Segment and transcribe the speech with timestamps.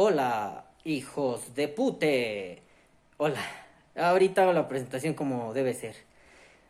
[0.00, 2.62] Hola, hijos de pute.
[3.16, 3.40] Hola.
[3.96, 5.96] Ahorita hago la presentación como debe ser.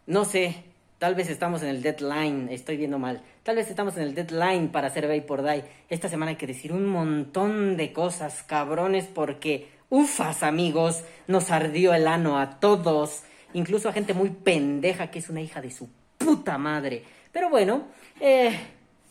[0.07, 0.65] No sé,
[0.99, 3.21] tal vez estamos en el deadline, estoy viendo mal.
[3.43, 5.63] Tal vez estamos en el deadline para hacer por Die.
[5.91, 11.93] Esta semana hay que decir un montón de cosas, cabrones, porque, ufas, amigos, nos ardió
[11.93, 13.25] el ano a todos.
[13.53, 17.05] Incluso a gente muy pendeja que es una hija de su puta madre.
[17.31, 17.89] Pero bueno,
[18.23, 18.59] eh,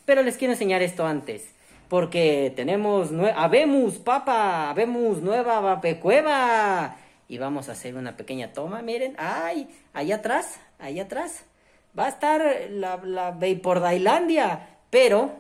[0.06, 1.54] pero les quiero enseñar esto antes.
[1.90, 6.98] Porque tenemos, habemos, papa, habemos nueva vapecueva.
[7.30, 11.46] Y vamos a hacer una pequeña toma, miren, ay, allá atrás, allá atrás.
[11.98, 15.32] Va a estar la, la Dailandia, pero,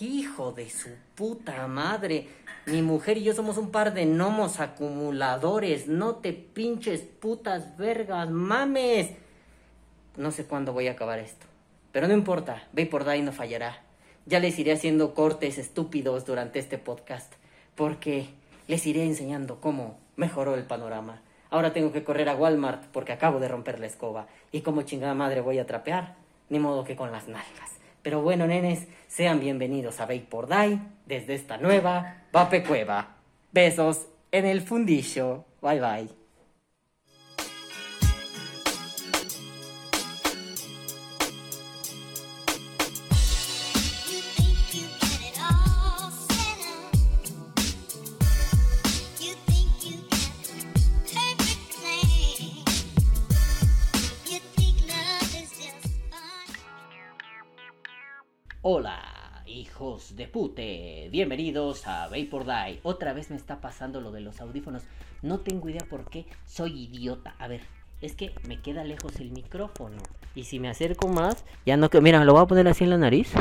[0.00, 2.28] hijo de su puta madre,
[2.66, 8.30] mi mujer y yo somos un par de gnomos acumuladores, no te pinches putas vergas,
[8.30, 9.10] mames.
[10.16, 11.46] No sé cuándo voy a acabar esto,
[11.90, 13.80] pero no importa, Day no fallará.
[14.26, 17.32] Ya les iré haciendo cortes estúpidos durante este podcast,
[17.74, 18.26] porque
[18.68, 21.20] les iré enseñando cómo mejoró el panorama.
[21.50, 24.26] Ahora tengo que correr a Walmart porque acabo de romper la escoba.
[24.52, 26.14] ¿Y como chingada madre voy a trapear?
[26.48, 27.72] Ni modo que con las nalgas.
[28.02, 33.16] Pero bueno, nenes, sean bienvenidos a Vapor Die desde esta nueva Vape Cueva.
[33.52, 35.44] Besos en el fundillo.
[35.60, 36.21] Bye bye.
[58.74, 59.02] Hola,
[59.44, 62.80] hijos de pute, bienvenidos a Vapor Die.
[62.84, 64.82] Otra vez me está pasando lo de los audífonos.
[65.20, 67.34] No tengo idea por qué, soy idiota.
[67.38, 67.60] A ver,
[68.00, 69.98] es que me queda lejos el micrófono.
[70.34, 72.00] Y si me acerco más, ya no que.
[72.00, 73.34] Mira, lo voy a poner así en la nariz.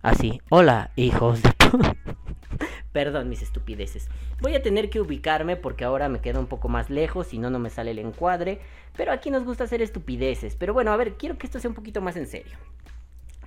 [0.00, 0.40] Así.
[0.48, 1.98] Hola, hijos de pute.
[2.92, 4.08] Perdón mis estupideces.
[4.40, 7.50] Voy a tener que ubicarme porque ahora me queda un poco más lejos y no,
[7.50, 8.62] no me sale el encuadre.
[8.96, 10.56] Pero aquí nos gusta hacer estupideces.
[10.56, 12.56] Pero bueno, a ver, quiero que esto sea un poquito más en serio.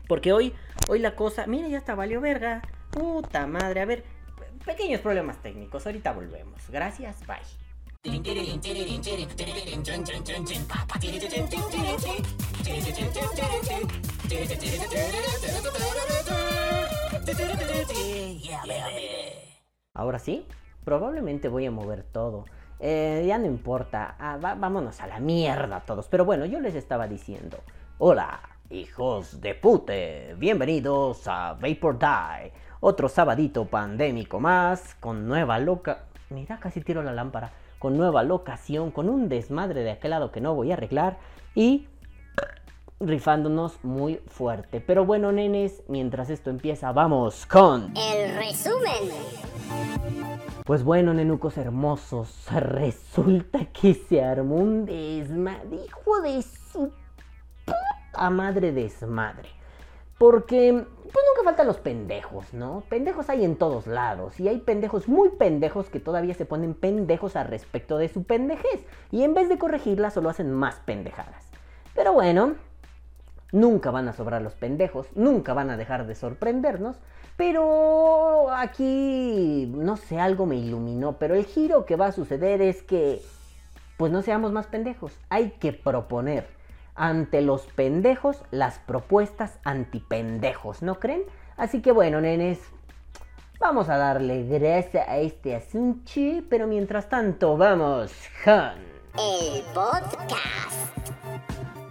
[0.08, 0.54] Porque hoy,
[0.88, 2.62] hoy la cosa, mira, ya está valió verga.
[2.92, 4.04] Puta madre, a ver,
[4.66, 5.86] pequeños problemas técnicos.
[5.86, 6.70] Ahorita volvemos.
[6.70, 7.38] Gracias, bye.
[19.94, 20.46] Ahora sí,
[20.84, 22.46] probablemente voy a mover todo.
[22.80, 26.10] Eh, ya no importa, ah, vámonos a la mierda todos.
[26.10, 27.58] Pero bueno, yo les estaba diciendo,
[28.00, 28.42] hola,
[28.74, 36.06] Hijos de pute, bienvenidos a Vapor Die, otro sabadito pandémico más, con nueva loca...
[36.32, 37.52] Mira, casi tiro la lámpara.
[37.78, 41.20] Con nueva locación, con un desmadre de aquel lado que no voy a arreglar
[41.54, 41.88] y
[43.00, 44.82] rifándonos muy fuerte.
[44.82, 47.94] Pero bueno, nenes, mientras esto empieza, vamos con...
[47.96, 49.12] El resumen.
[50.66, 56.92] Pues bueno, nenucos hermosos, resulta que se armó un desmadre, hijo de su
[58.24, 59.50] a madre desmadre.
[60.18, 62.84] Porque, pues nunca faltan los pendejos, ¿no?
[62.88, 64.40] Pendejos hay en todos lados.
[64.40, 68.86] Y hay pendejos muy pendejos que todavía se ponen pendejos al respecto de su pendejez.
[69.12, 71.44] Y en vez de corregirla, solo hacen más pendejadas.
[71.94, 72.56] Pero bueno,
[73.52, 75.08] nunca van a sobrar los pendejos.
[75.16, 76.96] Nunca van a dejar de sorprendernos.
[77.36, 81.18] Pero aquí, no sé, algo me iluminó.
[81.18, 83.22] Pero el giro que va a suceder es que,
[83.98, 85.20] pues no seamos más pendejos.
[85.30, 86.63] Hay que proponer
[86.96, 91.24] ante los pendejos las propuestas antipendejos, ¿no creen?
[91.58, 92.60] Así que bueno, nenes,
[93.60, 96.12] vamos a darle gracia a este asunto,
[96.50, 98.94] pero mientras tanto vamos con...
[99.16, 100.98] El podcast.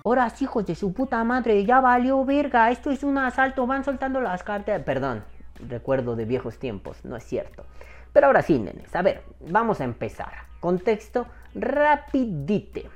[0.04, 4.20] Ahora, hijos de su puta madre, ya valió verga, esto es un asalto, van soltando
[4.20, 4.82] las cartas.
[4.82, 5.22] Perdón,
[5.68, 7.64] recuerdo de viejos tiempos, no es cierto.
[8.12, 10.32] Pero ahora sí, nenes, a ver, vamos a empezar.
[10.58, 12.90] Contexto rapidite.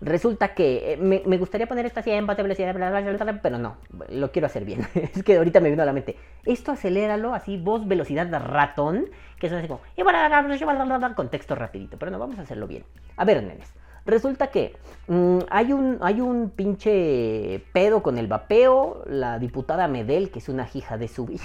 [0.00, 3.76] Resulta que eh, me, gustaría poner así en velocidad, pero no,
[4.08, 4.86] lo quiero hacer bien.
[4.94, 6.16] es que ahorita me vino a la mente.
[6.46, 9.80] Esto aceléralo así, voz, velocidad ratón, que es así como...
[11.14, 12.84] Contexto rapidito, pero no, vamos a hacerlo bien.
[13.16, 13.74] A ver, nenes.
[14.06, 14.74] Resulta que
[15.08, 19.04] mm, hay, un, hay un pinche pedo con el vapeo.
[19.06, 21.26] La diputada Medel, que es una hija de su...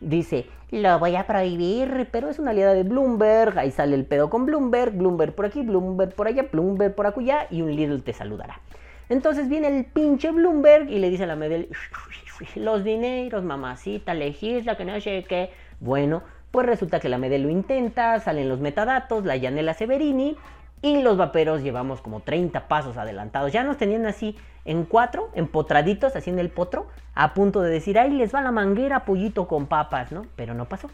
[0.00, 3.58] dice, lo voy a prohibir, pero es una aliada de Bloomberg.
[3.58, 4.92] Ahí sale el pedo con Bloomberg.
[4.92, 7.46] Bloomberg por aquí, Bloomberg por allá, Bloomberg por acullá.
[7.50, 8.60] Y un Lidl te saludará.
[9.08, 11.68] Entonces viene el pinche Bloomberg y le dice a la Medel,
[12.56, 15.50] los dineros, mamacita, legisla, que no sé qué.
[15.80, 20.36] Bueno, pues resulta que la Medel lo intenta, salen los metadatos, la Yanela Severini
[20.84, 23.50] Y los vaperos llevamos como 30 pasos adelantados.
[23.50, 24.36] Ya nos tenían así
[24.66, 28.52] en cuatro, empotraditos, así en el potro, a punto de decir, ahí les va la
[28.52, 30.26] manguera, pollito con papas, ¿no?
[30.36, 30.90] Pero no pasó.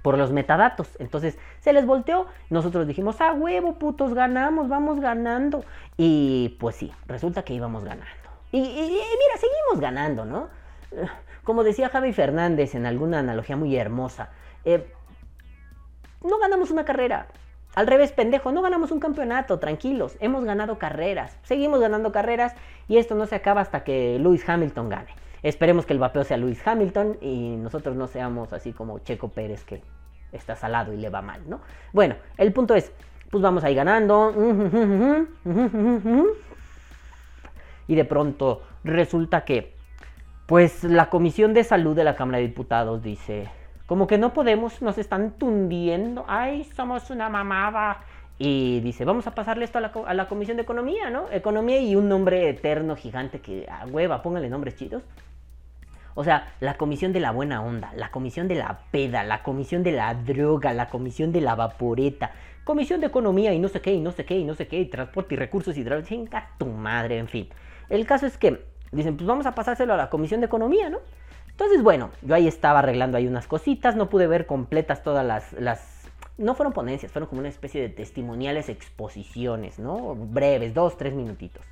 [0.00, 0.88] Por los metadatos.
[1.00, 2.28] Entonces se les volteó.
[2.48, 5.66] Nosotros dijimos, ah, huevo, putos, ganamos, vamos ganando.
[5.98, 8.06] Y pues sí, resulta que íbamos ganando.
[8.52, 10.48] Y, mira, seguimos ganando, ¿no?
[11.44, 14.30] Como decía Javi Fernández en alguna analogía muy hermosa,
[14.64, 14.90] eh,
[16.22, 17.26] no ganamos una carrera,
[17.74, 22.54] al revés, pendejo, no ganamos un campeonato, tranquilos, hemos ganado carreras, seguimos ganando carreras
[22.88, 25.14] y esto no se acaba hasta que Lewis Hamilton gane.
[25.42, 29.64] Esperemos que el vapeo sea Lewis Hamilton y nosotros no seamos así como Checo Pérez
[29.64, 29.82] que
[30.32, 31.60] está salado y le va mal, ¿no?
[31.92, 32.92] Bueno, el punto es,
[33.30, 34.32] pues vamos ahí ganando.
[37.86, 39.74] Y de pronto resulta que,
[40.46, 43.50] pues la Comisión de Salud de la Cámara de Diputados dice,
[43.86, 48.00] como que no podemos, nos están tundiendo, ay, somos una mamada.
[48.38, 51.30] Y dice, vamos a pasarle esto a la, Comisión de Economía, ¿no?
[51.30, 55.04] Economía y un nombre eterno, gigante, que a hueva, pónganle nombres chidos.
[56.16, 59.82] O sea, la comisión de la buena onda, la comisión de la peda, la comisión
[59.82, 62.32] de la droga, la comisión de la vaporeta,
[62.62, 64.78] comisión de economía y no sé qué, y no sé qué, y no sé qué,
[64.78, 67.48] y transporte y recursos hidráulicos, chinga tu madre, en fin.
[67.88, 70.98] El caso es que dicen, pues vamos a pasárselo a la comisión de economía, ¿no?
[71.54, 75.52] Entonces, bueno, yo ahí estaba arreglando ahí unas cositas, no pude ver completas todas las,
[75.52, 75.94] las
[76.36, 80.16] no fueron ponencias, fueron como una especie de testimoniales exposiciones, ¿no?
[80.16, 81.64] Breves, dos, tres minutitos.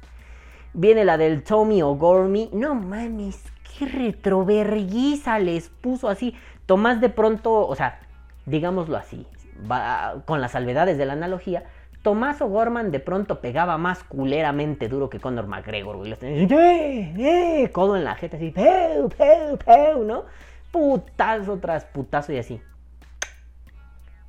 [0.72, 2.50] Viene la del Tommy O'Gormy.
[2.52, 3.42] No mames,
[3.76, 6.36] qué retroverguiza les puso así.
[6.66, 8.00] Tomás de pronto, o sea,
[8.46, 9.26] digámoslo así,
[9.70, 11.64] va, con las salvedades de la analogía,
[12.02, 16.12] Tomás O'Gorman de pronto pegaba más culeramente duro que Conor McGregor, güey.
[16.20, 17.70] ¡eh, eh!
[17.70, 20.04] Codo en la jeta, así, ¡peu, peu, peu!
[20.04, 20.24] ¿No?
[20.72, 22.60] Putazo tras putazo y así.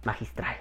[0.04, 0.56] Magistral.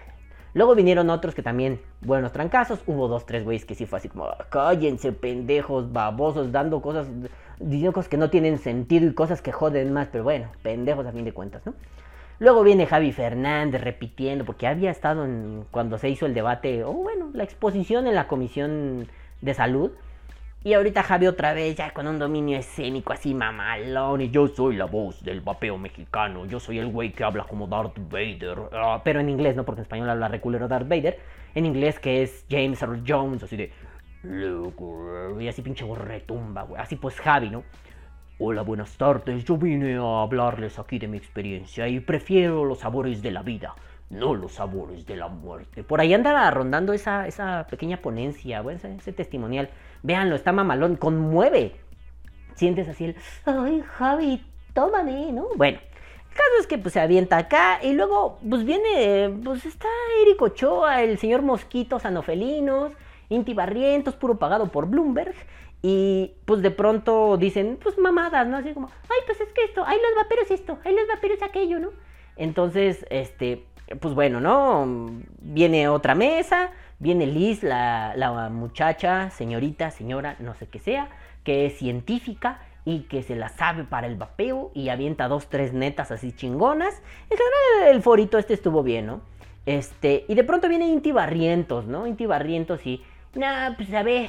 [0.55, 2.81] Luego vinieron otros que también, buenos trancazos.
[2.87, 7.09] Hubo dos, tres güeyes que sí fue así como, cállense, pendejos, babosos, dando cosas,
[7.59, 10.09] diciendo cosas que no tienen sentido y cosas que joden más.
[10.09, 11.75] Pero bueno, pendejos a fin de cuentas, ¿no?
[12.43, 15.25] Luego viene Javi Fernández repitiendo, porque había estado
[15.71, 19.07] cuando se hizo el debate, o bueno, la exposición en la Comisión
[19.41, 19.93] de Salud.
[20.65, 24.23] Y ahorita Javi otra vez ya con un dominio escénico así mamalón.
[24.23, 26.45] Y yo soy la voz del vapeo mexicano.
[26.47, 28.59] Yo soy el güey que habla como Darth Vader.
[28.73, 31.21] Ah, pero en inglés, no porque en español habla reculero Darth Vader.
[31.55, 33.73] En inglés que es James Earl Jones, así de...
[34.25, 36.83] Y así pinche retumba, güey.
[36.83, 37.63] Así pues Javi, ¿no?
[38.45, 39.45] Hola, buenas tardes.
[39.45, 43.77] Yo vine a hablarles aquí de mi experiencia y prefiero los sabores de la vida,
[44.11, 45.85] no los sabores de la muerte.
[45.85, 49.71] Por ahí anda rondando esa, esa pequeña ponencia, ese, testimonial.
[50.03, 51.77] Véanlo, está mamalón, conmueve.
[52.57, 54.45] Sientes así el, ay, Javi,
[54.75, 55.47] tómame, ¿no?
[55.55, 59.87] Bueno, el caso es que pues se avienta acá y luego pues viene, pues está
[60.21, 62.91] Eric Ochoa, el señor Mosquitos Anofelinos,
[63.29, 65.33] Inti Barrientos, puro pagado por Bloomberg.
[65.83, 68.59] Y pues de pronto dicen, pues mamadas, ¿no?
[68.59, 71.81] Así como, ay, pues es que esto, ay, los vaperos esto, ay, los vaperos aquello,
[71.81, 71.91] ¿no?
[72.37, 73.65] Entonces, este,
[74.01, 75.11] pues bueno, ¿no?
[75.41, 76.71] Viene otra mesa,
[77.01, 81.09] viene Liz, la, la muchacha, señorita, señora, no sé qué sea,
[81.43, 85.73] que es científica y que se la sabe para el vapeo y avienta dos, tres
[85.73, 87.03] netas así chingonas.
[87.29, 89.21] En general el forito este estuvo bien, ¿no?
[89.67, 92.07] Este, y de pronto viene Inti Barrientos, ¿no?
[92.07, 93.03] Inti Barrientos y,
[93.35, 94.29] nah, pues a ver,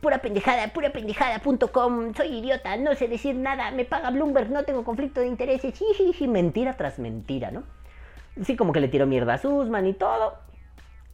[0.00, 4.84] pura pendejada, pura pendejada.com, soy idiota, no sé decir nada, me paga Bloomberg, no tengo
[4.84, 5.74] conflicto de intereses,
[6.20, 7.62] y mentira tras mentira, ¿no?
[8.44, 10.34] Sí, como que le tiró mierda a Susman y todo.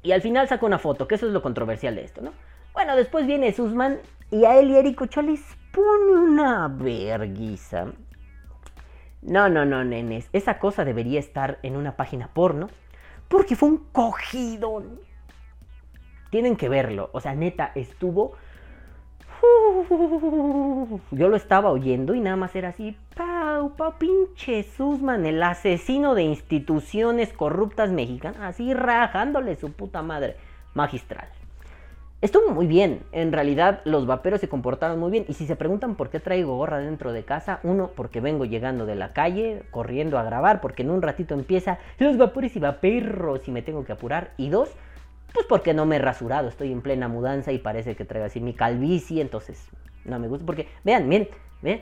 [0.02, 2.32] Y al final sacó una foto, que eso es lo controversial de esto, ¿no?
[2.72, 3.98] Bueno, después viene Susman
[4.30, 5.40] y a él y Eric Ochoa les
[5.72, 7.86] pone una verguiza.
[9.22, 10.28] No, no, no, nenes.
[10.32, 12.68] Esa cosa debería estar en una página porno.
[13.26, 14.82] Porque fue un cogido.
[16.30, 17.10] Tienen que verlo.
[17.12, 18.34] O sea, neta, estuvo
[21.10, 26.14] yo lo estaba oyendo y nada más era así, pau, pau, pinche Susman, el asesino
[26.14, 30.36] de instituciones corruptas mexicanas, así rajándole su puta madre,
[30.74, 31.28] magistral.
[32.20, 35.94] Estuvo muy bien, en realidad los vaperos se comportaron muy bien y si se preguntan
[35.94, 40.18] por qué traigo gorra dentro de casa, uno, porque vengo llegando de la calle, corriendo
[40.18, 43.92] a grabar, porque en un ratito empieza los vapores y vaperros y me tengo que
[43.92, 44.68] apurar, y dos,
[45.32, 48.40] pues porque no me he rasurado, estoy en plena mudanza y parece que traigo así
[48.40, 49.68] mi calvicie, entonces
[50.04, 50.46] no me gusta.
[50.46, 51.28] Porque, vean, miren,
[51.62, 51.80] ven.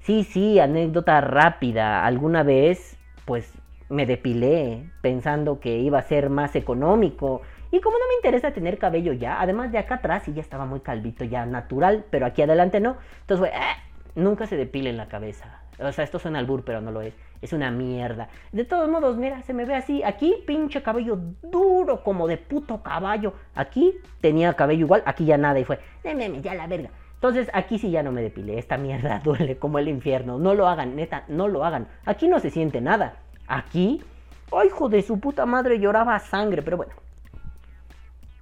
[0.00, 2.04] Sí, sí, anécdota rápida.
[2.04, 3.52] Alguna vez, pues
[3.88, 7.42] me depilé pensando que iba a ser más económico.
[7.70, 10.66] Y como no me interesa tener cabello ya, además de acá atrás, y ya estaba
[10.66, 12.96] muy calvito, ya natural, pero aquí adelante no.
[13.22, 13.76] Entonces fue, ah,
[14.14, 15.60] nunca se depile en la cabeza.
[15.78, 17.14] O sea, esto suena albur, pero no lo es.
[17.44, 18.30] Es una mierda.
[18.52, 20.02] De todos modos, mira, se me ve así.
[20.02, 23.34] Aquí, pinche cabello duro como de puto caballo.
[23.54, 26.88] Aquí tenía cabello igual, aquí ya nada y fue, me ya la verga.
[27.16, 30.38] Entonces aquí sí ya no me depilé, esta mierda duele como el infierno.
[30.38, 31.86] No lo hagan, neta, no lo hagan.
[32.06, 33.16] Aquí no se siente nada.
[33.46, 34.02] Aquí,
[34.50, 35.78] ¡ay, hijo de su puta madre!
[35.78, 36.94] Lloraba sangre, pero bueno.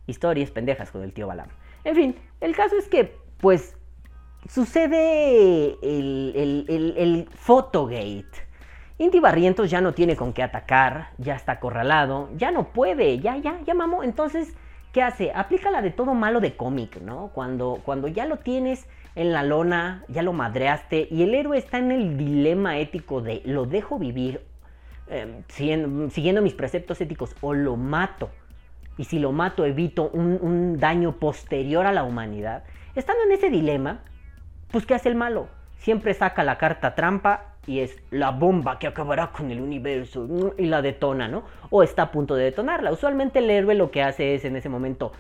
[0.07, 1.49] Historias pendejas con el tío Balam.
[1.83, 3.77] En fin, el caso es que, pues,
[4.49, 8.52] sucede el, el, el Photogate.
[8.99, 13.37] Inti Barrientos ya no tiene con qué atacar, ya está acorralado, ya no puede, ya,
[13.39, 14.03] ya, ya mamó.
[14.03, 14.55] Entonces,
[14.93, 15.33] ¿qué hace?
[15.35, 17.31] Aplica la de todo malo de cómic, ¿no?
[17.35, 21.79] Cuando, cuando ya lo tienes en la lona, ya lo madreaste y el héroe está
[21.79, 24.43] en el dilema ético de lo dejo vivir
[25.09, 28.31] eh, siguiendo, mis preceptos éticos o lo mato.
[28.99, 32.65] Y si lo mato evito un, un daño posterior a la humanidad.
[32.95, 34.01] Estando en ese dilema,
[34.71, 35.49] pues ¿qué hace el malo?
[35.79, 40.67] Siempre saca la carta trampa y es la bomba que acabará con el universo y
[40.67, 41.45] la detona, ¿no?
[41.71, 42.91] O está a punto de detonarla.
[42.91, 45.13] Usualmente el héroe lo que hace es en ese momento,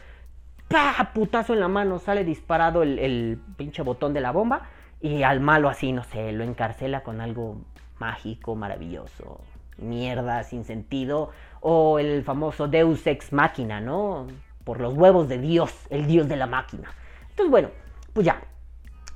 [0.69, 1.11] ¡pah!
[1.15, 4.69] Putazo en la mano, sale disparado el, pinche botón de la bomba
[5.01, 7.59] y al malo así, no sé, lo encarcela con algo
[7.99, 9.41] mágico, maravilloso,
[9.79, 11.31] mierda, sin sentido,
[11.61, 14.27] o el famoso Deus ex máquina, ¿no?
[14.65, 16.89] Por los huevos de Dios, el Dios de la máquina.
[17.31, 17.69] Entonces, bueno,
[18.13, 18.43] pues ya.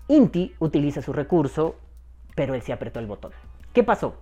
[0.08, 1.74] Inti utiliza su recurso
[2.36, 3.32] pero él se apretó el botón.
[3.72, 4.14] ¿Qué pasó?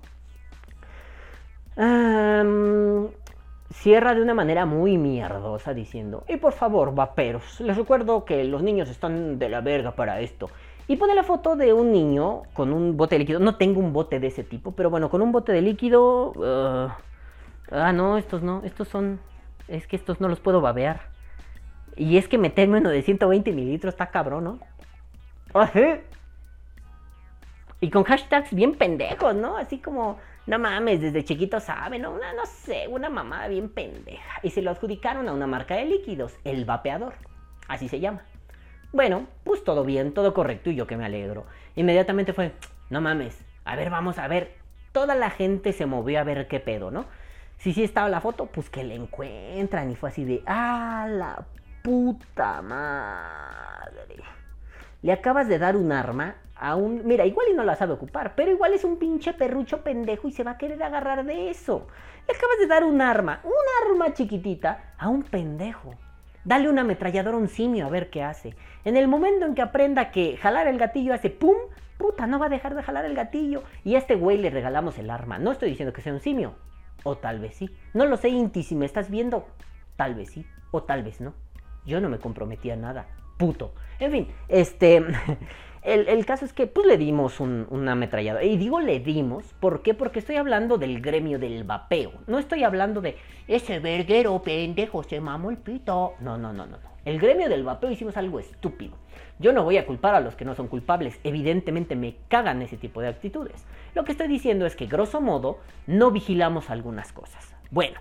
[3.73, 8.63] cierra de una manera muy mierdosa diciendo, y por favor, vaperos, les recuerdo que los
[8.63, 10.49] niños están de la verga para esto.
[10.87, 13.41] Y pone la foto de un niño con un bote de líquido.
[13.41, 16.33] No tengo un bote de ese tipo, pero bueno, con un bote de líquido...
[16.33, 16.91] Uh,
[17.73, 19.19] ah, no, estos no, estos son...
[19.67, 21.01] Es que estos no los puedo babear.
[21.97, 24.59] Y es que meterme uno de 120 mililitros está cabrón, ¿no?
[25.55, 26.01] Ajá.
[27.85, 29.59] Y con hashtags bien pendejos, ¿no?
[29.59, 32.13] Así como, no mames, desde chiquito saben, ¿no?
[32.13, 34.41] Una, no sé, una mamada bien pendeja.
[34.43, 37.13] Y se lo adjudicaron a una marca de líquidos, el vapeador.
[37.69, 38.23] Así se llama.
[38.95, 41.45] Bueno, pues todo bien, todo correcto y yo que me alegro.
[41.77, 42.53] Inmediatamente fue,
[42.89, 44.55] no mames, a ver, vamos a ver.
[44.93, 47.05] Toda la gente se movió a ver qué pedo, ¿no?
[47.59, 51.45] Si sí estaba la foto, pues que le encuentran y fue así de, ah, la
[51.83, 54.23] puta madre.
[55.03, 56.37] Le acabas de dar un arma
[57.05, 60.33] Mira, igual y no la sabe ocupar, pero igual es un pinche perrucho pendejo y
[60.33, 61.87] se va a querer agarrar de eso.
[62.23, 63.53] Acabas de dar un arma, un
[63.87, 65.95] arma chiquitita, a un pendejo.
[66.45, 68.55] Dale una ametralladora a un simio a ver qué hace.
[68.85, 71.57] En el momento en que aprenda que jalar el gatillo hace pum,
[71.99, 73.63] puta, no va a dejar de jalar el gatillo.
[73.83, 75.39] Y a este güey le regalamos el arma.
[75.39, 76.55] No estoy diciendo que sea un simio.
[77.03, 77.75] O tal vez sí.
[77.95, 79.47] No lo sé, Inti, si me estás viendo.
[79.97, 80.47] Tal vez sí.
[80.71, 81.35] O tal vez no.
[81.87, 83.07] Yo no me comprometí a nada.
[83.39, 83.75] Puto.
[83.99, 85.05] En fin, este...
[85.85, 88.43] El, caso es que pues le dimos un, una ametralladora.
[88.43, 89.93] Y digo le dimos, ¿por qué?
[89.93, 92.13] Porque estoy hablando del gremio del vapeo.
[92.27, 93.17] No estoy hablando de
[93.49, 96.15] ese verguero pendejo se mamó el pito.
[96.21, 96.95] No, no, no, no, no.
[97.05, 98.95] El gremio del vapeo hicimos algo estúpido.
[99.39, 101.21] Yo no voy a culpar a los que no son culpables.
[101.23, 103.67] Evidentemente me cagan ese tipo de actitudes.
[103.95, 107.55] Lo que estoy diciendo es que, grosso modo, no vigilamos algunas cosas.
[107.71, 108.01] Bueno,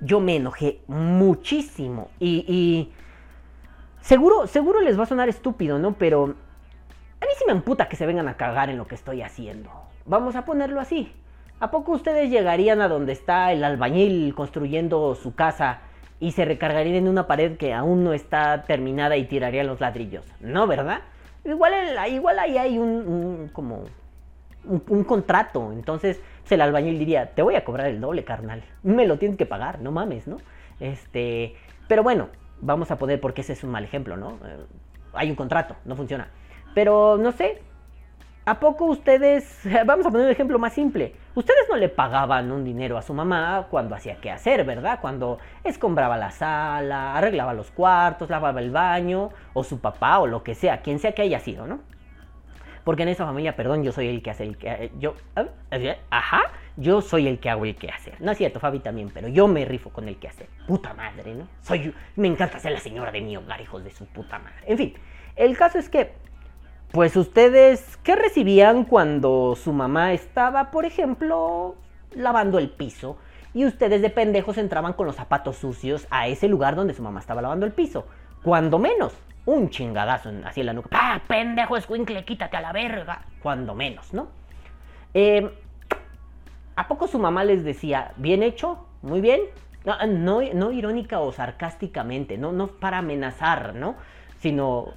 [0.00, 2.92] yo me enojé muchísimo y, y
[4.00, 5.94] seguro, seguro les va a sonar estúpido, ¿no?
[5.94, 6.36] Pero
[7.22, 9.70] a mí sí me amputa que se vengan a cagar en lo que estoy haciendo.
[10.06, 11.12] Vamos a ponerlo así.
[11.60, 15.82] ¿A poco ustedes llegarían a donde está el albañil construyendo su casa
[16.18, 20.24] y se recargarían en una pared que aún no está terminada y tirarían los ladrillos?
[20.40, 21.02] No, ¿verdad?
[21.44, 21.72] Igual,
[22.10, 23.84] igual ahí hay un, como
[24.64, 25.70] un, contrato.
[25.70, 28.64] Entonces pues, el albañil diría, te voy a cobrar el doble, carnal.
[28.82, 30.38] Me lo tienes que pagar, no mames, ¿no?
[30.80, 31.54] Este,
[31.86, 34.38] pero bueno, vamos a poder, porque ese es un mal ejemplo, ¿no?
[34.44, 34.64] Eh,
[35.12, 36.26] hay un contrato, no funciona.
[36.74, 37.60] Pero no sé,
[38.44, 42.64] ¿a poco ustedes, vamos a poner un ejemplo más simple, ustedes no le pagaban un
[42.64, 44.98] dinero a su mamá cuando hacía qué hacer, ¿verdad?
[45.00, 50.42] Cuando escombraba la sala, arreglaba los cuartos, lavaba el baño, o su papá, o lo
[50.42, 51.80] que sea, quien sea que haya sido, ¿no?
[52.84, 54.68] Porque en esa familia, perdón, yo soy el que hace el que...
[54.68, 55.14] Eh, yo,
[55.70, 58.20] eh, ajá, yo soy el que hago el que hacer.
[58.20, 60.48] No es cierto, Fabi también, pero yo me rifo con el que hacer.
[60.66, 61.46] Puta madre, ¿no?
[61.60, 64.64] Soy, me encanta ser la señora de mi hogar, hijos de su puta madre.
[64.66, 64.94] En fin,
[65.36, 66.12] el caso es que
[66.92, 71.74] pues ustedes, ¿qué recibían cuando su mamá estaba, por ejemplo,
[72.14, 73.16] lavando el piso?
[73.54, 77.20] Y ustedes de pendejos entraban con los zapatos sucios a ese lugar donde su mamá
[77.20, 78.06] estaba lavando el piso.
[78.42, 79.14] Cuando menos,
[79.46, 80.90] un chingadazo así en la nuca.
[80.90, 83.22] ¡Pah, pendejo escuincle, quítate a la verga!
[83.42, 84.28] Cuando menos, ¿no?
[85.14, 85.50] Em,
[86.76, 88.86] ¿A poco su mamá les decía, bien hecho?
[89.02, 89.40] Muy bien.
[89.84, 93.96] No, no, irónica o sarcásticamente, no, no para amenazar, ¿no?
[94.38, 94.92] Sino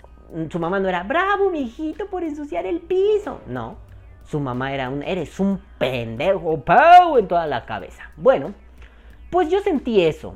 [0.50, 3.42] su mamá no era, bravo, mijito, por ensuciar el piso.
[3.48, 3.78] No,
[4.26, 8.12] su mamá era un, eres un pendejo, pau, en toda la cabeza.
[8.18, 8.54] Bueno,
[9.30, 10.36] pues yo sentí eso.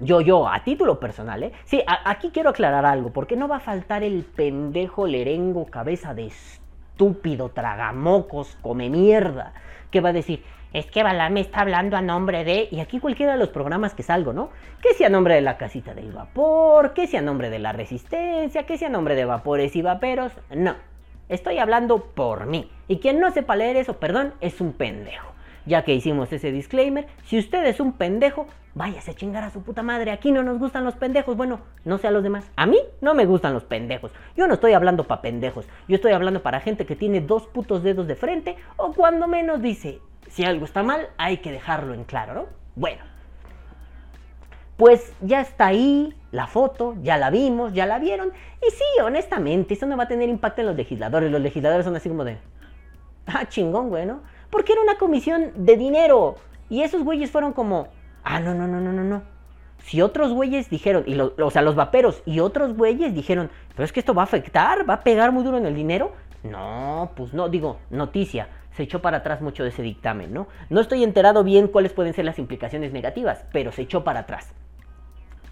[0.00, 1.52] Yo, yo, a título personal, ¿eh?
[1.64, 6.26] Sí, aquí quiero aclarar algo, porque no va a faltar el pendejo lerengo cabeza de
[6.26, 9.54] estúpido, tragamocos, come mierda,
[9.90, 13.32] que va a decir, es que me está hablando a nombre de, y aquí cualquiera
[13.32, 14.50] de los programas que salgo, ¿no?
[14.82, 17.72] Que sea a nombre de la casita del vapor, que sea a nombre de la
[17.72, 20.76] resistencia, que sea a nombre de vapores y vaperos, no.
[21.28, 22.70] Estoy hablando por mí.
[22.86, 25.32] Y quien no sepa leer eso, perdón, es un pendejo.
[25.66, 29.62] Ya que hicimos ese disclaimer, si usted es un pendejo, váyase a chingar a su
[29.62, 30.10] puta madre.
[30.10, 31.36] Aquí no nos gustan los pendejos.
[31.36, 32.50] Bueno, no sé a los demás.
[32.56, 34.12] A mí no me gustan los pendejos.
[34.36, 35.68] Yo no estoy hablando para pendejos.
[35.86, 39.60] Yo estoy hablando para gente que tiene dos putos dedos de frente o cuando menos
[39.60, 42.46] dice, si algo está mal, hay que dejarlo en claro, ¿no?
[42.76, 43.02] Bueno,
[44.76, 48.32] pues ya está ahí la foto, ya la vimos, ya la vieron.
[48.64, 51.32] Y sí, honestamente, eso no va a tener impacto en los legisladores.
[51.32, 52.38] Los legisladores son así como de,
[53.26, 54.22] ah, chingón, güey, ¿no?
[54.50, 56.36] Porque era una comisión de dinero.
[56.68, 57.88] Y esos güeyes fueron como,
[58.22, 59.22] ah, no, no, no, no, no, no.
[59.78, 63.92] Si otros güeyes dijeron, y o sea, los vaperos y otros güeyes dijeron, pero es
[63.92, 66.12] que esto va a afectar, va a pegar muy duro en el dinero.
[66.44, 70.46] No, pues no, digo, noticia se echó para atrás mucho de ese dictamen, ¿no?
[70.70, 74.52] No estoy enterado bien cuáles pueden ser las implicaciones negativas, pero se echó para atrás.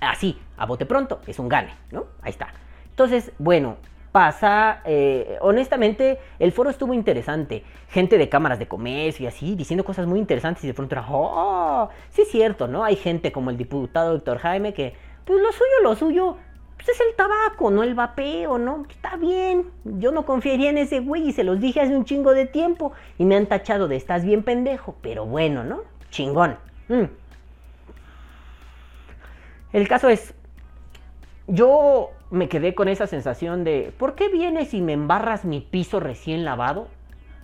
[0.00, 2.06] Así, a bote pronto, es un gane, ¿no?
[2.22, 2.54] Ahí está.
[2.88, 3.78] Entonces, bueno,
[4.12, 7.64] pasa, eh, honestamente, el foro estuvo interesante.
[7.88, 11.04] Gente de cámaras de comercio y así, diciendo cosas muy interesantes y de pronto era,
[11.08, 12.84] oh, sí es cierto, ¿no?
[12.84, 16.36] Hay gente como el diputado Héctor Jaime que, pues lo suyo, lo suyo,
[16.76, 18.84] pues es el tabaco, no el vapeo, ¿no?
[18.88, 22.32] Está bien, yo no confiaría en ese güey y se los dije hace un chingo
[22.34, 25.80] de tiempo y me han tachado de estás bien pendejo, pero bueno, ¿no?
[26.10, 26.56] Chingón.
[26.88, 27.04] Mm.
[29.72, 30.34] El caso es,
[31.46, 35.98] yo me quedé con esa sensación de, ¿por qué vienes y me embarras mi piso
[36.00, 36.88] recién lavado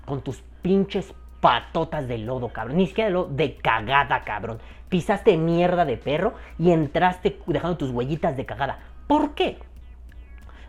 [0.05, 2.77] con tus pinches patotas de lodo, cabrón?
[2.77, 4.59] Ni siquiera de lodo, de cagada, cabrón.
[4.89, 8.79] Pisaste mierda de perro y entraste dejando tus huellitas de cagada.
[9.07, 9.59] ¿Por qué?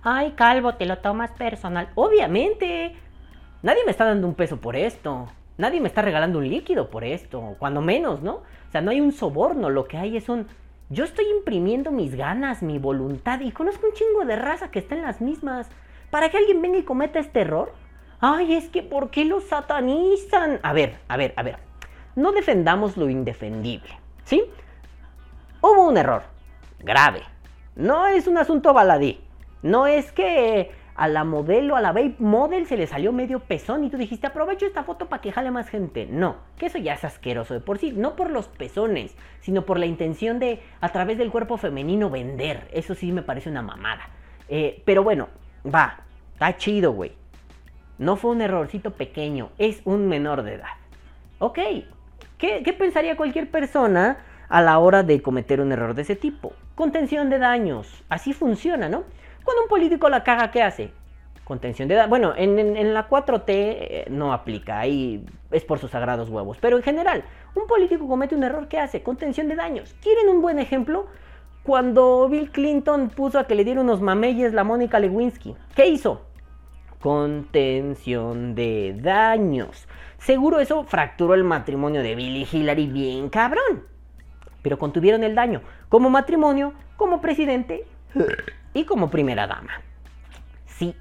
[0.03, 1.89] Ay, Calvo, te lo tomas personal.
[1.95, 2.93] Obviamente.
[3.61, 5.27] Nadie me está dando un peso por esto.
[5.57, 7.55] Nadie me está regalando un líquido por esto.
[7.57, 8.35] Cuando menos, ¿no?
[8.35, 9.69] O sea, no hay un soborno.
[9.69, 10.47] Lo que hay es un...
[10.89, 13.39] Yo estoy imprimiendo mis ganas, mi voluntad.
[13.39, 15.69] Y conozco un chingo de raza que está en las mismas.
[16.11, 17.73] Para que alguien venga y cometa este error.
[18.19, 20.59] Ay, es que ¿por qué lo satanizan?
[20.63, 21.59] A ver, a ver, a ver.
[22.15, 23.97] No defendamos lo indefendible.
[24.25, 24.43] ¿Sí?
[25.61, 26.23] Hubo un error.
[26.79, 27.32] Grave
[27.75, 29.19] no es un asunto baladí.
[29.61, 33.83] No es que a la modelo, a la babe model se le salió medio pezón
[33.83, 36.05] y tú dijiste aprovecho esta foto para que jale más gente.
[36.05, 37.91] No, que eso ya es asqueroso de por sí.
[37.91, 42.67] No por los pezones, sino por la intención de a través del cuerpo femenino vender.
[42.71, 44.09] Eso sí me parece una mamada.
[44.49, 45.29] Eh, pero bueno,
[45.65, 46.01] va,
[46.33, 47.13] está chido, güey.
[47.97, 50.73] No fue un errorcito pequeño, es un menor de edad.
[51.39, 51.59] Ok,
[52.37, 54.17] ¿qué, qué pensaría cualquier persona
[54.53, 56.53] a la hora de cometer un error de ese tipo.
[56.75, 58.03] Contención de daños.
[58.07, 59.03] Así funciona, ¿no?
[59.43, 60.91] Cuando un político la caga, ¿qué hace?
[61.43, 62.11] Contención de daños.
[62.11, 66.59] Bueno, en, la 4T eh, no aplica, ahí es por sus sagrados huevos.
[66.61, 67.23] Pero en general,
[67.55, 69.01] un político comete un error, ¿qué hace?
[69.01, 69.95] Contención de daños.
[70.03, 71.07] ¿Quieren un buen ejemplo?
[71.63, 76.21] Cuando Bill Clinton puso a que le diera unos mameyes la Mónica Lewinsky, ¿qué hizo?
[76.99, 79.87] Contención de daños.
[80.19, 83.92] Seguro eso fracturó el matrimonio de Bill y Hillary bien cabrón
[84.63, 87.85] pero contuvieron el daño como matrimonio, como presidente
[88.73, 89.81] y como primera dama.
[90.65, 90.95] Sí,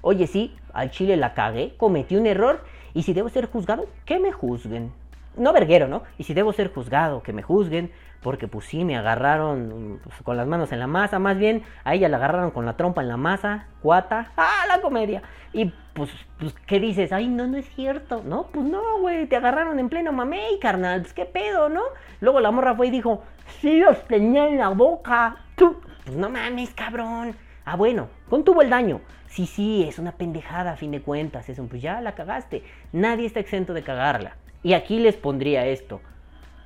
[0.00, 4.18] oye sí, al Chile la cagué, cometí un error y si debo ser juzgado, que
[4.18, 4.92] me juzguen.
[5.38, 6.02] No verguero, ¿no?
[6.18, 10.36] Y si debo ser juzgado, que me juzguen, porque pues sí, me agarraron pues, con
[10.36, 13.08] las manos en la masa, más bien a ella la agarraron con la trompa en
[13.08, 15.22] la masa, cuata, ¡ah, la comedia!
[15.52, 17.12] Y pues, pues, ¿qué dices?
[17.12, 18.48] Ay, no, no es cierto, ¿no?
[18.52, 21.82] Pues no, güey, te agarraron en pleno mamey, carnal, pues qué pedo, ¿no?
[22.20, 23.22] Luego la morra fue y dijo,
[23.60, 27.36] sí los tenía en la boca, tú, pues no mames, cabrón.
[27.64, 29.00] Ah, bueno, contuvo el daño.
[29.26, 32.64] Sí, sí, es una pendejada a fin de cuentas, eso, pues ya la cagaste.
[32.92, 34.36] Nadie está exento de cagarla.
[34.68, 36.02] Y aquí les pondría esto.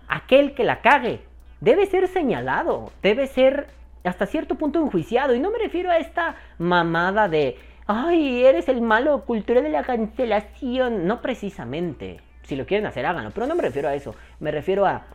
[0.08, 1.20] Aquel que la cague
[1.60, 3.68] debe ser señalado, debe ser
[4.02, 5.36] hasta cierto punto enjuiciado.
[5.36, 9.84] Y no me refiero a esta mamada de, ay, eres el malo cultural de la
[9.84, 11.06] cancelación.
[11.06, 12.20] No precisamente.
[12.42, 13.30] Si lo quieren hacer, háganlo.
[13.30, 14.16] Pero no me refiero a eso.
[14.40, 15.06] Me refiero a,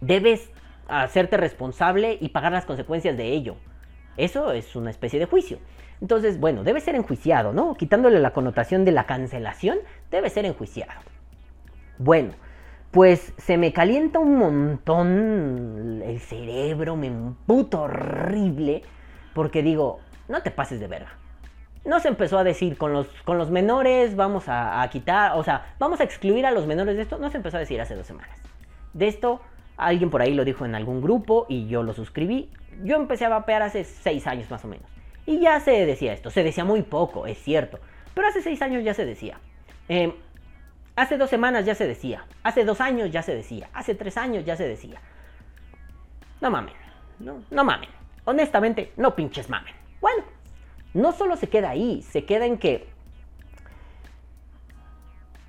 [0.00, 0.50] debes
[0.88, 3.54] hacerte responsable y pagar las consecuencias de ello.
[4.16, 5.58] Eso es una especie de juicio.
[6.00, 7.76] Entonces, bueno, debe ser enjuiciado, ¿no?
[7.76, 9.78] Quitándole la connotación de la cancelación,
[10.10, 11.15] debe ser enjuiciado.
[11.98, 12.32] Bueno,
[12.90, 18.82] pues se me calienta un montón el cerebro, me emputo horrible,
[19.34, 21.12] porque digo, no te pases de verga.
[21.84, 25.44] No se empezó a decir con los, con los menores vamos a, a quitar, o
[25.44, 27.94] sea, vamos a excluir a los menores de esto, no se empezó a decir hace
[27.94, 28.38] dos semanas.
[28.92, 29.40] De esto
[29.76, 32.50] Alguien por ahí lo dijo en algún grupo y yo lo suscribí.
[32.82, 34.86] Yo empecé a vapear hace seis años más o menos.
[35.26, 36.30] Y ya se decía esto.
[36.30, 37.78] Se decía muy poco, es cierto.
[38.14, 39.38] Pero hace seis años ya se decía.
[39.88, 40.12] Em,
[40.96, 42.24] hace dos semanas ya se decía.
[42.42, 43.68] Hace dos años ya se decía.
[43.72, 45.00] Hace tres años ya se decía.
[46.40, 46.74] No mamen.
[47.18, 47.90] No, no mamen.
[48.24, 49.74] Honestamente, no pinches mamen.
[50.00, 50.24] Bueno,
[50.94, 52.02] no solo se queda ahí.
[52.02, 52.88] Se queda en que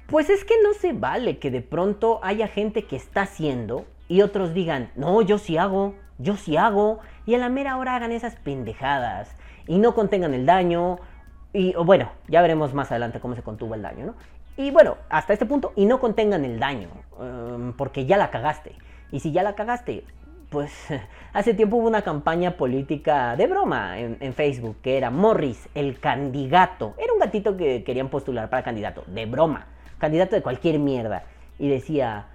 [0.07, 4.21] pues es que no se vale que de pronto haya gente que está haciendo y
[4.21, 8.13] otros digan, no, yo sí hago, yo sí hago, y a la mera hora hagan
[8.13, 9.35] esas pendejadas
[9.67, 10.99] y no contengan el daño,
[11.51, 14.15] y bueno, ya veremos más adelante cómo se contuvo el daño, ¿no?
[14.57, 16.89] Y bueno, hasta este punto, y no contengan el daño,
[17.21, 18.73] em, porque ya la cagaste.
[19.11, 20.03] Y si ya la cagaste,
[20.49, 20.71] pues
[21.33, 25.99] hace tiempo hubo una campaña política de broma en, en, Facebook que era Morris, el
[25.99, 26.95] candidato.
[26.97, 29.67] Era un gatito que querían postular para candidato, de broma
[29.97, 31.23] candidato de cualquier mierda.
[31.59, 32.27] Y decía,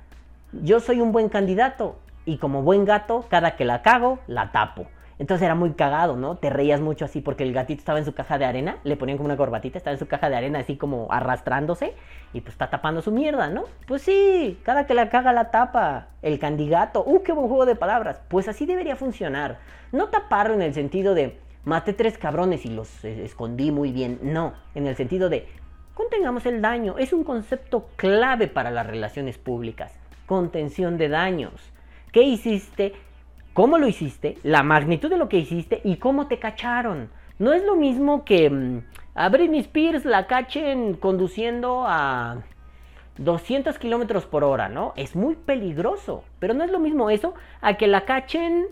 [0.52, 4.86] yo soy un buen candidato y como buen gato, cada que la cago, la tapo.
[5.22, 6.34] Entonces era muy cagado, ¿no?
[6.34, 9.18] Te reías mucho así porque el gatito estaba en su caja de arena, le ponían
[9.18, 11.94] como una corbatita, estaba en su caja de arena así como arrastrándose
[12.32, 13.62] y pues está tapando su mierda, ¿no?
[13.86, 17.76] Pues sí, cada que la caga la tapa, el candidato, ¡uh, qué buen juego de
[17.76, 18.20] palabras!
[18.26, 19.58] Pues así debería funcionar.
[19.92, 24.18] No taparlo en el sentido de maté tres cabrones y los eh, escondí muy bien,
[24.22, 25.46] no, en el sentido de
[25.94, 26.98] Contengamos el daño.
[26.98, 29.92] Es un concepto clave para las relaciones públicas.
[30.26, 31.52] Contención de daños.
[32.10, 32.94] ¿Qué hiciste?
[33.54, 34.38] ¿Cómo lo hiciste?
[34.42, 37.10] La magnitud de lo que hiciste y cómo te cacharon.
[37.38, 38.82] No es lo mismo que mm,
[39.14, 42.44] a Britney Spears la cachen conduciendo a
[43.18, 44.94] 200 kilómetros por hora, ¿no?
[44.96, 46.24] Es muy peligroso.
[46.38, 48.68] Pero no es lo mismo eso a que la cachen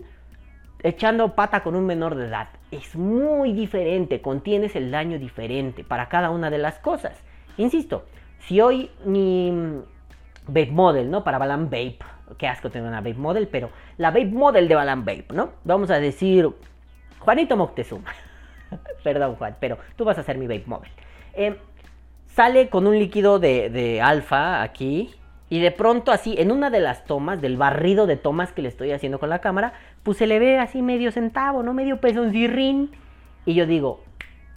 [0.81, 2.47] echando pata con un menor de edad.
[2.71, 7.21] Es muy diferente, contienes el daño diferente para cada una de las cosas.
[7.57, 8.05] Insisto,
[8.39, 9.83] si hoy mi
[10.47, 11.23] Vape Model, ¿no?
[11.23, 11.99] Para Balan Vape,
[12.37, 15.51] qué asco tener una Vape Model, pero la Vape Model de Balan Vape, ¿no?
[15.63, 16.49] Vamos a decir
[17.19, 18.13] Juanito Moctezuma.
[19.03, 20.91] Perdón, Juan, pero tú vas a ser mi Vape Model.
[21.33, 21.57] Eh,
[22.27, 25.13] sale con un líquido de, de alfa aquí,
[25.51, 28.69] y de pronto así, en una de las tomas, del barrido de tomas que le
[28.69, 31.73] estoy haciendo con la cámara, pues se le ve así medio centavo, ¿no?
[31.73, 32.89] Medio peso zirrín.
[33.45, 34.01] Y yo digo,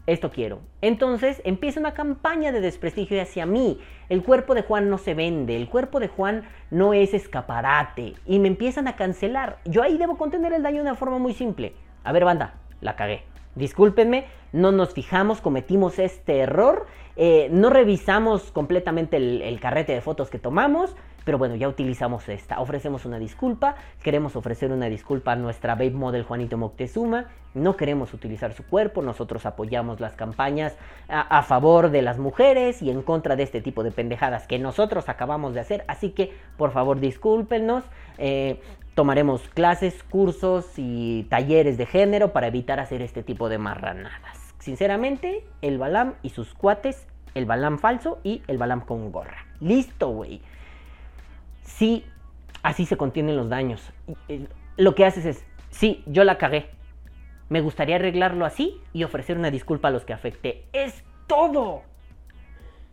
[0.06, 0.60] esto quiero.
[0.80, 3.80] Entonces empieza una campaña de desprestigio hacia mí.
[4.08, 8.14] El cuerpo de Juan no se vende, el cuerpo de Juan no es escaparate.
[8.26, 9.58] Y me empiezan a cancelar.
[9.64, 11.74] Yo ahí debo contener el daño de una forma muy simple.
[12.02, 13.22] A ver, banda, la cagué.
[13.54, 16.86] Discúlpenme, no nos fijamos, cometimos este error,
[17.16, 22.60] eh, no revisamos completamente el, carrete de fotos que tomamos, pero bueno, ya utilizamos esta.
[22.60, 28.12] Ofrecemos una disculpa, queremos ofrecer una disculpa a nuestra babe model Juanito Moctezuma, no queremos
[28.14, 30.76] utilizar su cuerpo, nosotros apoyamos las campañas
[31.08, 35.08] a, favor de las mujeres y en contra de este tipo de pendejadas que nosotros
[35.08, 37.84] acabamos de hacer, así que por favor discúlpenos.
[38.18, 38.60] Eh,
[38.94, 44.54] Tomaremos clases, cursos y talleres de género para evitar hacer este tipo de marranadas.
[44.60, 49.46] Sinceramente, el Balam y sus cuates, el Balam falso y el Balam con gorra.
[49.58, 50.42] Listo, güey.
[51.64, 52.04] Sí,
[52.62, 53.92] así se contienen los daños.
[54.28, 54.46] Eh,
[54.76, 56.70] lo que haces es, sí, yo la cagué.
[57.48, 60.64] Me gustaría arreglarlo así y ofrecer una disculpa a los que afecté.
[60.72, 61.82] Es todo.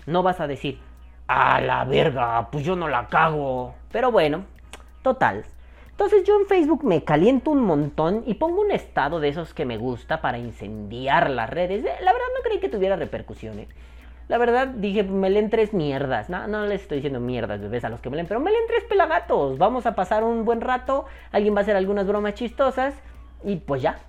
[0.08, 0.80] No vas a decir,
[1.28, 3.76] a la verga, pues yo no la cago.
[3.92, 4.46] Pero bueno,
[5.04, 5.46] total,
[6.02, 9.66] entonces yo en Facebook me caliento un montón y pongo un estado de esos que
[9.66, 11.86] me gusta para incendiar las redes.
[11.86, 13.70] Eh, la verdad no creí que tuviera repercusiones.
[14.28, 16.30] La verdad dije, me leen tres mierdas.
[16.30, 18.64] No, no les estoy diciendo mierdas, bebés, a los que me leen, pero me leen
[18.68, 19.58] tres pelagatos.
[19.58, 22.94] Vamos a pasar un buen rato, alguien va a hacer algunas bromas chistosas
[23.44, 24.00] y pues ya.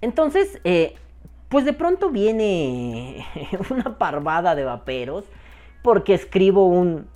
[0.00, 0.94] Entonces, eh,
[1.48, 3.26] pues de pronto viene
[3.70, 5.24] una parvada de vaperos
[5.82, 7.08] porque escribo un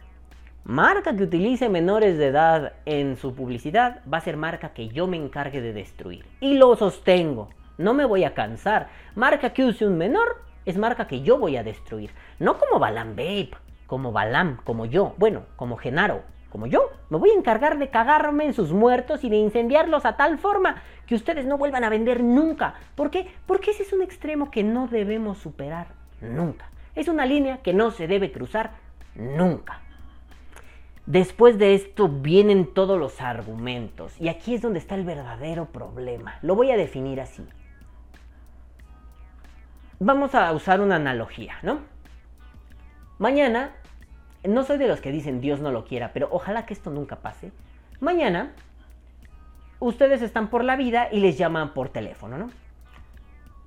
[0.64, 5.08] Marca que utilice menores de edad en su publicidad va a ser marca que yo
[5.08, 6.24] me encargue de destruir.
[6.40, 7.48] Y lo sostengo.
[7.78, 8.88] No me voy a cansar.
[9.16, 12.10] Marca que use un menor es marca que yo voy a destruir.
[12.38, 13.50] No como Balam Babe,
[13.86, 15.14] como Balam, como yo.
[15.18, 16.90] Bueno, como Genaro, como yo.
[17.10, 20.82] Me voy a encargar de cagarme en sus muertos y de incendiarlos a tal forma
[21.06, 22.74] que ustedes no vuelvan a vender nunca.
[22.94, 23.28] ¿Por qué?
[23.46, 25.88] Porque ese es un extremo que no debemos superar
[26.20, 26.70] nunca.
[26.94, 28.72] Es una línea que no se debe cruzar
[29.14, 29.80] nunca.
[31.06, 36.38] Después de esto vienen todos los argumentos y aquí es donde está el verdadero problema.
[36.42, 37.44] Lo voy a definir así.
[40.04, 41.78] Vamos a usar una analogía, ¿no?
[43.20, 43.70] Mañana,
[44.42, 47.20] no soy de los que dicen Dios no lo quiera, pero ojalá que esto nunca
[47.20, 47.52] pase.
[48.00, 48.50] Mañana,
[49.78, 52.50] ustedes están por la vida y les llaman por teléfono, ¿no?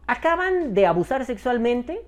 [0.07, 2.01] Acaban de abusar sexualmente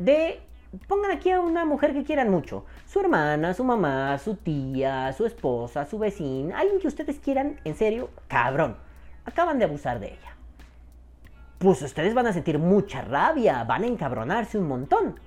[0.00, 0.40] de
[0.88, 2.64] pongan aquí a una mujer que quieran mucho.
[2.84, 7.76] Su hermana, su mamá, su tía, su esposa, su vecina, alguien que ustedes quieran, en
[7.76, 8.76] serio, cabrón.
[9.24, 10.27] Acaban de abusar de ella.
[11.58, 15.18] Pues ustedes van a sentir mucha rabia, van a encabronarse un montón.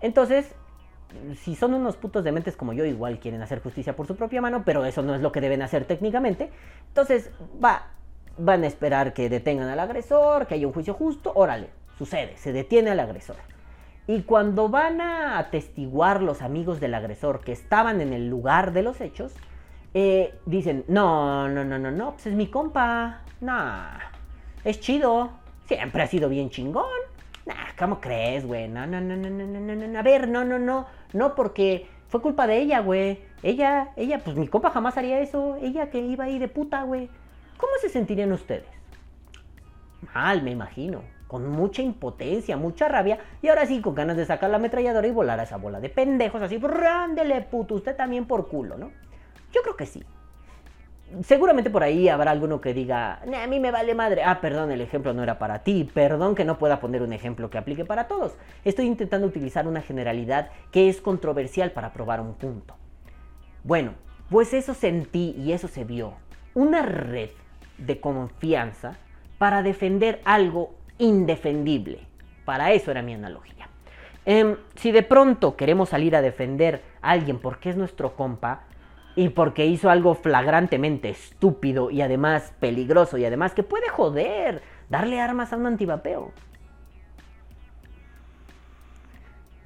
[0.00, 0.54] Entonces,
[1.42, 4.62] si son unos putos dementes como yo, igual quieren hacer justicia por su propia mano,
[4.64, 6.50] pero eso no es lo que deben hacer técnicamente.
[6.88, 7.30] Entonces,
[7.62, 7.86] va,
[8.38, 12.52] van a esperar que detengan al agresor, que haya un juicio justo, órale, sucede, se
[12.52, 13.36] detiene al agresor.
[14.06, 18.82] Y cuando van a atestiguar los amigos del agresor que estaban en el lugar de
[18.82, 19.32] los hechos,
[19.94, 23.98] eh, dicen, no, no, no, no, no, pues es mi compa, nah,
[24.62, 25.30] es chido,
[25.66, 26.84] siempre ha sido bien chingón.
[27.44, 28.68] Nah, ¿cómo crees, güey?
[28.68, 32.20] No, no, no, no, no, no, no, a ver, no, no, no, no, porque fue
[32.20, 33.20] culpa de ella, güey.
[33.42, 37.08] Ella, ella, pues mi compa jamás haría eso, ella que iba ahí de puta, güey.
[37.56, 38.66] ¿Cómo se sentirían ustedes?
[40.14, 41.02] Mal, me imagino.
[41.28, 43.18] Con mucha impotencia, mucha rabia.
[43.42, 45.88] Y ahora sí, con ganas de sacar la ametralladora y volar a esa bola de
[45.88, 46.58] pendejos así.
[46.58, 48.90] Rándele, puto, usted también por culo, ¿no?
[49.52, 50.04] Yo creo que sí.
[51.22, 54.24] Seguramente por ahí habrá alguno que diga, a mí me vale madre.
[54.24, 55.88] Ah, perdón, el ejemplo no era para ti.
[55.94, 58.34] Perdón que no pueda poner un ejemplo que aplique para todos.
[58.64, 62.74] Estoy intentando utilizar una generalidad que es controversial para probar un punto.
[63.62, 63.92] Bueno,
[64.30, 66.14] pues eso sentí y eso se vio.
[66.54, 67.30] Una red
[67.78, 68.96] de confianza
[69.38, 72.00] para defender algo indefendible.
[72.44, 73.68] Para eso era mi analogía.
[74.24, 78.64] Em, si de pronto queremos salir a defender a alguien porque es nuestro compa
[79.16, 85.20] y porque hizo algo flagrantemente estúpido y además peligroso y además que puede joder, darle
[85.20, 86.32] armas a un antivapeo.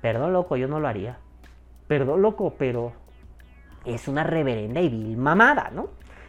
[0.00, 1.18] Perdón, loco, yo no lo haría.
[1.88, 2.92] Perdón, loco, pero
[3.84, 5.88] es una reverenda y vil mamada, ¿no?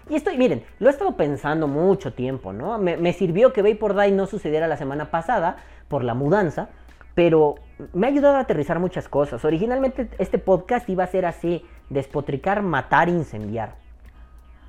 [0.09, 2.77] Y estoy, miren, lo he estado pensando mucho tiempo, ¿no?
[2.79, 5.57] Me, sirvió que por Day no sucediera la semana pasada
[5.87, 6.69] por la mudanza,
[7.13, 7.55] pero
[7.93, 9.45] me ha ayudado a aterrizar muchas cosas.
[9.45, 13.75] Originalmente este podcast iba a ser así, despotricar, matar, incendiar.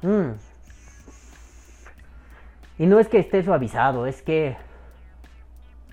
[0.02, 0.32] Mm.
[2.78, 4.56] Y no es que esté suavizado, es que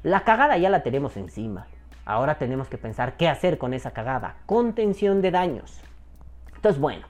[0.03, 1.67] la cagada ya la tenemos encima.
[2.05, 4.37] Ahora tenemos que pensar qué hacer con esa cagada.
[4.47, 5.79] Contención de daños.
[6.55, 7.05] Entonces, bueno,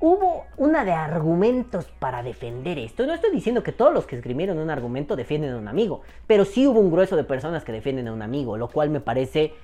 [0.00, 3.06] hubo una de argumentos para defender esto.
[3.06, 6.44] No estoy diciendo que todos los que escribieron un argumento defienden a un amigo, pero
[6.44, 9.54] sí hubo un grueso de personas que defienden a un amigo, lo cual me parece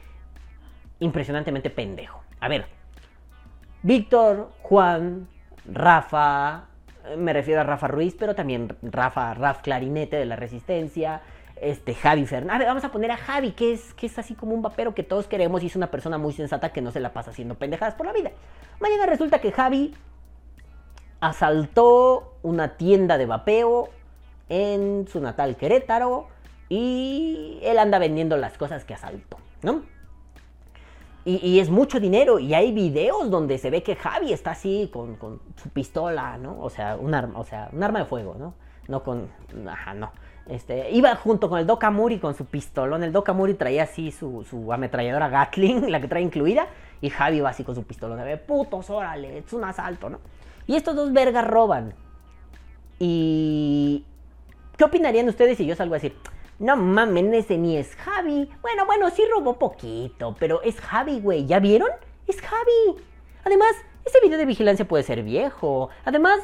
[1.01, 2.23] impresionantemente pendejo.
[2.41, 2.78] A ver,
[3.83, 5.29] Víctor, Juan,
[5.65, 6.65] Rafa,
[7.17, 11.23] me refiero a Rafa Ruiz, pero también Rafa, Raf Clarinete de la Resistencia,
[11.61, 12.67] este Javi Fernández.
[12.67, 15.27] Vamos a poner a Javi, que es, que es así como un vapero que todos
[15.27, 18.07] queremos y es una persona muy sensata que no se la pasa haciendo pendejadas por
[18.07, 18.33] la vida.
[18.81, 19.95] Mañana resulta que Javi
[21.21, 23.91] asaltó una tienda de vapeo
[24.49, 26.29] en su natal Querétaro
[26.69, 29.83] y él anda vendiendo las cosas que asaltó, ¿no?
[31.31, 35.19] Y, es mucho dinero y hay videos donde se ve que Javi está así con,
[35.63, 36.59] su pistola, ¿no?
[36.59, 38.55] O sea, un arma, o sea, un arma de fuego, ¿no?
[38.87, 39.29] No con,
[39.69, 40.11] ajá, no.
[40.49, 43.03] Este, iba junto con el Dokamuri con su pistolón.
[43.03, 46.69] El Dokamuri traía así su, su ametralladora Gatling, la que trae incluida,
[47.03, 48.25] y Javi va así con su pistolón.
[48.25, 50.21] De putos, órale, es un asalto, ¿no?
[50.67, 51.93] Y estos dos vergas roban.
[52.99, 54.07] Y...
[54.79, 56.15] ¿Qué opinarían ustedes si yo salgo a decir,
[56.59, 58.51] no mames, ese ni es Javi?
[58.63, 61.47] Bueno, bueno, sí robó poquito, pero es Javi, güey.
[61.47, 61.91] ¿Ya vieron?
[62.27, 63.03] Es Javi.
[63.45, 65.91] Además, ese video de vigilancia puede ser viejo.
[66.05, 66.41] Además,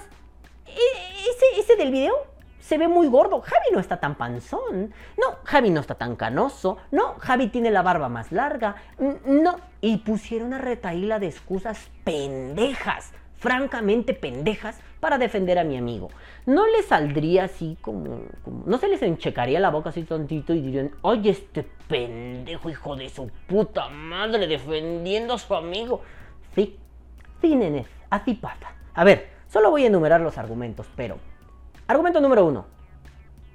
[0.67, 2.15] e, ese, ese del video
[2.61, 3.41] se ve muy gordo.
[3.41, 4.95] Javi no está tan panzón.
[5.19, 6.79] No, Javi no está tan canoso.
[6.93, 8.77] No, Javi tiene la barba más larga.
[8.99, 9.57] No.
[9.81, 13.13] Y pusieron a retaíla de excusas pendejas
[13.45, 16.09] francamente pendejas para defender a mi amigo.
[16.47, 18.23] No le saldría así como,
[18.65, 23.11] no se les enchecaría la boca así tontito y dirían, oye, este pendejo hijo de
[23.11, 26.01] su puta madre defendiendo a su amigo.
[26.55, 26.79] Sí,
[27.43, 28.73] sí, nene, así pasa.
[28.95, 31.19] A ver, solo voy a enumerar los argumentos, pero...
[31.87, 32.65] Argumento número uno.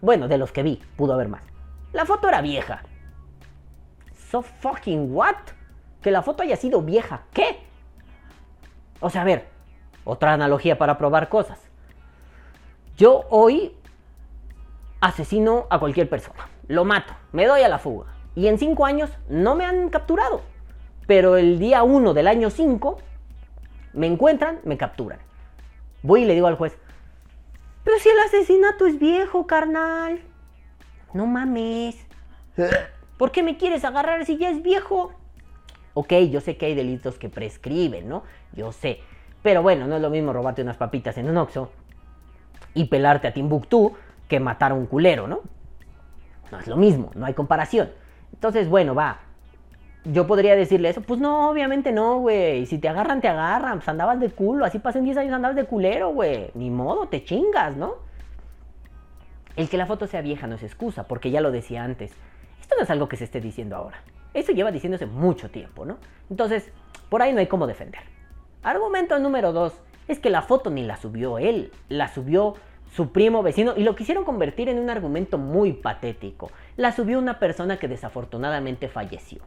[0.01, 1.41] Bueno, de los que vi, pudo haber más.
[1.93, 2.83] La foto era vieja.
[4.29, 5.37] So fucking what?
[5.99, 7.23] Que la foto haya sido vieja.
[7.33, 7.61] ¿Qué?
[8.99, 9.57] O sea, a ver,
[10.09, 11.59] otra analogía para probar cosas.
[12.97, 13.75] Yo hoy
[15.01, 16.49] asesino a cualquier persona.
[16.67, 18.07] Lo mato, me doy a la fuga.
[18.35, 20.41] Y en cinco años no me han capturado.
[21.07, 22.97] Pero el día 1 del año 5
[23.93, 25.19] me encuentran, me capturan.
[26.03, 26.77] Voy y le digo al juez,
[27.83, 30.21] pero si el asesinato es viejo, carnal.
[31.13, 31.97] No mames.
[33.17, 35.13] ¿Por qué me quieres agarrar si ya es viejo?
[35.93, 38.23] Ok, yo sé que hay delitos que prescriben, ¿no?
[38.53, 39.01] Yo sé.
[39.41, 41.71] Pero bueno, no es lo mismo robarte unas papitas en un Oxxo
[42.73, 43.93] y pelarte a Timbuktu
[44.27, 45.41] que matar a un culero, ¿no?
[46.51, 47.89] No es lo mismo, no hay comparación.
[48.33, 49.19] Entonces, bueno, va.
[50.05, 51.01] yo podría decirle eso.
[51.01, 52.65] Pues no, obviamente no, güey.
[52.65, 53.79] Si te agarran, te agarran.
[53.79, 54.65] Pues andabas de culo.
[54.65, 56.51] Así pasen 10 años, andabas de culero, güey.
[56.53, 57.95] Ni modo, te chingas, ¿no?
[59.55, 62.11] El que la foto sea vieja no es excusa, porque ya lo decía antes.
[62.61, 63.97] Esto no es algo que se esté diciendo ahora.
[64.33, 65.97] Eso lleva diciéndose mucho tiempo, ¿no?
[66.29, 66.71] Entonces,
[67.09, 68.01] por ahí no hay cómo defender.
[68.63, 69.73] Argumento número 2
[70.09, 72.55] es que la foto ni la subió él, la subió
[72.91, 76.51] su primo vecino y lo quisieron convertir en un argumento muy patético.
[76.75, 79.41] La subió una persona que desafortunadamente falleció.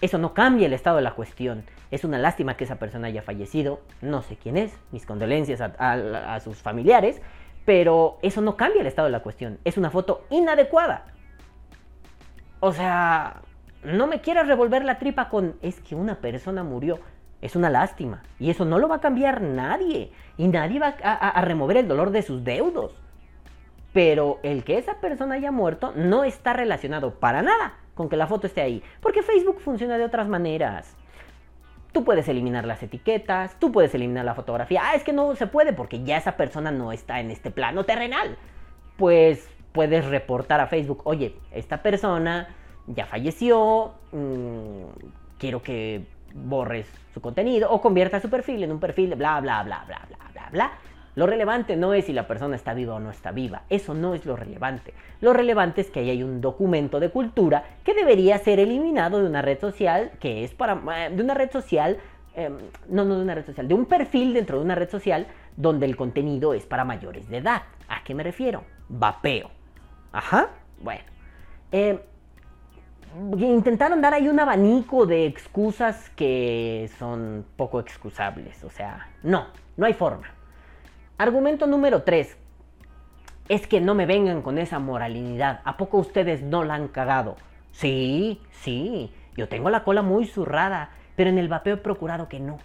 [0.00, 1.64] Eso no cambia el estado de la cuestión.
[1.90, 3.80] Es una lástima que esa persona haya fallecido.
[4.00, 4.72] No sé quién es.
[4.92, 7.20] Mis condolencias a, sus familiares.
[7.66, 9.58] Pero eso no cambia el estado de la cuestión.
[9.64, 11.04] Es una foto inadecuada.
[12.60, 13.42] O sea,
[13.84, 16.98] no me quieras revolver la tripa con es que una persona murió.
[17.42, 18.22] Es una lástima.
[18.38, 20.12] Y eso no lo va a cambiar nadie.
[20.36, 22.92] Y nadie va a remover el dolor de sus deudos.
[23.92, 28.26] Pero el que esa persona haya muerto no está relacionado para nada con que la
[28.26, 28.82] foto esté ahí.
[29.00, 30.96] Porque Facebook funciona de otras maneras.
[31.92, 34.80] Tú puedes eliminar las etiquetas, tú puedes eliminar la fotografía.
[34.84, 37.84] Ah, es que no se puede porque ya esa persona no está en este plano
[37.84, 38.38] terrenal.
[38.96, 42.48] Pues puedes reportar a Facebook, oye, esta persona
[42.86, 44.84] ya falleció, mm,
[45.38, 49.84] quiero que borres su contenido o convierta su perfil en un perfil bla, bla, bla,
[49.86, 50.72] bla, bla, bla, bla
[51.16, 54.14] lo relevante no es si la persona está viva o no está viva, eso no
[54.14, 54.94] es lo relevante.
[55.20, 59.26] Lo relevante es que ahí hay un documento de cultura que debería ser eliminado de
[59.26, 60.80] una red social que es para...
[60.96, 61.98] Eh, de una red social...
[62.34, 62.56] Em,
[62.88, 65.84] no, no de una red social, de un perfil dentro de una red social donde
[65.84, 67.62] el contenido es para mayores de edad.
[67.88, 68.62] ¿A qué me refiero?
[68.88, 69.50] Vapeo.
[70.12, 71.02] Ajá, bueno.
[71.72, 71.98] Em,
[73.38, 78.62] intentaron dar ahí un abanico de excusas que son poco excusables.
[78.64, 79.46] O sea, no,
[79.76, 80.28] no hay forma.
[81.18, 82.36] Argumento número 3.
[83.48, 85.60] Es que no me vengan con esa moralidad.
[85.64, 87.36] ¿A poco ustedes no la han cagado?
[87.72, 89.12] Sí, sí.
[89.36, 92.58] Yo tengo la cola muy zurrada, pero en el vapeo he procurado que no.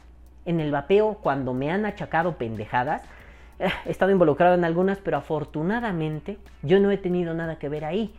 [0.46, 3.04] En el vapeo, cuando me han achacado pendejadas,
[3.60, 7.86] eh, he estado involucrado en algunas, pero afortunadamente yo no he tenido nada que ver
[7.86, 8.14] ahí.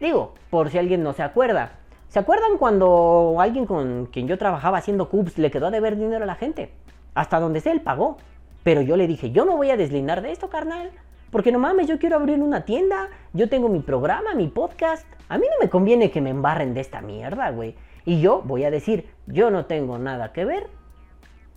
[0.00, 1.72] Digo, por si alguien no se acuerda.
[2.08, 6.24] ¿Se acuerdan cuando alguien con quien yo trabajaba haciendo cubs le quedó a deber dinero
[6.24, 6.72] a la gente?
[7.14, 8.18] Hasta donde sea, él pagó.
[8.62, 10.90] Pero yo le dije, yo me voy a deslindar de esto, carnal.
[11.30, 15.06] Porque no mames, yo quiero abrir una tienda, yo tengo mi programa, mi podcast.
[15.28, 17.74] A mí no me conviene que me embarren de esta mierda, güey.
[18.04, 20.68] Y yo voy a decir, yo no tengo nada que ver.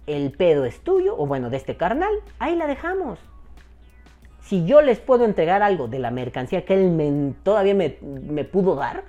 [0.07, 2.13] El pedo es tuyo, o bueno, de este carnal.
[2.39, 3.19] Ahí la dejamos.
[4.47, 7.89] Si yo les puedo entregar algo de la mercancía que él todavía me,
[8.45, 9.03] pudo dar,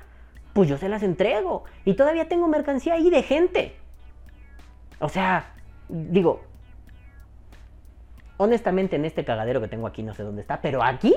[0.52, 1.62] pues yo se las entrego.
[1.84, 3.76] Y todavía tengo mercancía ahí de gente.
[4.98, 5.54] O sea,
[5.88, 6.40] digo,
[8.36, 11.14] honestamente en este cagadero que tengo aquí no sé dónde está, pero aquí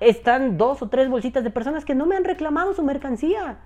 [0.00, 3.58] están dos o tres bolsitas de personas que no me han reclamado su mercancía.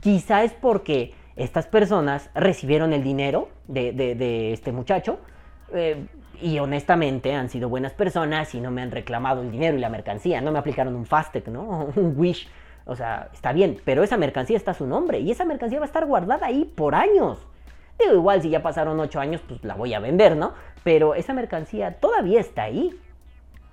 [0.00, 5.18] Quizá es porque estas personas recibieron el dinero de, este muchacho
[5.74, 6.06] eh,
[6.40, 9.88] y honestamente han sido buenas personas y no me han reclamado el dinero y la
[9.88, 10.40] mercancía.
[10.40, 11.90] No me aplicaron un Fastec, ¿no?
[11.96, 12.48] Un Wish.
[12.86, 15.84] O sea, está bien, pero esa mercancía está a su nombre y esa mercancía va
[15.84, 17.38] a estar guardada ahí por años.
[17.98, 20.52] Digo, igual si ya pasaron ocho años, pues la voy a vender, ¿no?
[20.82, 22.98] Pero esa mercancía todavía está ahí.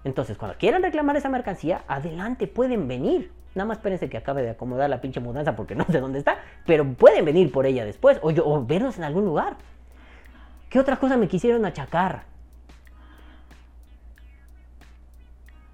[0.04, 3.32] Entonces, cuando quieran reclamar esa mercancía, adelante, pueden venir.
[3.54, 6.40] Nada más espérense que acabe de acomodar la pinche mudanza porque no sé dónde está.
[6.66, 8.20] Pero pueden venir por ella después.
[8.22, 9.58] O, yo, o vernos en algún lugar.
[10.70, 12.31] ¿Qué otra cosa me quisieron achacar?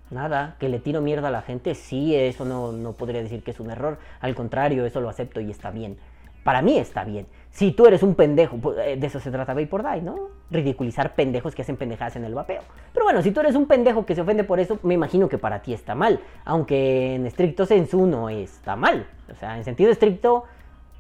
[0.10, 3.52] Nada, que le tiro mierda a la gente, sí, eso no, no podría decir que
[3.52, 4.00] es un error.
[4.22, 5.98] Al contrario, eso lo acepto y está bien.
[6.43, 7.28] Para mí está bien.
[7.52, 10.30] Si tú eres un pendejo, pues, eh, de eso se trata por Die, ¿no?
[10.50, 12.62] Ridiculizar pendejos que hacen pendejadas en el vapeo.
[12.93, 15.38] Pero bueno, si tú eres un pendejo que se ofende por eso, me imagino que
[15.38, 16.22] para ti está mal.
[16.46, 19.08] Aunque en estricto sensu no está mal.
[19.30, 20.46] O sea, en sentido estricto,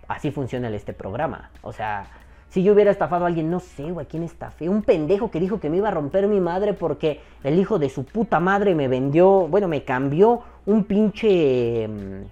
[0.09, 1.49] así funciona este programa.
[1.61, 2.07] O sea,
[2.49, 4.69] si yo hubiera estafado a alguien, no sé, güey, ¿quién estafé?
[4.69, 7.89] Un pendejo que dijo que me iba a romper mi madre porque el hijo de
[7.89, 11.87] su puta madre me vendió, bueno, me cambió un pinche...
[11.87, 12.23] Mm,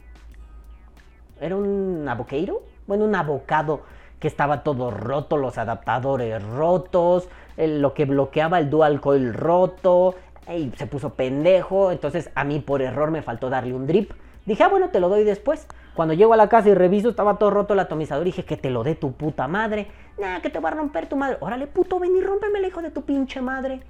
[1.41, 2.62] ¿Era un aboqueiro?
[2.88, 3.82] bueno, un abocado
[4.19, 10.15] que estaba todo roto, los adaptadores rotos, lo que bloqueaba el dual coil roto,
[10.47, 14.12] y se puso pendejo, entonces a mí por error me faltó darle un drip.
[14.45, 15.67] Dije, ah, bueno, te lo doy después.
[15.96, 18.27] Cuando llego a la casa y reviso, estaba todo roto el atomizador.
[18.27, 19.87] Y dije, que te lo dé tu puta madre.
[20.19, 21.37] Nah, que te va a romper tu madre.
[21.39, 23.81] Órale, puto, ven y rómpeme el hijo de tu pinche madre.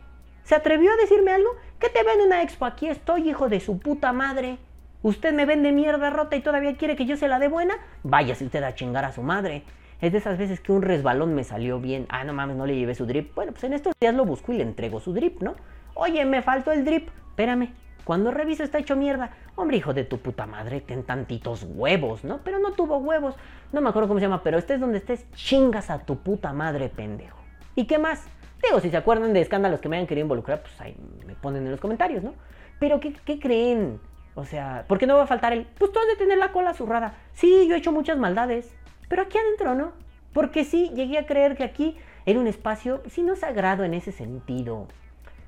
[0.43, 1.49] ¿Se atrevió a decirme algo?
[1.79, 2.65] ¿Qué te ven una expo?
[2.65, 4.59] Aquí estoy, hijo de su puta madre.
[5.01, 7.75] ¿Usted me vende mierda rota y todavía quiere que yo se la dé buena?
[8.03, 9.63] Váyase usted a chingar a su madre.
[10.01, 12.05] Es de esas veces que un resbalón me salió bien.
[12.09, 13.33] Ah, no mames, no le llevé su drip.
[13.33, 15.55] Bueno, pues en estos días lo busco y le entrego su drip, ¿no?
[15.95, 17.09] Oye, me faltó el drip.
[17.29, 17.73] espérame,
[18.05, 19.31] cuando reviso está hecho mierda.
[19.55, 22.39] Hombre, hijo de tu puta madre, ten tantitos huevos, ¿no?
[22.43, 23.35] Pero no tuvo huevos.
[23.73, 26.87] No me acuerdo cómo se llama, pero estés donde estés, chingas a tu puta madre,
[26.87, 27.39] pendejo.
[27.75, 28.23] ¿Y qué más?
[28.63, 30.95] Digo, si se acuerdan de escándalos que me hayan querido involucrar, pues ahí
[31.25, 32.35] me ponen en los comentarios, ¿no?
[32.79, 33.99] Pero ¿qué, qué creen?
[34.35, 35.65] O sea, ¿por qué no va a faltar el?
[35.65, 37.15] Pues tú has de tener la cola zurrada.
[37.33, 38.71] Sí, yo he hecho muchas maldades,
[39.09, 39.93] pero aquí adentro no.
[40.31, 44.11] Porque sí, llegué a creer que aquí era un espacio, si no sagrado en ese
[44.11, 44.87] sentido,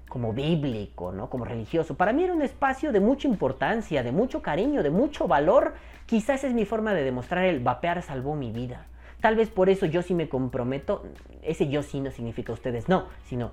[0.08, 1.30] como bíblico, ¿no?
[1.30, 1.96] Como religioso.
[1.96, 5.74] Para mí era un espacio de mucha importancia, de mucho cariño, de mucho valor.
[6.06, 8.86] Quizás es mi forma de demostrar el vapear salvó mi vida.
[9.22, 11.04] Tal vez por eso yo sí me comprometo.
[11.42, 13.52] Ese yo sí no significa ustedes no, sino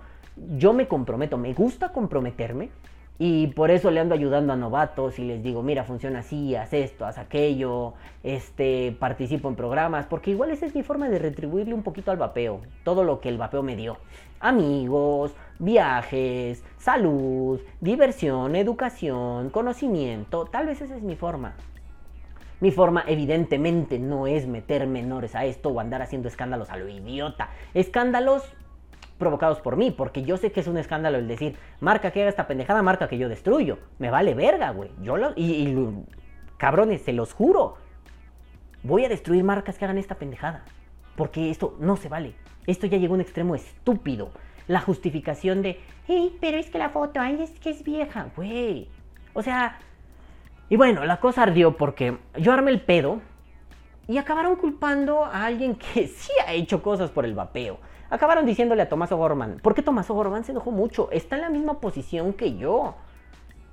[0.57, 2.70] yo me comprometo, me gusta comprometerme
[3.18, 6.72] y por eso le ando ayudando a novatos y les digo, mira, funciona así, haz
[6.72, 7.94] esto, haz aquello,
[8.24, 12.16] este, participo en programas, porque igual esa es mi forma de retribuirle un poquito al
[12.16, 13.98] vapeo, todo lo que el vapeo me dio.
[14.40, 21.55] Amigos, viajes, salud, diversión, educación, conocimiento, tal vez esa es mi forma.
[22.61, 26.88] Mi forma evidentemente no es meter menores a esto o andar haciendo escándalos a lo
[26.88, 27.50] idiota.
[27.74, 28.44] Escándalos
[29.18, 32.30] provocados por mí, porque yo sé que es un escándalo el decir, marca que haga
[32.30, 33.78] esta pendejada, marca que yo destruyo.
[33.98, 34.90] Me vale verga, güey.
[35.02, 35.76] Yo lo, y,
[36.57, 37.76] cabrones, se los juro.
[38.82, 40.64] Voy a destruir marcas que hagan esta pendejada.
[41.16, 42.34] Porque esto no se vale.
[42.66, 44.30] Esto ya llegó a un extremo estúpido.
[44.66, 48.88] La justificación de, hey, pero es que la foto, ay, es que es vieja, güey.
[49.34, 49.78] O sea,
[50.68, 53.20] y bueno, la cosa ardió porque yo armé el pedo
[54.08, 57.78] y acabaron culpando a alguien que sí ha hecho cosas por el vapeo.
[58.10, 61.10] Acabaron diciéndole a Tomás O'Gorman, ¿por qué Tomás O'Gorman se enojó mucho?
[61.10, 62.94] Está en la misma posición que yo.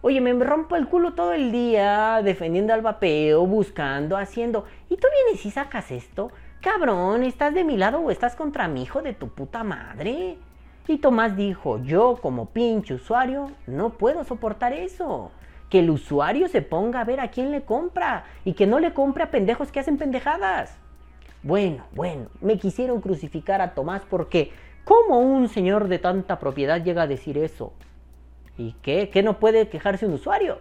[0.01, 4.65] Oye, me rompo el culo todo el día defendiendo al vapeo, buscando, haciendo.
[4.89, 6.31] ¿Y tú vienes y sacas esto?
[6.59, 10.37] Cabrón, ¿estás de mi lado o estás contra mi hijo de tu puta madre?
[10.87, 15.31] Y Tomás dijo, yo como pinche usuario no puedo soportar eso.
[15.69, 18.93] Que el usuario se ponga a ver a quién le compra y que no le
[18.93, 20.77] compre a pendejos que hacen pendejadas.
[21.43, 24.51] Bueno, bueno, me quisieron crucificar a Tomás porque
[24.83, 27.73] ¿cómo un señor de tanta propiedad llega a decir eso?
[28.57, 29.09] ¿Y qué?
[29.09, 30.59] ¿Qué no puede quejarse un usuario?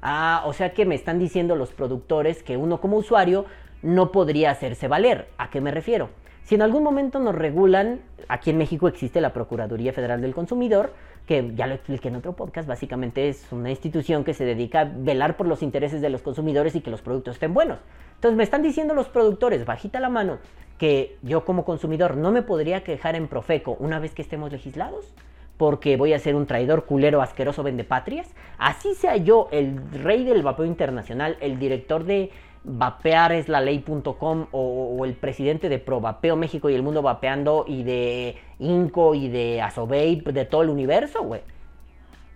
[0.00, 3.44] Ah, o sea que me están diciendo los productores que uno como usuario
[3.82, 5.28] no podría hacerse valer.
[5.36, 6.10] ¿A qué me refiero?
[6.48, 10.94] Si en algún momento nos regulan, aquí en México existe la Procuraduría Federal del Consumidor,
[11.26, 14.84] que ya lo expliqué en otro podcast, básicamente es una institución que se dedica a
[14.84, 17.80] velar por los intereses de los consumidores y que los productos estén buenos.
[18.14, 20.38] Entonces me están diciendo los productores, bajita la mano,
[20.78, 25.12] que yo como consumidor no me podría quejar en Profeco una vez que estemos legislados,
[25.58, 28.26] porque voy a ser un traidor culero asqueroso vendepatrias.
[28.56, 32.30] Así sea yo el rey del vapeo internacional, el director de
[32.68, 38.36] vapeareslалey.com o, o el presidente de Pro Vapeo México y el mundo vapeando y de
[38.58, 41.40] Inco y de Asovape, de todo el universo, güey.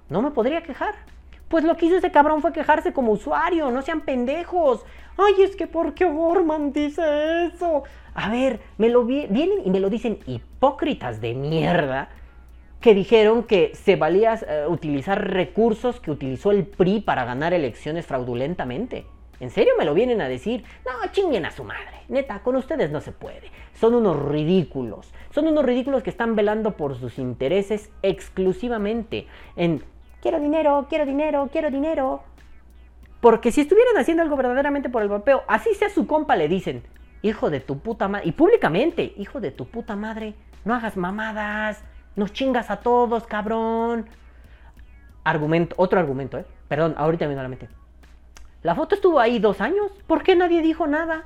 [0.09, 0.95] No me podría quejar.
[1.49, 4.85] Pues lo que hizo ese cabrón fue quejarse como usuario, no sean pendejos.
[5.19, 7.03] Ay, es que ¿por qué Gorman dice
[7.47, 7.83] eso?
[8.15, 12.09] A ver, me lo vienen y me lo dicen hipócritas de mierda
[12.81, 18.07] que dijeron que se valía eh, utilizar recursos que utilizó el PRI para ganar elecciones
[18.07, 19.07] fraudulentamente.
[19.43, 20.63] ¿En serio me lo vienen a decir?
[20.87, 22.05] No, chinguen a su madre.
[22.09, 23.51] Neta, con ustedes no se puede.
[23.75, 25.13] Son unos ridículos.
[25.33, 29.27] Son unos ridículos que están velando por sus intereses exclusivamente
[29.57, 29.83] en
[30.21, 32.23] quiero dinero, quiero dinero, quiero dinero.
[33.21, 36.85] Porque si estuvieran haciendo algo verdaderamente por el vapeo, así sea su compa, le dicen,
[37.23, 40.35] hijo de tu puta madre, y públicamente, hijo de tu puta madre,
[40.65, 41.83] no hagas mamadas,
[42.15, 44.07] nos chingas a todos, cabrón.
[45.25, 46.45] Argumento, otro argumento, ¿eh?
[46.69, 47.82] Perdón, ahorita me a la mente.
[48.63, 49.91] La foto estuvo ahí dos años.
[50.07, 51.25] ¿Por qué nadie dijo nada?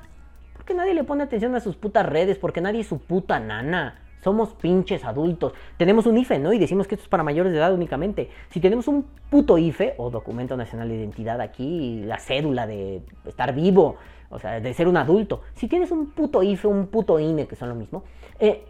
[0.54, 2.38] ¿Por qué nadie le pone atención a sus putas redes?
[2.38, 4.00] Porque nadie es su puta nana.
[4.24, 5.52] Somos pinches adultos.
[5.76, 6.52] Tenemos un IFE, ¿no?
[6.52, 8.30] Y decimos que esto es para mayores de edad únicamente.
[8.48, 13.54] Si tenemos un puto IFE o documento nacional de identidad aquí, la cédula de estar
[13.54, 13.96] vivo,
[14.30, 15.42] o sea, de ser un adulto.
[15.54, 18.02] Si tienes un puto IFE, un puto INE, que son lo mismo,
[18.40, 18.64] eh,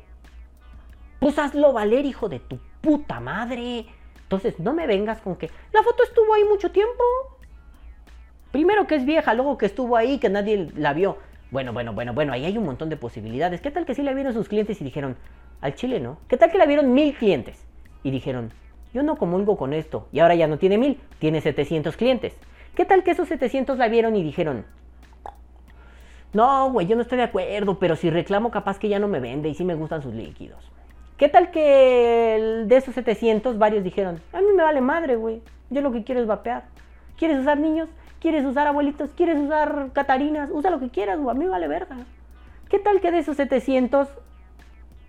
[1.21, 3.87] pues hazlo valer, hijo de tu puta madre.
[4.23, 7.03] Entonces, no me vengas con que la foto estuvo ahí mucho tiempo.
[8.53, 11.19] Primero que es vieja, luego que estuvo ahí, que nadie la vio.
[11.51, 13.61] Bueno, bueno, bueno, bueno, ahí hay un montón de posibilidades.
[13.61, 15.17] ¿Qué tal que sí la vieron sus clientes y dijeron,
[15.61, 16.19] al chile no?
[16.29, 17.65] ¿Qué tal que la vieron mil clientes?
[18.03, 18.51] Y dijeron,
[18.93, 20.09] yo no comulgo con esto.
[20.13, 22.35] Y ahora ya no tiene mil, tiene 700 clientes.
[22.75, 24.65] ¿Qué tal que esos 700 la vieron y dijeron,
[26.33, 29.21] no, güey, yo no estoy de acuerdo, pero si reclamo capaz que ya no me
[29.21, 30.71] vende y sí me gustan sus líquidos.
[31.17, 35.41] ¿Qué tal que de esos 700 varios dijeron, a mí me vale madre, güey,
[35.71, 36.65] yo lo que quiero es vapear.
[37.17, 37.89] ¿Quieres usar niños?
[38.21, 39.11] ¿Quieres usar abuelitos?
[39.17, 40.51] ¿Quieres usar catarinas?
[40.53, 41.97] Usa lo que quieras, a mí vale verga.
[42.69, 44.09] ¿Qué tal que de esos 700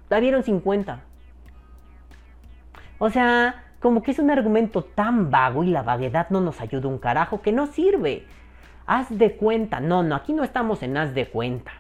[0.10, 1.01] la vieron 50?
[2.99, 6.88] O sea, como que es un argumento tan vago y la vaguedad no nos ayuda
[6.88, 8.26] un carajo que no sirve.
[8.86, 11.72] Haz de cuenta, no, no, aquí no estamos en haz de cuenta.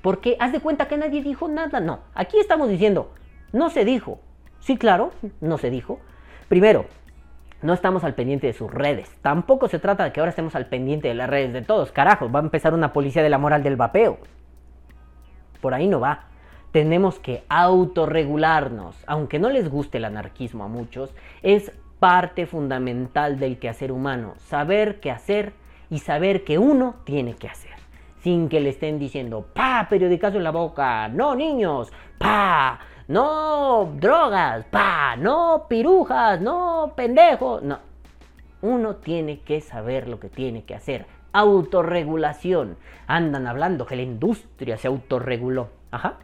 [0.00, 2.00] Porque haz de cuenta que nadie dijo nada, no.
[2.14, 3.12] Aquí estamos diciendo,
[3.52, 4.20] no se dijo.
[4.60, 6.00] Sí, claro, no se dijo.
[6.48, 6.86] Primero,
[7.62, 9.08] no estamos al pendiente de sus redes.
[9.22, 11.92] Tampoco se trata de que ahora estemos al pendiente de las redes de todos.
[11.92, 14.18] Carajo, va a empezar una policía de la moral del vapeo.
[15.60, 16.24] Por ahí no va.
[16.72, 18.96] Tenemos que autorregularnos.
[19.06, 24.34] Aunque no les guste el anarquismo a muchos, es parte fundamental del quehacer humano.
[24.38, 25.52] Saber qué hacer
[25.88, 27.70] y saber que uno tiene que hacer.
[28.22, 31.08] Sin que le estén diciendo, pa, periodicazo en la boca.
[31.08, 37.78] No, niños, pa, no drogas, pa, no pirujas, no pendejos, no.
[38.60, 41.06] Uno tiene que saber lo que tiene que hacer.
[41.32, 42.76] Autorregulación.
[43.06, 45.70] Andan hablando que la industria se autorreguló.
[45.90, 46.18] Ajá.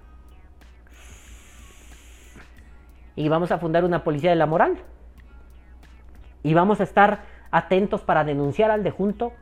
[3.17, 4.79] Y vamos a fundar una policía de la moral.
[6.45, 9.33] Y vamos a estar atentos para denunciar al de junto.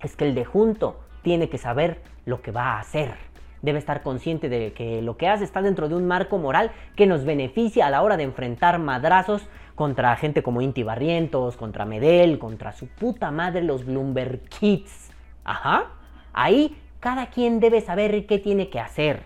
[0.00, 3.27] Es que el de junto tiene que saber lo que va a hacer
[3.62, 7.06] debe estar consciente de que lo que hace está dentro de un marco moral que
[7.06, 12.38] nos beneficia a la hora de enfrentar madrazos contra gente como Inti Barrientos, contra Medel,
[12.38, 15.10] contra su puta madre los Bloomberg Kids.
[15.44, 15.86] Ajá.
[16.32, 19.22] Ahí cada quien debe saber qué tiene que hacer.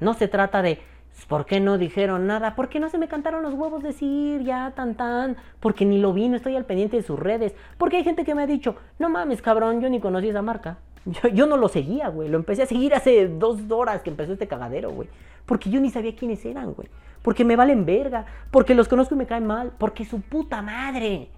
[0.00, 0.80] No se trata de
[1.28, 2.54] ¿Por qué no dijeron nada?
[2.54, 5.36] ¿Por qué no se me cantaron los huevos decir ya tan tan?
[5.60, 7.54] Porque ni lo vi, no estoy al pendiente de sus redes.
[7.78, 10.78] Porque hay gente que me ha dicho, no mames cabrón, yo ni conocí esa marca.
[11.06, 12.28] Yo, no lo seguía, güey.
[12.28, 15.08] Lo empecé a seguir hace dos horas que empezó este cagadero, güey.
[15.46, 16.88] Porque yo ni sabía quiénes eran, güey.
[17.22, 18.26] Porque me valen verga.
[18.50, 19.72] Porque los conozco y me caen mal.
[19.78, 21.28] Porque su puta madre.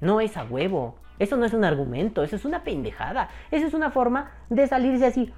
[0.00, 0.96] No es a huevo.
[1.18, 2.22] Eso no es un argumento.
[2.22, 3.28] Eso es una pendejada.
[3.50, 5.32] Eso es una forma de salirse así.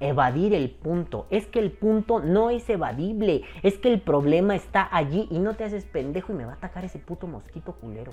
[0.00, 1.26] Evadir el punto.
[1.30, 3.42] Es que el punto no es evadible.
[3.62, 6.56] Es que el problema está allí y no te haces pendejo y me va a
[6.56, 8.12] atacar ese puto mosquito culero.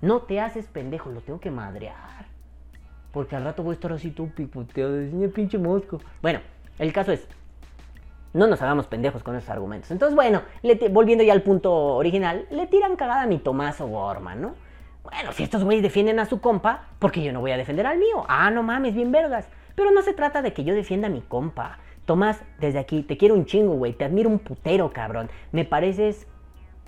[0.00, 1.10] No te haces pendejo.
[1.10, 2.31] Lo tengo que madrear.
[3.12, 4.92] Porque al rato voy a estar así todo picoteado.
[4.92, 6.00] De pinche mosco.
[6.20, 6.40] Bueno,
[6.78, 7.28] el caso es.
[8.32, 9.90] No nos hagamos pendejos con esos argumentos.
[9.90, 10.40] Entonces, bueno,
[10.90, 14.54] volviendo ya al punto original, le tiran cagada a mi Tomaso Gorman, ¿no?
[15.02, 17.86] Bueno, si estos güeyes defienden a su compa, ¿por qué yo no voy a defender
[17.86, 18.24] al mío?
[18.28, 19.48] Ah, no mames, bien vergas.
[19.74, 21.78] Pero no se trata de que yo defienda a mi compa.
[22.06, 23.92] Tomás, desde aquí, te quiero un chingo, güey.
[23.92, 25.28] Te admiro un putero, cabrón.
[25.50, 26.26] Me pareces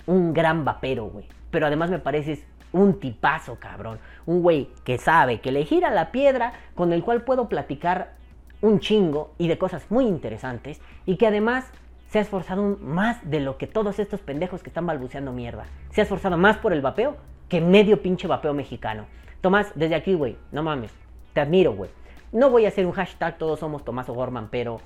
[0.07, 1.27] un gran vapero, güey.
[1.51, 3.99] Pero además me pareces un tipazo, cabrón.
[4.25, 8.15] Un güey que sabe que le gira la piedra con el cual puedo platicar
[8.61, 11.71] un chingo y de cosas muy interesantes y que además
[12.09, 15.65] se ha esforzado más de lo que todos estos pendejos que están balbuceando mierda.
[15.91, 17.15] Se ha esforzado más por el vapeo
[17.47, 19.05] que medio pinche vapeo mexicano.
[19.39, 20.91] Tomás, desde aquí, güey, no mames,
[21.33, 21.91] te admiro, güey.
[22.31, 24.81] No voy a hacer un hashtag todos somos Tomás Gorman, pero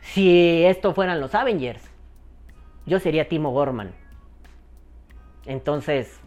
[0.00, 1.82] si esto fueran los Avengers,
[2.86, 3.92] yo sería Timo Gorman.
[5.46, 6.19] Entonces,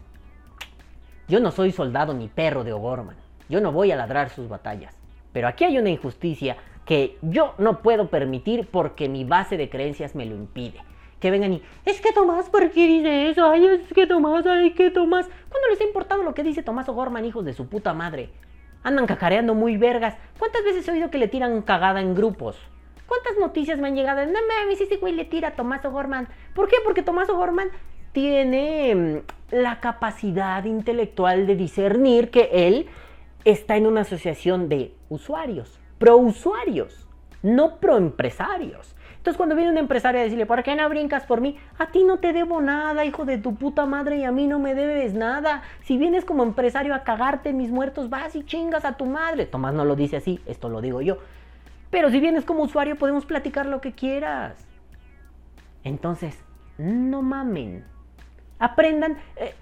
[1.28, 3.16] yo no soy soldado ni perro de O'Gorman.
[3.48, 4.94] Yo no voy a ladrar sus batallas.
[5.32, 10.14] Pero aquí hay una injusticia que yo no puedo permitir porque mi base de creencias
[10.14, 10.80] me lo impide.
[11.20, 13.50] Que vengan y, es que Tomás, ¿por qué dice eso?
[13.50, 15.26] Ay, es que Tomás, ay, que Tomás.
[15.48, 18.30] ¿Cuándo les ha importado lo que dice Tomás O'Gorman, hijos de su puta madre?
[18.82, 20.14] Andan cacareando muy vergas.
[20.38, 22.58] ¿Cuántas veces he oído que le tiran cagada en grupos?
[23.06, 24.24] ¿Cuántas noticias me han llegado?
[24.26, 26.28] No mames, ese güey le tira a Tomás O'Gorman.
[26.54, 26.76] ¿Por qué?
[26.84, 27.70] Porque Tomás O'Gorman
[28.14, 29.16] tiene mm,
[29.50, 32.86] la capacidad intelectual de discernir que él
[33.44, 37.06] está en una asociación de usuarios, pro-usuarios,
[37.42, 38.94] no pro-empresarios.
[39.16, 41.58] Entonces cuando viene un empresario a decirle, ¿por qué no brincas por mí?
[41.78, 44.58] A ti no te debo nada, hijo de tu puta madre, y a mí no
[44.58, 45.62] me debes nada.
[45.82, 49.46] Si vienes como empresario a cagarte mis muertos, vas y chingas a tu madre.
[49.46, 51.18] Tomás no lo dice así, esto lo digo yo.
[51.90, 54.66] Pero si vienes como usuario podemos platicar lo que quieras.
[55.82, 56.38] Entonces,
[56.78, 57.93] no mamen.
[58.58, 59.54] Aprendan, eh,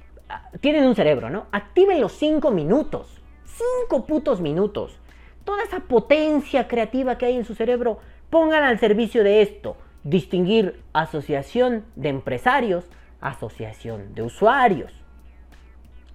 [0.60, 1.46] tienen un cerebro, ¿no?
[1.52, 3.20] Activen los cinco minutos.
[3.44, 4.98] Cinco putos minutos.
[5.44, 7.98] Toda esa potencia creativa que hay en su cerebro,
[8.30, 9.76] pongan al servicio de esto.
[10.04, 12.84] Distinguir asociación de empresarios,
[13.20, 14.92] asociación de usuarios.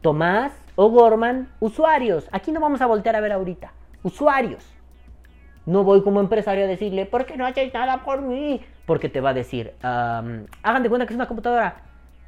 [0.02, 2.28] Tomás o Gorman, usuarios.
[2.32, 3.74] Aquí no vamos a voltear a ver ahorita.
[4.04, 4.66] Usuarios.
[5.66, 8.62] No voy como empresario a decirle, ¿por qué no hacéis nada por mí?
[8.86, 11.87] Porque te va a decir, hagan de cuenta que es una computadora.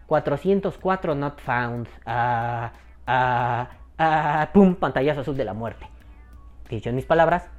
[0.10, 1.88] 404 not found.
[2.06, 2.74] Ah,
[3.06, 5.88] ah, ah, pum, pantallazo azul de la muerte.
[6.68, 7.50] Dicho en mis palabras,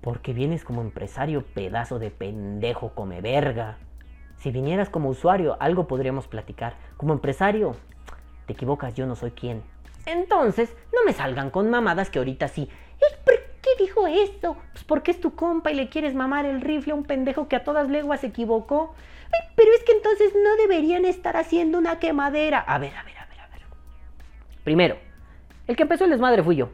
[0.00, 3.76] porque vienes como empresario pedazo de pendejo come verga.
[4.38, 6.74] Si vinieras como usuario, algo podríamos platicar.
[6.96, 7.76] Como empresario,
[8.46, 9.62] te equivocas, yo no soy quien.
[10.06, 12.68] Entonces, no me salgan con mamadas que ahorita sí.
[13.78, 14.56] Dijo eso?
[14.72, 17.56] Pues porque es tu compa y le quieres mamar el rifle a un pendejo que
[17.56, 18.94] a todas leguas se equivocó.
[19.56, 22.60] Pero es que entonces no deberían estar haciendo una quemadera.
[22.60, 23.62] A ver, a ver, a ver, a ver.
[24.62, 24.96] Primero,
[25.66, 26.70] el que empezó el desmadre fui yo.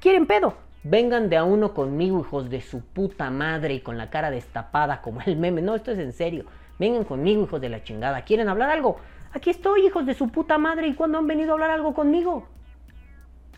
[0.00, 0.54] ¿Quieren pedo?
[0.84, 5.00] Vengan de a uno conmigo, hijos de su puta madre, y con la cara destapada
[5.00, 5.62] como el meme.
[5.62, 6.44] No, esto es en serio.
[6.78, 8.22] Vengan conmigo, hijos de la chingada.
[8.22, 8.98] ¿Quieren hablar algo?
[9.32, 10.88] Aquí estoy, hijos de su puta madre.
[10.88, 12.48] ¿Y cuándo han venido a hablar algo conmigo?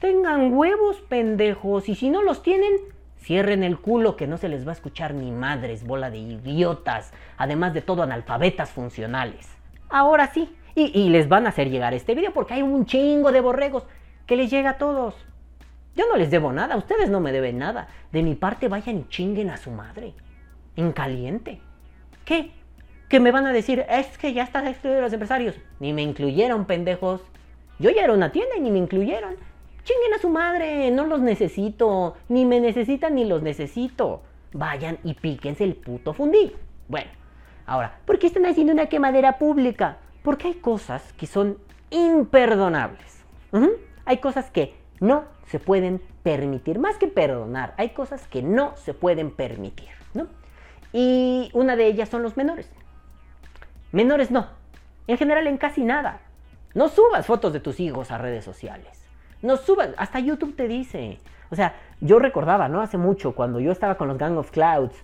[0.01, 1.89] Tengan huevos, pendejos.
[1.89, 2.73] Y si no los tienen,
[3.19, 7.13] cierren el culo que no se les va a escuchar ni madres, bola de idiotas.
[7.37, 9.49] Además de todo, analfabetas funcionales.
[9.89, 10.55] Ahora sí.
[10.77, 13.85] Y, les van a hacer llegar este video porque hay un chingo de borregos
[14.27, 15.15] que les llega a todos.
[15.95, 17.87] Yo no les debo nada, ustedes no me deben nada.
[18.11, 20.15] De mi parte vayan y chinguen a su madre.
[20.75, 21.61] En caliente.
[22.25, 22.51] ¿Qué?
[23.09, 25.55] Que me van a decir, es que ya estás excluido de los empresarios.
[25.79, 27.21] Ni me incluyeron, pendejos.
[27.79, 29.37] Yo ya era una tienda y ni me incluyeron.
[29.85, 32.17] Chinguen a su madre, no los necesito.
[32.29, 34.23] Ni me necesitan ni los necesito.
[34.53, 36.53] Vayan y píquense el puto fundí.
[36.89, 37.11] Bueno,
[37.67, 39.99] ahora, ¿por qué están haciendo una quemadera pública?
[40.23, 41.59] Porque hay cosas que son
[41.91, 43.23] imperdonables.
[44.07, 46.79] Hay cosas que no se pueden permitir.
[46.79, 50.27] Más que perdonar, hay cosas que no se pueden permitir, ¿no?
[50.93, 52.71] Y una de ellas son los menores.
[53.93, 54.49] Menores no.
[55.07, 56.21] En general en casi nada.
[56.73, 59.04] No subas fotos de tus hijos a redes sociales.
[59.45, 61.19] No subas, hasta YouTube te dice.
[61.51, 62.81] O sea, yo recordaba, ¿no?
[62.81, 64.97] Hace mucho, cuando yo estaba con los Gang of Clouds,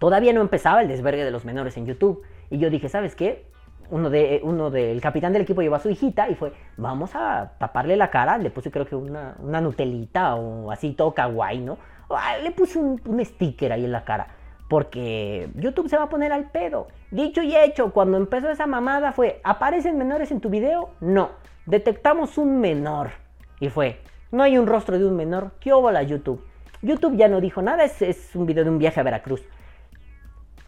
[0.00, 2.24] todavía no empezaba el desvergue de los menores en YouTube.
[2.50, 3.46] Y yo dije, ¿sabes qué?
[3.90, 7.52] Uno de, uno del capitán del equipo llevó a su hijita y fue, vamos a
[7.56, 8.38] taparle la cara.
[8.38, 11.78] Le puse creo que una, una nutelita o así todo kawaii, ¿no?
[12.10, 14.26] Ah, Le puse un, un sticker ahí en la cara.
[14.68, 16.88] Porque YouTube se va a poner al pedo.
[17.12, 20.90] Dicho y hecho, cuando empezó esa mamada fue, ¿aparecen menores en tu video?
[21.00, 21.30] No.
[21.66, 23.22] Detectamos un menor.
[23.60, 24.00] Y fue,
[24.30, 25.52] no hay un rostro de un menor.
[25.60, 26.44] ¿Qué la YouTube?
[26.82, 29.42] YouTube ya no dijo nada, es, es un video de un viaje a Veracruz.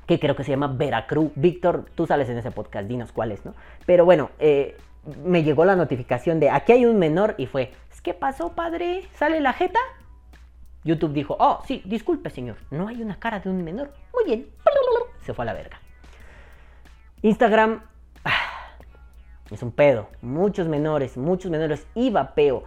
[0.07, 1.32] Que creo que se llama Veracruz.
[1.34, 3.55] Víctor, tú sales en ese podcast, dinos cuál es, ¿no?
[3.84, 4.76] Pero bueno, eh,
[5.24, 7.72] me llegó la notificación de aquí hay un menor y fue,
[8.03, 9.03] ¿qué pasó, padre?
[9.14, 9.80] ¿Sale la jeta?
[10.84, 13.93] YouTube dijo, oh, sí, disculpe, señor, no hay una cara de un menor.
[14.14, 14.47] Muy bien.
[15.24, 15.80] Se fue a la verga.
[17.22, 17.82] Instagram
[19.51, 20.09] es un pedo.
[20.22, 22.64] Muchos menores, muchos menores y vapeo.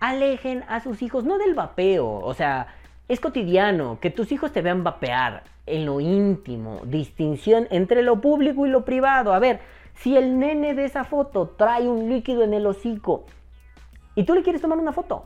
[0.00, 2.08] Alejen a sus hijos, no del vapeo.
[2.08, 2.68] O sea,
[3.08, 6.80] es cotidiano que tus hijos te vean vapear en lo íntimo.
[6.84, 9.34] Distinción entre lo público y lo privado.
[9.34, 9.60] A ver,
[9.94, 13.26] si el nene de esa foto trae un líquido en el hocico
[14.14, 15.24] y tú le quieres tomar una foto,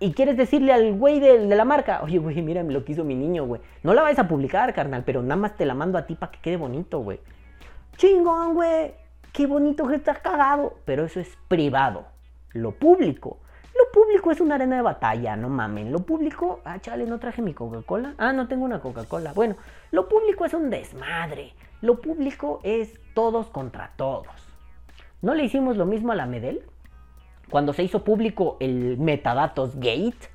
[0.00, 3.14] y quieres decirle al güey de, la marca, oye, güey, mira lo que hizo mi
[3.14, 3.60] niño, güey.
[3.82, 6.32] No la vayas a publicar, carnal, pero nada más te la mando a ti para
[6.32, 7.20] que quede bonito, güey.
[7.96, 8.92] Chingón, güey.
[9.34, 10.78] Qué bonito que estás cagado.
[10.86, 12.06] Pero eso es privado.
[12.54, 13.36] Lo público.
[13.76, 15.92] Lo público es una arena de batalla, no mamen.
[15.92, 18.14] Lo público, ah, chale, no traje mi Coca-Cola.
[18.16, 19.34] Ah, no tengo una Coca-Cola.
[19.34, 19.56] Bueno,
[19.90, 21.52] lo público es un desmadre.
[21.82, 24.28] Lo público es todos contra todos.
[25.20, 26.64] ¿No le hicimos lo mismo a la Medel?
[27.50, 30.28] cuando se hizo público el metadatos gate,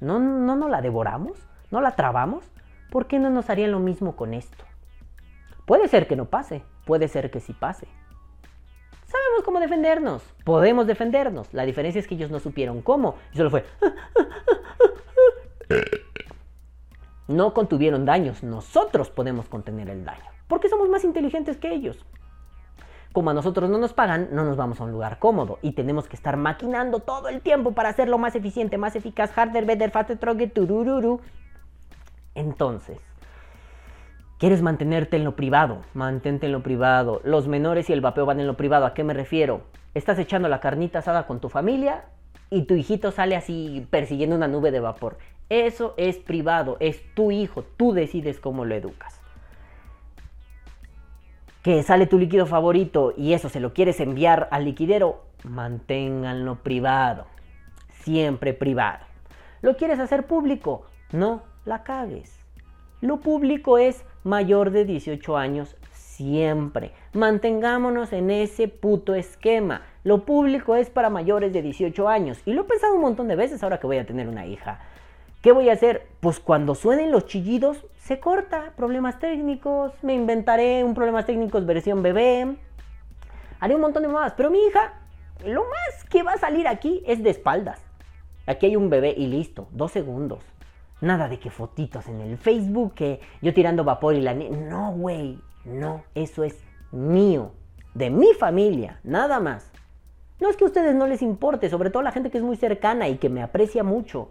[0.00, 1.38] ¿no, no nos la devoramos?
[1.70, 2.44] ¿No la trabamos?
[2.90, 4.64] ¿Por qué no nos harían lo mismo con esto?
[5.66, 7.86] Puede ser que no pase, puede ser que sí pase.
[9.14, 11.54] Sabemos cómo defendernos, podemos defendernos.
[11.54, 13.14] La diferencia es que ellos no supieron cómo.
[13.32, 13.64] Y solo fue...
[17.26, 22.04] No contuvieron daños, nosotros podemos contener el daño, porque somos más inteligentes que ellos
[23.14, 26.08] como a nosotros no nos pagan, no nos vamos a un lugar cómodo y tenemos
[26.08, 30.16] que estar maquinando todo el tiempo para hacerlo más eficiente, más eficaz, harder, better, faster,
[30.16, 31.20] stronger, turururu.
[32.34, 32.98] Entonces,
[34.38, 35.82] ¿quieres mantenerte en lo privado?
[35.94, 37.20] Mantente en lo privado.
[37.24, 38.86] Los menores y el vapeo van en lo privado.
[38.86, 39.62] ¿A qué me refiero?
[39.94, 42.04] Estás echando la carnita asada con tu familia
[42.50, 45.18] y tu hijito sale así persiguiendo una nube de vapor.
[45.48, 49.24] Eso es privado, es tu hijo, tú decides cómo lo educas
[51.64, 57.24] que sale tu líquido favorito y eso se lo quieres enviar al liquidero, manténganlo privado.
[58.02, 59.06] Siempre privado.
[59.62, 60.84] ¿Lo quieres hacer público?
[61.10, 62.38] No la cagues.
[63.00, 66.92] Lo público es mayor de 18 años siempre.
[67.12, 69.82] Mantengámonos en ese puto esquema.
[70.02, 72.40] Lo público es para mayores de 18 años.
[72.46, 74.80] Y lo he pensado un montón de veces ahora que voy a tener una hija.
[75.42, 76.06] ¿Qué voy a hacer?
[76.20, 78.72] Pues cuando suenen los chillidos, se corta.
[78.76, 82.56] Problemas técnicos, me inventaré un problemas técnicos versión bebé.
[83.60, 84.32] Haré un montón de más.
[84.34, 84.94] Pero mi hija,
[85.44, 87.80] lo más que va a salir aquí es de espaldas.
[88.46, 90.53] Aquí hay un bebé y listo, dos segundos.
[91.04, 94.32] Nada de que fotitos en el Facebook, que yo tirando vapor y la...
[94.32, 97.52] No, güey, no, eso es mío,
[97.92, 99.70] de mi familia, nada más.
[100.40, 102.56] No es que a ustedes no les importe, sobre todo la gente que es muy
[102.56, 104.30] cercana y que me aprecia mucho.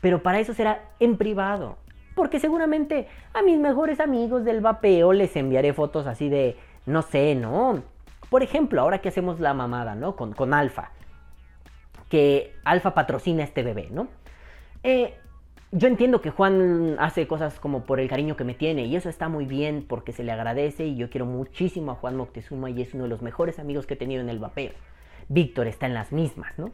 [0.00, 1.76] Pero para eso será en privado.
[2.14, 7.34] Porque seguramente a mis mejores amigos del vapeo les enviaré fotos así de, no sé,
[7.34, 7.82] ¿no?
[8.30, 10.16] Por ejemplo, ahora que hacemos la mamada, ¿no?
[10.16, 10.92] Con, con Alfa.
[12.08, 14.08] Que Alfa patrocina este bebé, ¿no?
[14.82, 15.19] Eh,
[15.72, 19.08] yo entiendo que Juan hace cosas como por el cariño que me tiene y eso
[19.08, 22.82] está muy bien porque se le agradece y yo quiero muchísimo a Juan Moctezuma y
[22.82, 24.72] es uno de los mejores amigos que he tenido en el vapeo.
[25.28, 26.72] Víctor está en las mismas, ¿no?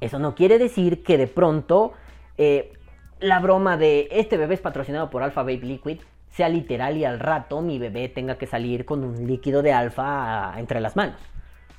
[0.00, 1.92] Eso no quiere decir que de pronto
[2.38, 2.72] eh,
[3.20, 7.18] la broma de este bebé es patrocinado por Alpha Baby Liquid sea literal y al
[7.18, 11.16] rato mi bebé tenga que salir con un líquido de alfa entre las manos.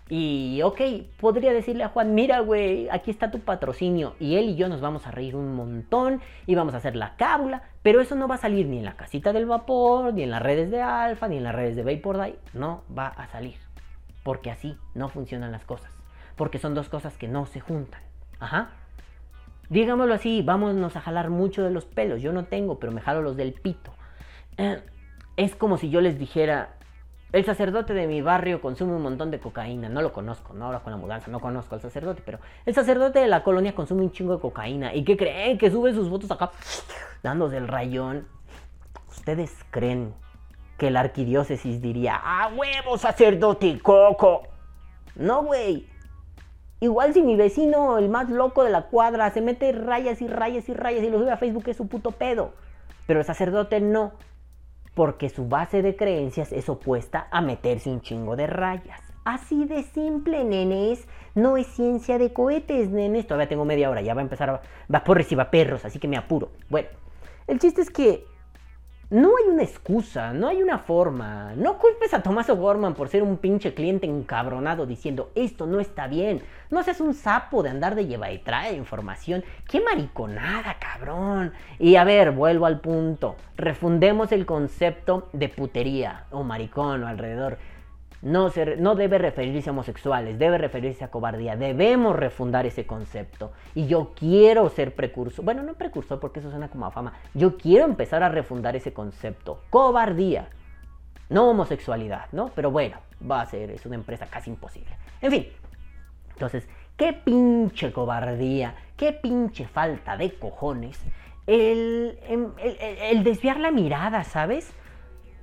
[0.10, 0.80] Y ok,
[1.20, 4.80] podría decirle a Juan, mira güey, aquí está tu patrocinio y él y yo nos
[4.80, 8.36] vamos a reír un montón y vamos a hacer la cábula, pero eso no va
[8.36, 11.38] a salir ni en la casita del vapor, ni en las redes de alfa, ni
[11.38, 13.58] en las redes de Vapor Die, no va a salir.
[14.24, 15.92] Porque así no funcionan las cosas.
[16.38, 18.02] Porque son dos cosas que no se juntan.
[18.40, 18.70] Ajá.
[19.70, 22.22] Digámoslo así, vámonos a jalar mucho de los pelos.
[22.22, 23.92] Yo no tengo, pero me jalo los del pito.
[25.38, 26.77] Es como si yo les dijera,
[27.34, 29.90] el sacerdote de mi barrio consume un montón de cocaína.
[29.90, 30.66] No lo conozco, ¿no?
[30.66, 34.04] Ahora con la mudanza no conozco al sacerdote, pero el sacerdote de la colonia consume
[34.04, 34.94] un chingo de cocaína.
[34.94, 35.58] ¿Y qué creen?
[35.58, 36.52] Que sube sus fotos acá
[37.24, 38.28] dándose el rayón.
[39.10, 40.14] ¿Ustedes creen
[40.78, 44.44] que la arquidiócesis diría, ¡ah, huevo, sacerdote coco!
[45.16, 45.90] No, güey.
[46.80, 50.70] Igual si mi vecino, el más loco de la cuadra, se mete rayas y rayas
[50.70, 52.54] y rayas y lo sube a Facebook, es su puto pedo.
[53.08, 54.14] Pero el sacerdote no
[54.98, 59.00] porque su base de creencias es opuesta a meterse un chingo de rayas.
[59.26, 61.08] Así de simple, nenes.
[61.36, 63.28] No es ciencia de cohetes, nenes.
[63.28, 66.18] Todavía tengo media hora, ya va a empezar a vapores y perros, así que me
[66.18, 66.50] apuro.
[66.68, 66.88] Bueno,
[67.46, 68.26] el chiste es que
[69.10, 71.54] no hay una excusa, no hay una forma.
[71.56, 76.08] No culpes a Tomás O'Gorman por ser un pinche cliente encabronado diciendo esto no está
[76.08, 76.42] bien.
[76.70, 79.46] No seas un sapo de andar de lleva y trae información.
[79.66, 81.54] ¡Qué mariconada, cabrón!
[81.80, 83.38] Y a ver, vuelvo al punto.
[83.56, 87.60] Refundemos el concepto de putería o maricón o alrededor
[88.22, 91.56] no, no debe referirse a homosexuales, debe referirse a cobardía.
[91.56, 93.52] Debemos refundar ese concepto.
[93.76, 97.58] Y yo quiero ser precursor, bueno, no precursor porque eso suena como a fama, yo
[97.58, 99.62] quiero empezar a refundar ese concepto.
[99.70, 100.50] Cobardía,
[101.30, 102.50] no homosexualidad, ¿no?
[102.56, 102.98] Pero bueno,
[103.30, 104.92] va a ser, es una empresa casi imposible.
[105.22, 105.48] En fin,
[106.34, 111.00] entonces, qué pinche cobardía, qué pinche falta de cojones
[111.48, 114.74] el, el, el desviar la mirada, ¿sabes?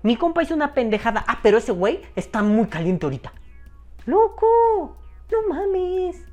[0.04, 1.24] Mi compa hizo una pendejada.
[1.26, 3.32] Ah, pero ese güey está muy caliente ahorita.
[4.04, 4.98] ¡Loco!
[5.32, 6.26] No mames.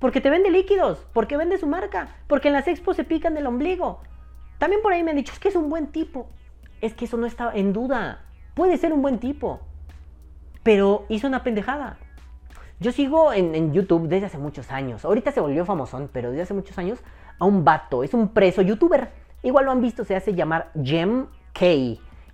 [0.00, 3.46] Porque te vende líquidos, porque vende su marca, porque en las expos se pican el
[3.46, 4.00] ombligo.
[4.58, 6.30] También por ahí me han dicho, es que es un buen tipo.
[6.80, 8.24] Es que eso no está en duda.
[8.54, 9.60] Puede ser un buen tipo.
[10.64, 11.96] Pero hizo una pendejada.
[12.80, 15.04] Yo sigo en, en, YouTube desde hace muchos años.
[15.04, 16.98] Ahorita se volvió famosón, pero desde hace muchos años
[17.38, 18.02] a un vato.
[18.02, 19.12] Es un preso youtuber.
[19.44, 21.66] Igual lo han visto, se hace llamar Gem K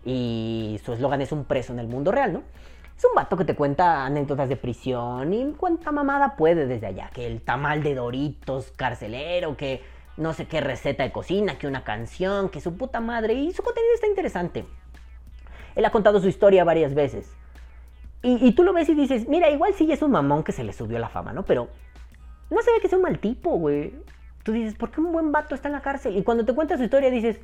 [0.07, 2.43] y su eslogan es un preso en el mundo real, ¿no?
[2.97, 7.11] Es un vato que te cuenta anécdotas de prisión y cuánta mamada puede desde allá.
[7.13, 9.83] Que el tamal de Doritos carcelero, que
[10.17, 13.35] no sé qué receta de cocina, que una canción, que su puta madre.
[13.35, 14.65] Y su contenido está interesante.
[15.75, 17.31] Él ha contado su historia varias veces.
[18.23, 20.73] Y, tú lo ves y dices, mira, igual sí es un mamón que se le
[20.73, 21.45] subió la fama, ¿no?
[21.45, 21.69] Pero
[22.51, 23.95] no se ve que sea un mal tipo, güey.
[24.43, 26.17] Tú dices, ¿por qué un buen vato está en la cárcel?
[26.17, 27.41] Y cuando te cuenta su historia dices,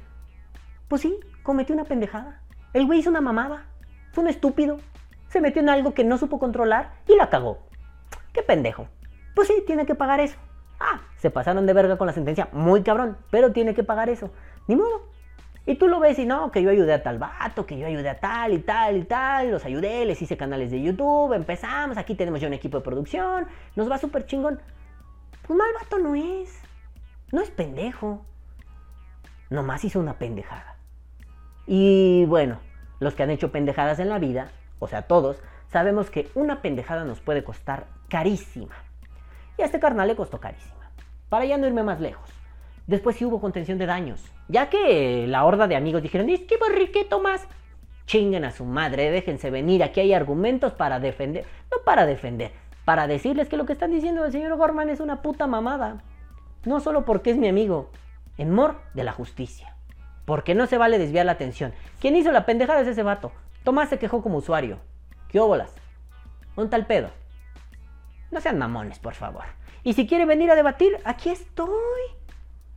[0.89, 2.41] pues sí, cometió una pendejada.
[2.73, 3.66] El güey hizo una mamada.
[4.12, 4.79] Fue un estúpido.
[5.29, 7.59] Se metió en algo que no supo controlar y la cagó.
[8.33, 8.89] Qué pendejo.
[9.35, 10.37] Pues sí, tiene que pagar eso.
[10.81, 12.49] Ah, se pasaron de verga con la sentencia.
[12.53, 13.16] Muy cabrón.
[13.31, 14.31] Pero tiene que pagar eso.
[14.68, 15.12] Ni modo.
[15.64, 18.09] Y tú lo ves y no, que yo ayudé a tal vato, que yo ayudé
[18.09, 22.16] a tal y tal y tal, los ayudé, les hice canales de YouTube, empezamos, aquí
[22.16, 23.47] tenemos ya un equipo de producción,
[23.77, 24.61] nos va súper chingón.
[25.47, 26.61] Pues mal vato no es.
[27.31, 28.25] No es pendejo.
[29.51, 30.72] Nomás hizo una pendejada.
[31.67, 32.59] Y bueno,
[33.01, 35.41] los que han hecho pendejadas en la vida, o sea, todos,
[35.71, 38.75] sabemos que una pendejada nos puede costar carísima.
[39.59, 40.91] Y a este carnal le costó carísima.
[41.29, 42.29] Para ya no irme más lejos.
[42.87, 44.23] Después sí hubo contención de daños.
[44.49, 47.47] Ya que la horda de amigos dijeron, es que borriqueto más.
[48.07, 49.83] Chinguen a su madre, déjense venir.
[49.83, 51.45] Aquí hay argumentos para defender.
[51.71, 52.53] No para defender,
[52.85, 56.03] para decirles que lo que están diciendo el señor Gorman es una puta mamada.
[56.65, 57.91] No solo porque es mi amigo,
[58.37, 59.72] en mor de la justicia.
[60.25, 61.73] Porque no se vale desviar la atención.
[62.01, 63.33] ¿Quién hizo la pendejada es ese vato.
[63.64, 64.79] Tomás se quejó como usuario.
[65.29, 65.75] ¿Qué óbolas?
[66.57, 67.11] Un tal pedo.
[68.31, 69.45] No sean mamones, por favor.
[69.85, 71.70] Y si quiere venir a debatir, aquí estoy.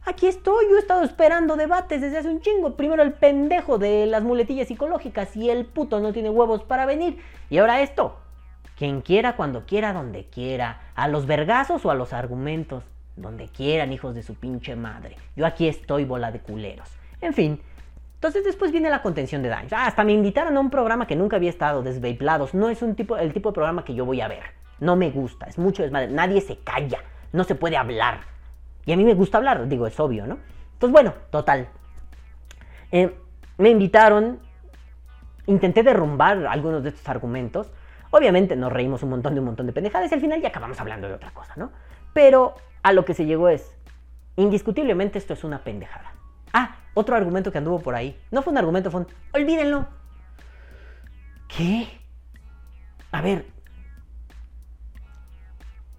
[0.06, 0.66] Aquí estoy.
[0.70, 2.76] Yo he estado esperando debates desde hace un chingo.
[2.76, 7.20] Primero el pendejo de las muletillas psicológicas y el puto no tiene huevos para venir.
[7.50, 8.18] Y ahora esto.
[8.78, 10.82] Quien quiera, cuando quiera, donde quiera.
[10.96, 12.84] A los vergazos o a los argumentos.
[13.16, 15.16] Donde quieran, hijos de su pinche madre.
[15.36, 16.90] Yo aquí estoy, bola de culeros.
[17.26, 17.60] En fin.
[18.14, 19.74] Entonces después viene la contención de daños.
[19.74, 22.54] Ah, hasta me invitaron a un programa que nunca había estado, Desveiplados.
[22.54, 24.44] No es el tipo de programa que yo voy a ver.
[24.80, 26.08] No me gusta, es mucho desmadre.
[26.10, 27.00] Nadie se calla,
[27.34, 28.22] no se puede hablar.
[28.86, 30.38] Y a mí me gusta hablar, digo, es obvio, ¿no?
[30.74, 31.68] Entonces, bueno, total.
[32.92, 33.16] Eh,
[33.58, 34.40] me invitaron,
[35.48, 37.72] intenté derrumbar algunos de estos argumentos.
[38.12, 40.80] Obviamente nos reímos un montón de un montón de pendejadas y al final ya acabamos
[40.80, 41.72] hablando de otra cosa, ¿no?
[42.14, 42.54] Pero
[42.84, 43.76] a lo que se llegó es,
[44.36, 46.15] indiscutiblemente esto es una pendejada.
[46.96, 48.20] Otro argumento que anduvo por ahí.
[48.32, 49.86] No fue un argumento, fue un, olvídenlo.
[51.48, 51.88] ¿Qué?
[53.12, 53.46] A ver,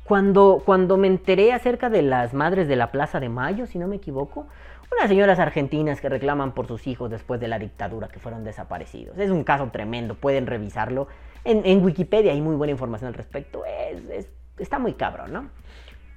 [0.05, 3.89] cuando, cuando me enteré acerca de las madres de la Plaza de Mayo, si no
[3.89, 4.47] me equivoco,
[4.93, 9.19] unas señoras argentinas que reclaman por sus hijos después de la dictadura que fueron desaparecidos.
[9.19, 11.09] Es un caso tremendo, pueden revisarlo.
[11.45, 13.65] En, Wikipedia hay muy buena información al respecto.
[13.65, 14.29] Es,
[14.59, 15.51] está muy cabrón, ¿no?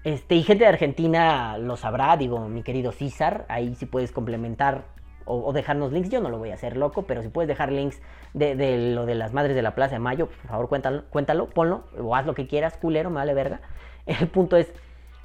[0.03, 4.85] Este, y gente de Argentina lo sabrá, digo, mi querido César, ahí sí puedes complementar
[5.25, 6.09] o, dejarnos links.
[6.09, 8.01] Yo no lo voy a hacer loco, pero si puedes dejar links
[8.33, 11.83] de, lo de las madres de la Plaza de Mayo, por favor cuéntalo, cuéntalo, ponlo,
[11.99, 13.61] o haz lo que quieras, culero, me vale verga.
[14.05, 14.73] El punto es,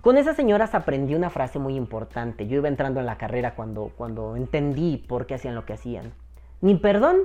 [0.01, 2.47] con esas señoras aprendí una frase muy importante.
[2.47, 6.13] Yo iba entrando en la carrera cuando, cuando entendí por qué hacían lo que hacían.
[6.61, 7.19] Ni perdón,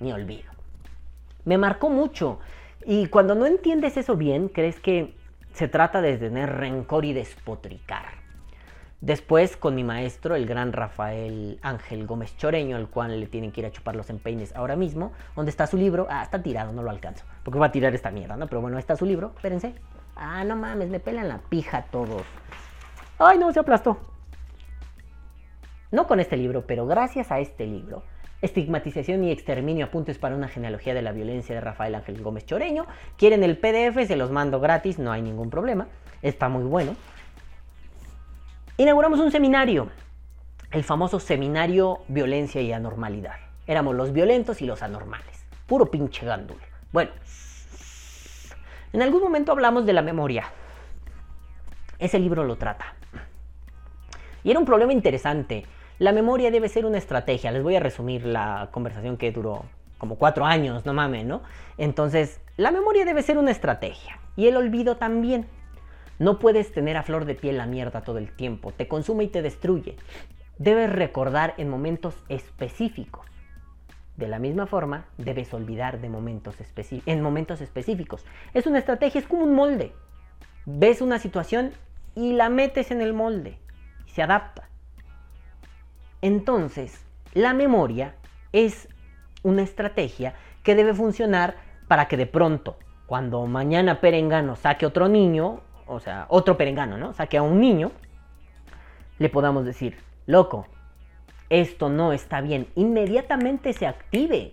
[0.00, 0.50] ni olvido.
[1.44, 2.40] Me marcó mucho.
[2.84, 5.14] Y cuando no entiendes eso bien, crees que
[5.56, 8.04] se trata de tener rencor y despotricar.
[9.00, 13.62] Después, con mi maestro, el gran Rafael Ángel Gómez Choreño, al cual le tienen que
[13.62, 16.08] ir a chupar los empeines ahora mismo, donde está su libro.
[16.10, 17.24] Ah, está tirado, no lo alcanzo.
[17.42, 18.48] Porque va a tirar esta mierda, ¿no?
[18.48, 19.74] Pero bueno, está su libro, espérense.
[20.14, 22.22] Ah, no mames, me pelan la pija todos.
[23.18, 23.96] Ay, no, se aplastó.
[25.90, 28.02] No con este libro, pero gracias a este libro,
[28.46, 32.86] Estigmatización y exterminio apuntes para una genealogía de la violencia de Rafael Ángel Gómez Choreño.
[33.18, 35.88] Quieren el PDF, se los mando gratis, no hay ningún problema.
[36.22, 36.94] Está muy bueno.
[38.76, 39.88] Inauguramos un seminario,
[40.70, 43.34] el famoso seminario Violencia y Anormalidad.
[43.66, 45.44] Éramos los violentos y los anormales.
[45.66, 46.58] Puro pinche gándul.
[46.92, 47.10] Bueno,
[48.92, 50.44] en algún momento hablamos de la memoria.
[51.98, 52.94] Ese libro lo trata.
[54.44, 55.66] Y era un problema interesante.
[55.98, 57.50] La memoria debe ser una estrategia.
[57.52, 59.64] Les voy a resumir la conversación que duró
[59.96, 61.40] como cuatro años, no mames, ¿no?
[61.78, 64.18] Entonces, la memoria debe ser una estrategia.
[64.36, 65.46] Y el olvido también.
[66.18, 68.72] No puedes tener a flor de piel la mierda todo el tiempo.
[68.72, 69.96] Te consume y te destruye.
[70.58, 73.24] Debes recordar en momentos específicos.
[74.18, 76.56] De la misma forma, debes olvidar de momentos
[77.06, 78.24] en momentos específicos.
[78.52, 79.92] Es una estrategia, es como un molde.
[80.66, 81.72] Ves una situación
[82.14, 83.58] y la metes en el molde
[84.06, 84.68] y se adapta.
[86.22, 87.04] Entonces,
[87.34, 88.14] la memoria
[88.52, 88.88] es
[89.42, 91.56] una estrategia que debe funcionar
[91.88, 97.12] para que de pronto, cuando mañana Perengano saque otro niño, o sea, otro Perengano, ¿no?
[97.12, 97.92] Saque a un niño,
[99.18, 100.66] le podamos decir, loco,
[101.48, 104.52] esto no está bien, inmediatamente se active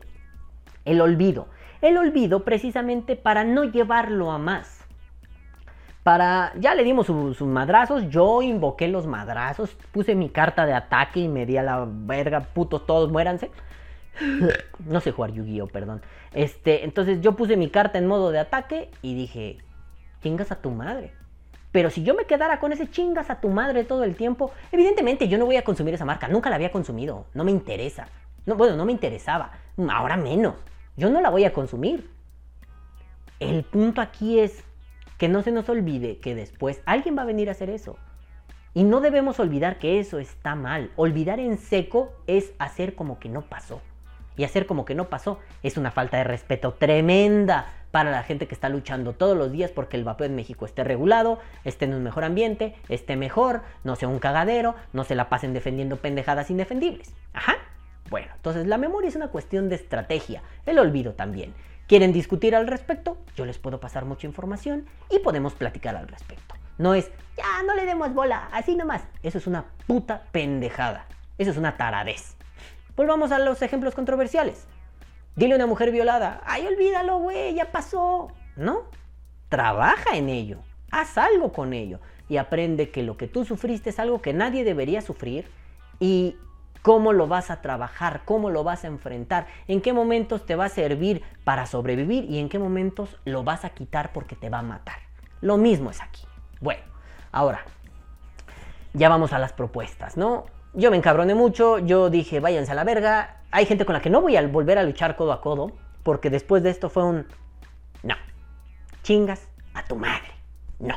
[0.85, 1.47] el olvido.
[1.81, 4.82] El olvido precisamente para no llevarlo a más.
[6.03, 11.21] Para, ya le dimos sus, madrazos, yo invoqué los madrazos, puse mi carta de ataque
[11.21, 13.51] y me di a la verga, putos todos, muéranse.
[14.85, 16.01] No sé jugar Yu-Gi-Oh, perdón.
[16.33, 19.57] Este, entonces yo puse mi carta en modo de ataque y dije,
[20.21, 21.13] chingas a tu madre.
[21.71, 25.27] Pero si yo me quedara con ese chingas a tu madre todo el tiempo, evidentemente
[25.27, 26.27] yo no voy a consumir esa marca.
[26.27, 27.25] Nunca la había consumido.
[27.33, 28.07] No me interesa.
[28.45, 29.53] No, bueno, no me interesaba.
[29.89, 30.55] Ahora menos.
[30.95, 32.11] Yo no la voy a consumir.
[33.39, 34.63] El punto aquí es
[35.17, 37.97] que no se nos olvide que después alguien va a venir a hacer eso.
[38.73, 40.91] Y no debemos olvidar que eso está mal.
[40.95, 43.81] Olvidar en seco es hacer como que no pasó.
[44.35, 48.47] Y hacer como que no pasó es una falta de respeto tremenda para la gente
[48.47, 51.93] que está luchando todos los días porque el vapeo en México esté regulado, esté en
[51.93, 56.49] un mejor ambiente, esté mejor, no sea un cagadero, no se la pasen defendiendo pendejadas
[56.49, 57.13] indefendibles.
[57.33, 57.57] Ajá.
[58.09, 61.53] Bueno, entonces la memoria es una cuestión de estrategia, el olvido también.
[61.87, 63.17] ¿Quieren discutir al respecto?
[63.35, 66.55] Yo les puedo pasar mucha información y podemos platicar al respecto.
[66.77, 69.03] No es, ya no le demos bola, así nomás.
[69.21, 71.05] Eso es una puta pendejada.
[71.37, 72.35] Eso es una taradez.
[72.95, 74.65] Volvamos a los ejemplos controversiales.
[75.35, 78.31] Dile a una mujer violada, ay, olvídalo, güey, ya pasó.
[78.55, 78.83] No,
[79.49, 80.59] trabaja en ello,
[80.91, 84.63] haz algo con ello y aprende que lo que tú sufriste es algo que nadie
[84.63, 85.49] debería sufrir
[85.99, 86.37] y
[86.83, 90.65] cómo lo vas a trabajar, cómo lo vas a enfrentar, en qué momentos te va
[90.65, 94.59] a servir para sobrevivir y en qué momentos lo vas a quitar porque te va
[94.59, 94.97] a matar.
[95.41, 96.21] Lo mismo es aquí.
[96.59, 96.83] Bueno,
[97.31, 97.61] ahora,
[98.93, 100.45] ya vamos a las propuestas, ¿no?
[100.73, 103.37] Yo me encabroné mucho, yo dije, váyanse a la verga.
[103.51, 105.71] Hay gente con la que no voy a volver a luchar codo a codo,
[106.03, 107.27] porque después de esto fue un...
[108.01, 108.15] No,
[109.03, 110.31] chingas a tu madre.
[110.79, 110.95] No.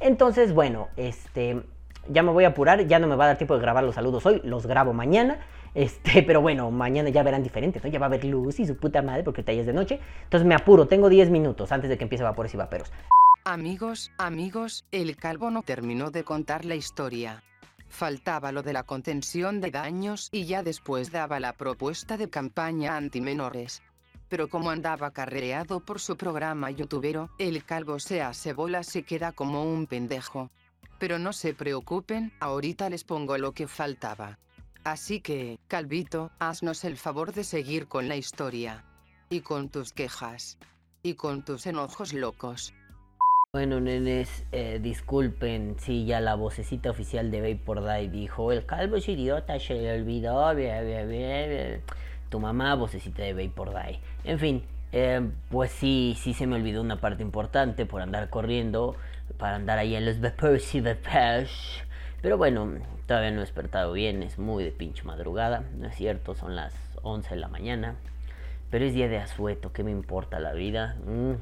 [0.00, 1.62] Entonces, bueno, este,
[2.08, 3.94] ya me voy a apurar, ya no me va a dar tiempo de grabar los
[3.94, 5.38] saludos hoy, los grabo mañana.
[5.74, 7.88] Este, pero bueno, mañana ya verán diferente, ¿no?
[7.88, 10.00] Ya va a haber luz y su puta madre porque ya es de noche.
[10.24, 12.92] Entonces me apuro, tengo 10 minutos antes de que empiece Vapores y Vaperos.
[13.44, 17.42] Amigos, amigos, el calvo no terminó de contar la historia.
[17.88, 22.96] Faltaba lo de la contención de daños y ya después daba la propuesta de campaña
[22.96, 23.82] anti-menores.
[24.28, 29.32] Pero como andaba carrereado por su programa youtubero, el calvo se hace bolas y queda
[29.32, 30.50] como un pendejo.
[30.98, 34.38] Pero no se preocupen, ahorita les pongo lo que faltaba.
[34.84, 38.84] Así que, Calvito, haznos el favor de seguir con la historia.
[39.30, 40.58] Y con tus quejas.
[41.02, 42.74] Y con tus enojos locos.
[43.54, 48.96] Bueno, nenes, eh, disculpen si ya la vocecita oficial de Vapor Die dijo, el calvo
[48.96, 50.52] es idiota, se le olvidó,
[52.30, 54.00] tu mamá, vocecita de Vapor Die.
[54.24, 58.96] En fin, eh, pues sí, sí se me olvidó una parte importante por andar corriendo,
[59.38, 61.82] para andar ahí en los vapors y vapors.
[62.22, 66.34] Pero bueno, todavía no he despertado bien, es muy de pinche madrugada, no es cierto,
[66.34, 67.96] son las 11 de la mañana.
[68.70, 70.96] Pero es día de asueto, ¿qué me importa la vida?
[71.06, 71.34] Mm.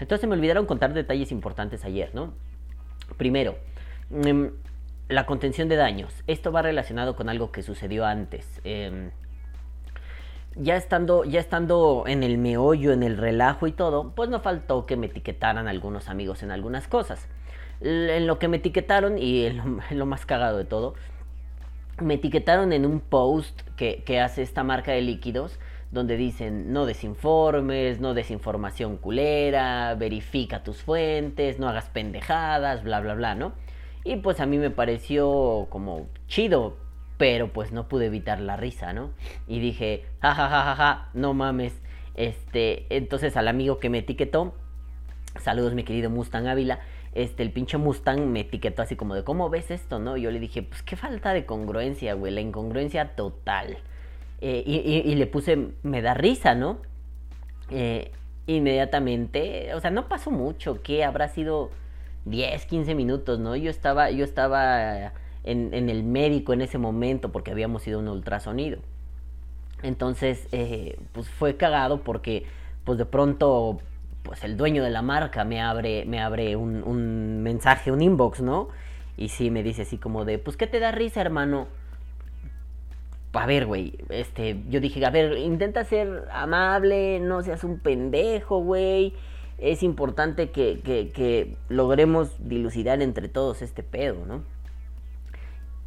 [0.00, 2.32] Entonces me olvidaron contar detalles importantes ayer, ¿no?
[3.18, 3.58] Primero,
[4.08, 4.46] mm,
[5.08, 6.12] la contención de daños.
[6.26, 8.60] Esto va relacionado con algo que sucedió antes.
[8.64, 9.10] Em,
[10.56, 14.86] ya estando, ya estando en el meollo, en el relajo y todo, pues no faltó
[14.86, 17.28] que me etiquetaran algunos amigos en algunas cosas.
[17.80, 20.94] En lo que me etiquetaron, y en lo, más cagado de todo,
[21.98, 25.58] me etiquetaron en un post que, que, hace esta marca de líquidos,
[25.90, 33.14] donde dicen no desinformes, no desinformación culera, verifica tus fuentes, no hagas pendejadas, bla, bla,
[33.14, 33.52] bla, ¿no?
[34.04, 36.76] Y pues a mí me pareció como chido,
[37.20, 39.10] pero pues no pude evitar la risa, ¿no?
[39.46, 41.78] Y dije, ja, ja, ja, ja, ja, no mames.
[42.14, 44.54] Este, entonces al amigo que me etiquetó,
[45.38, 46.80] saludos mi querido Mustang Ávila,
[47.12, 50.16] este, el pinche Mustang me etiquetó así como de, ¿cómo ves esto, no?
[50.16, 53.76] Y yo le dije, pues qué falta de congruencia, güey, la incongruencia total.
[54.40, 56.78] Eh, y, le puse, me da risa, ¿no?
[57.68, 58.12] Eh,
[58.46, 61.04] inmediatamente, o sea, no pasó mucho, ¿qué?
[61.04, 61.70] Habrá sido
[62.24, 63.56] 10, 15 minutos, ¿no?
[63.56, 65.12] Yo estaba, yo estaba
[65.44, 68.78] en, el médico en ese momento porque habíamos ido un ultrasonido.
[69.82, 72.44] Entonces, eh, pues fue cagado porque,
[72.84, 73.80] pues de pronto,
[74.22, 78.42] pues el dueño de la marca me abre, me abre un, un mensaje, un inbox,
[78.42, 78.68] ¿no?
[79.16, 81.68] Y sí me dice así como de, pues, ¿qué te da risa, hermano?
[83.32, 88.58] A ver, güey, este, yo dije, a ver, intenta ser amable, no seas un pendejo,
[88.58, 89.14] güey.
[89.58, 94.42] Es importante que, que, que logremos dilucidar entre todos este pedo, ¿no?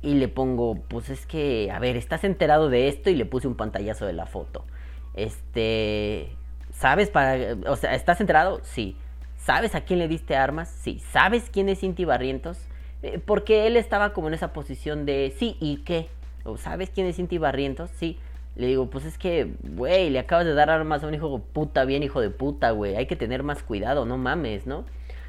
[0.04, 3.10] Y le pongo, pues es que, a ver, ¿estás enterado de esto?
[3.10, 4.66] Y le puse un pantallazo de la foto.
[5.14, 6.30] Este,
[6.72, 8.60] ¿sabes para, o sea, ¿estás enterado?
[8.64, 8.98] Sí.
[9.38, 10.70] ¿Sabes a quién le diste armas?
[10.70, 11.02] Sí.
[11.12, 12.60] ¿Sabes quién es Cinti Barrientos?
[13.02, 16.10] Eh, porque él estaba como en esa posición de, sí, ¿y qué?
[16.58, 17.90] ¿Sabes quién es Cinti Barrientos?
[17.92, 18.20] Sí.
[18.56, 21.86] Le digo, pues es que, güey, le acabas de dar armas a un hijo puta,
[21.86, 22.96] bien hijo de puta, güey.
[22.96, 24.84] Hay que tener más cuidado, no mames, ¿no?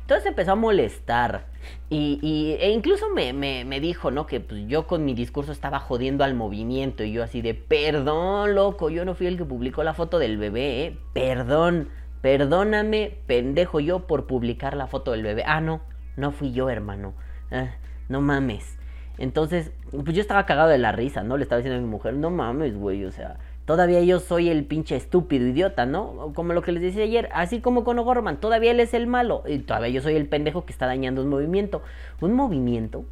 [0.05, 1.47] Entonces empezó a molestar.
[1.89, 4.27] Y, e incluso me, me, dijo, ¿no?
[4.27, 7.05] Que pues, yo con mi discurso estaba jodiendo al movimiento.
[7.05, 10.37] Y yo así de, perdón, loco, yo no fui el que publicó la foto del
[10.37, 10.99] bebé, ¿eh?
[11.15, 11.89] Perdón,
[12.21, 15.43] perdóname, pendejo yo por publicar la foto del bebé.
[15.47, 15.81] Ah, no,
[16.19, 17.15] no fui yo, hermano.
[17.51, 17.77] Ah,
[18.11, 18.77] no mames.
[19.17, 21.39] Entonces, pues yo estaba cagado de la risa, ¿no?
[21.39, 24.65] Le estaba diciendo a mi mujer, no mames, güey, o sea, Todavía yo soy el
[24.65, 26.33] pinche estúpido idiota, ¿no?
[26.35, 29.43] Como lo que les decía ayer, así como con O'Gorman, todavía él es el malo
[29.47, 31.83] y todavía yo soy el pendejo que está dañando un movimiento.
[32.21, 33.05] Un movimiento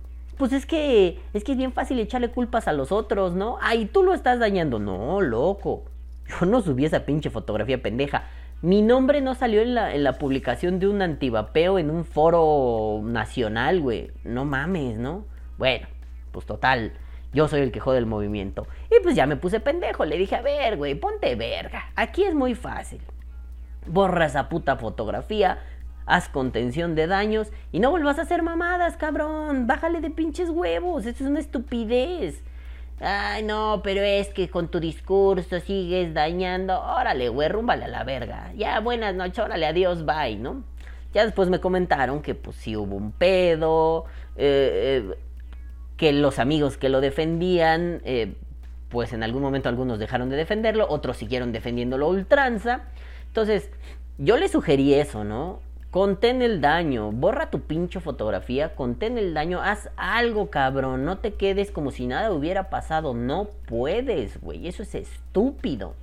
[0.43, 3.59] pues es que es que es bien fácil echarle culpas a los otros, ¿no?
[3.61, 4.81] Ay, tú lo estás dañando.
[4.81, 5.85] No, loco.
[6.27, 8.25] Yo no subí esa pinche fotografía pendeja.
[8.61, 13.03] Mi nombre no salió en la, en la publicación de un antivapeo en un foro
[13.05, 14.11] nacional, güey.
[14.25, 15.27] No mames, ¿no?
[15.59, 15.87] Bueno,
[16.33, 16.93] pues total.
[17.33, 18.67] Yo soy el que jode el movimiento.
[18.91, 20.05] Y pues ya me puse pendejo.
[20.05, 21.91] Le dije, a ver, güey, ponte verga.
[21.97, 23.01] Aquí es muy fácil.
[23.87, 25.59] Borra esa puta fotografía.
[26.05, 27.51] Haz contención de daños.
[27.73, 29.67] Y no vuelvas a hacer mamadas, cabrón.
[29.67, 31.07] Bájale de pinches huevos.
[31.07, 32.43] Eso es una estupidez.
[33.01, 36.81] Ay, no, pero es que con tu discurso sigues dañando.
[36.81, 38.53] Órale, güey, rúmbale a la verga.
[38.55, 40.63] Ya, buenas noches, órale, adiós, bye, ¿no?
[41.13, 44.05] Ya después me comentaron que pues sí hubo un pedo.
[44.37, 45.19] Eh, eh,
[46.03, 48.35] que los amigos que lo defendían, eh,
[48.89, 52.87] pues en algún momento algunos dejaron de defenderlo, otros siguieron defendiéndolo ultranza.
[53.29, 53.71] Entonces,
[54.19, 55.61] yo le sugerí eso, ¿no?
[55.93, 61.35] Contén el daño, borra tu pinche fotografía, contén el daño, haz algo, cabrón, no te
[61.35, 65.95] quedes como si nada hubiera pasado, no puedes, güey, eso es estúpido.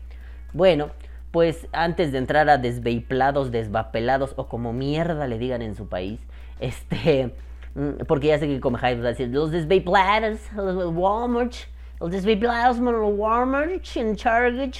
[0.53, 0.91] Bueno,
[1.31, 6.21] pues antes de entrar a desveiplados, desvapelados o como mierda le digan en su país,
[6.61, 7.33] este,
[8.07, 11.53] porque ya sé que come Jaibas va a decir, los desveiplados, los Walmart,
[11.99, 14.72] los desveiplados, los Walmart, en Target,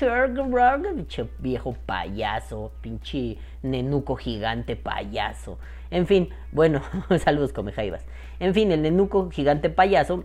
[0.96, 5.58] pinche viejo payaso, pinche nenuco gigante payaso.
[5.92, 6.82] En fin, bueno,
[7.24, 8.06] saludos come Jaibas.
[8.40, 10.24] En fin, el nenuco gigante payaso,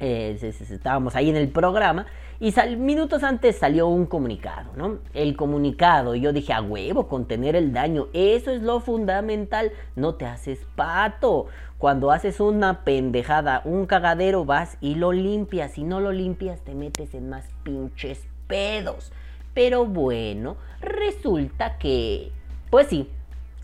[0.00, 2.06] eh, estábamos ahí en el programa
[2.40, 4.98] y minutos antes salió un comunicado, ¿no?
[5.12, 10.24] El comunicado, yo dije, a huevo, contener el daño, eso es lo fundamental, no te
[10.24, 11.46] haces pato.
[11.78, 16.74] Cuando haces una pendejada, un cagadero, vas y lo limpias, si no lo limpias te
[16.74, 19.12] metes en más pinches pedos.
[19.54, 22.32] Pero bueno, resulta que,
[22.70, 23.08] pues sí,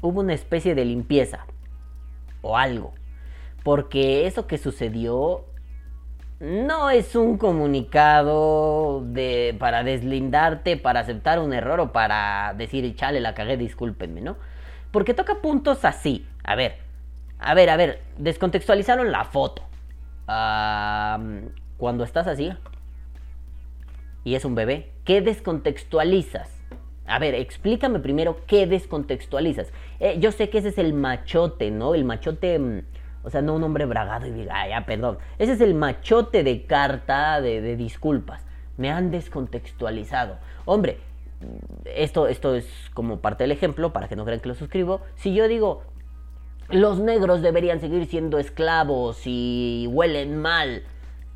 [0.01, 1.47] hubo una especie de limpieza,
[2.41, 2.93] o algo.
[3.65, 5.45] Porque eso que sucedió
[6.39, 13.21] no es un comunicado de, para deslindarte, para aceptar un error o para decir, chale,
[13.21, 14.37] la cagué, discúlpenme, ¿no?
[14.91, 16.27] Porque toca puntos así.
[16.45, 16.84] A ver,
[17.45, 19.63] a ver, a ver, descontextualizaron la foto.
[21.77, 22.53] cuando estás así
[24.25, 26.51] y es un bebé, ¿qué descontextualizas?
[27.07, 29.71] A ver, explícame primero qué descontextualizas.
[30.01, 31.95] Eh, yo sé que ese es el machote, ¿no?
[31.95, 32.81] El machote mm,
[33.25, 35.19] o sea, no un hombre bragado y diga, ya, perdón.
[35.39, 38.45] Ese es el machote de carta de, disculpas.
[38.77, 40.37] Me han descontextualizado.
[40.67, 40.99] Hombre,
[41.87, 45.01] esto, esto es como parte del ejemplo, para que no crean que lo suscribo.
[45.15, 45.83] Si yo digo,
[46.71, 50.83] los negros deberían seguir siendo esclavos y huelen mal,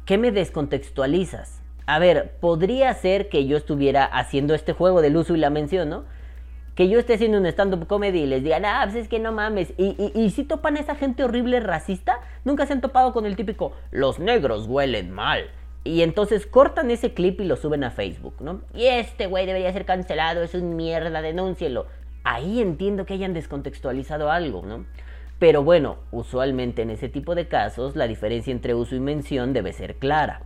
[0.05, 1.61] ¿qué me descontextualizas?
[1.87, 5.89] A ver, podría ser que yo estuviera haciendo este juego del uso y la mención,
[5.89, 6.05] ¿no?
[6.79, 9.33] que yo esté haciendo un stand-up comedy y les digan, ah, pues es que no
[9.33, 9.73] mames.
[9.77, 13.73] Y, si topan a esa gente horrible racista, nunca se han topado con el típico,
[13.91, 15.51] los negros huelen mal.
[15.83, 18.61] Y entonces cortan ese clip y lo suben a Facebook, ¿no?
[18.75, 21.87] Y este güey debería ser cancelado, es un mierda, denúncielo.
[22.23, 24.85] Ahí entiendo que hayan descontextualizado algo, ¿no?
[25.39, 29.73] Pero bueno, usualmente en ese tipo de casos la diferencia entre uso y mención debe
[29.73, 30.43] ser clara.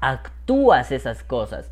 [0.00, 1.70] Actúas esas cosas.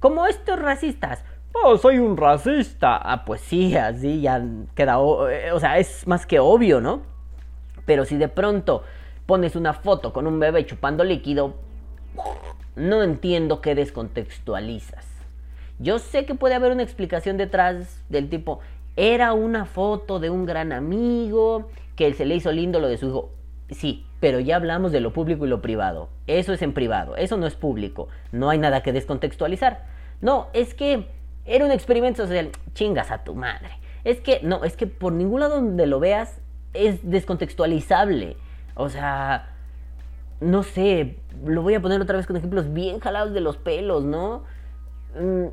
[0.00, 2.96] Como estos racistas, oh, soy un racista.
[2.96, 4.42] Ah, pues sí, así ya
[4.74, 4.98] queda,
[5.30, 7.02] eh, o sea, es más que obvio, ¿no?
[7.86, 8.82] Pero si de pronto
[9.26, 11.54] pones una foto con un bebé chupando líquido,
[12.76, 15.06] no entiendo qué descontextualizas.
[15.78, 18.60] Yo sé que puede haber una explicación detrás del tipo,
[18.96, 23.06] era una foto de un gran amigo, que se le hizo lindo lo de su
[23.06, 23.30] hijo.
[23.70, 26.08] Sí, pero ya hablamos de lo público y lo privado.
[26.26, 28.08] Eso es en privado, eso no es público.
[28.32, 29.84] No hay nada que descontextualizar.
[30.20, 31.06] No, es que
[31.44, 32.50] era un experimento social.
[32.74, 33.70] Chingas a tu madre.
[34.04, 36.40] Es que, no, es que por ningún lado donde lo veas
[36.72, 38.36] es descontextualizable.
[38.74, 39.54] O sea,
[40.40, 44.04] no sé, lo voy a poner otra vez con ejemplos bien jalados de los pelos,
[44.04, 44.44] ¿no?
[45.18, 45.46] Mm,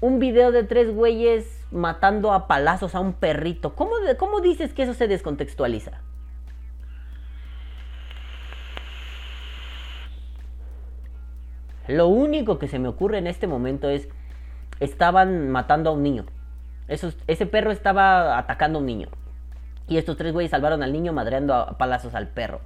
[0.00, 3.74] un video de tres güeyes matando a palazos a un perrito.
[3.74, 6.00] ¿Cómo, ¿Cómo dices que eso se descontextualiza?
[11.88, 14.08] Lo único que se me ocurre en este momento es
[14.78, 16.26] estaban matando a un niño.
[16.86, 19.08] ese perro estaba atacando a un niño.
[19.88, 22.60] Y estos tres güeyes salvaron al niño madreando a palazos al perro.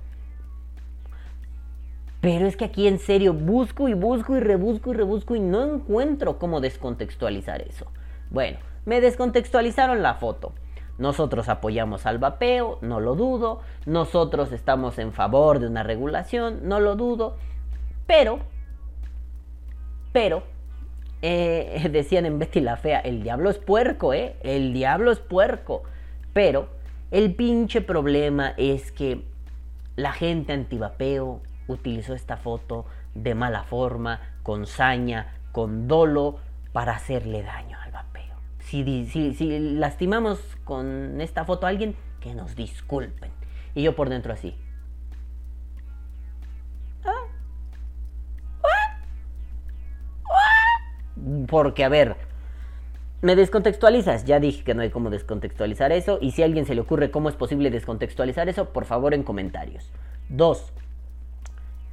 [2.21, 5.63] Pero es que aquí en serio busco y busco y rebusco y rebusco y no
[5.65, 7.87] encuentro cómo descontextualizar eso.
[8.31, 10.53] Bueno, me descontextualizaron la foto.
[10.99, 13.61] Nosotros apoyamos al vapeo, no lo dudo.
[13.87, 17.37] Nosotros estamos en favor de una regulación, no lo dudo.
[18.07, 18.41] Pero,
[20.13, 20.43] pero,
[21.23, 24.37] eh, decían en Betty la Fea, el diablo es puerco, ¿eh?
[24.43, 25.83] El diablo es puerco.
[26.33, 26.69] Pero
[27.11, 29.25] el pinche problema es que
[29.97, 36.39] la gente antivapeo utilizó esta foto de mala forma, con saña, con dolo,
[36.73, 37.82] para hacerle daño.
[38.73, 39.37] Si,
[39.77, 43.31] lastimamos con esta foto a alguien, que nos disculpen.
[43.75, 44.57] Y yo por dentro así.
[51.49, 52.17] Porque, a ver,
[53.21, 54.25] me descontextualizas.
[54.25, 56.17] Ya dije que no hay cómo descontextualizar eso.
[56.23, 59.23] Y si a alguien se le ocurre cómo es posible descontextualizar eso, por favor en
[59.23, 59.91] comentarios.
[60.31, 60.73] Dos.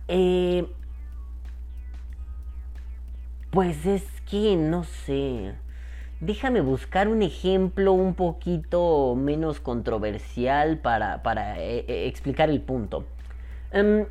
[0.07, 0.65] Eh,
[3.51, 5.55] pues es que no sé.
[6.19, 13.05] Déjame buscar un ejemplo un poquito menos controversial para, para eh, eh, explicar el punto.
[13.71, 14.05] Em,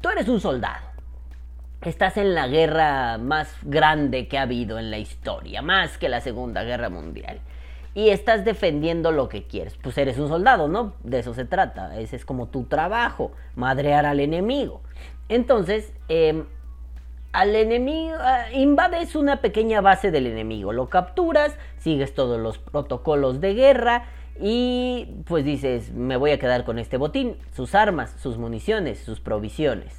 [0.00, 0.90] tú eres un soldado
[1.88, 6.20] estás en la guerra más grande que ha habido en la historia, más que la
[6.20, 7.40] Segunda Guerra Mundial.
[7.94, 9.76] Y estás defendiendo lo que quieres.
[9.76, 10.94] Pues eres un soldado, ¿no?
[11.02, 11.98] De eso se trata.
[11.98, 14.82] Ese es como tu trabajo, madrear al enemigo.
[15.28, 16.44] Entonces, em,
[17.32, 23.40] al enemigo, ah, invades una pequeña base del enemigo, lo capturas, sigues todos los protocolos
[23.40, 24.04] de guerra
[24.40, 29.20] y pues dices, me voy a quedar con este botín, sus armas, sus municiones, sus
[29.20, 29.94] provisiones.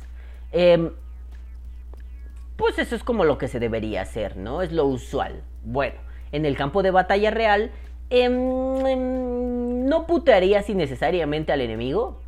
[0.51, 0.91] Em,
[2.57, 4.61] pues eso es como lo que se debería hacer, ¿no?
[4.61, 5.43] Es lo usual.
[5.63, 5.99] Bueno,
[6.31, 7.71] en el campo de batalla real,
[8.09, 12.19] em, ¿no putearías innecesariamente al enemigo?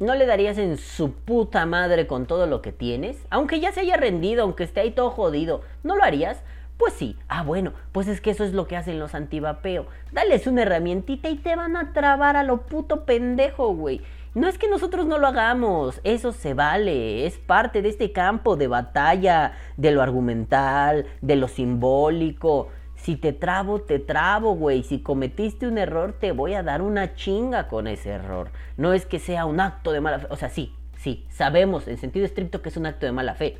[0.00, 3.16] ¿No le darías en su puta madre con todo lo que tienes?
[3.30, 6.40] Aunque ya se haya rendido, aunque esté ahí todo jodido, ¿no lo harías?
[6.76, 7.16] Pues sí.
[7.26, 9.86] Ah, bueno, pues es que eso es lo que hacen los antivapeo.
[10.12, 14.00] Dales una herramientita y te van a trabar a lo puto pendejo, güey.
[14.34, 18.54] No es que nosotros no lo hagamos, eso se vale, es parte de este campo
[18.54, 22.68] de batalla, de lo argumental, de lo simbólico.
[22.98, 24.82] Si te trabo, te trabo, güey.
[24.82, 28.50] Si cometiste un error, te voy a dar una chinga con ese error.
[28.76, 30.26] No es que sea un acto de mala fe.
[30.30, 33.56] O sea, sí, sí, sabemos en sentido estricto que es un acto de mala fe.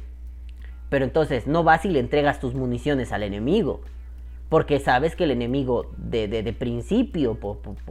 [0.90, 3.80] Pero entonces no vas y le entregas tus municiones al enemigo.
[4.48, 7.38] Porque sabes que el enemigo de, de, principio,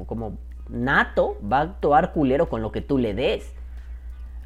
[0.05, 0.37] como
[0.69, 3.53] nato, va a actuar culero con lo que tú le des.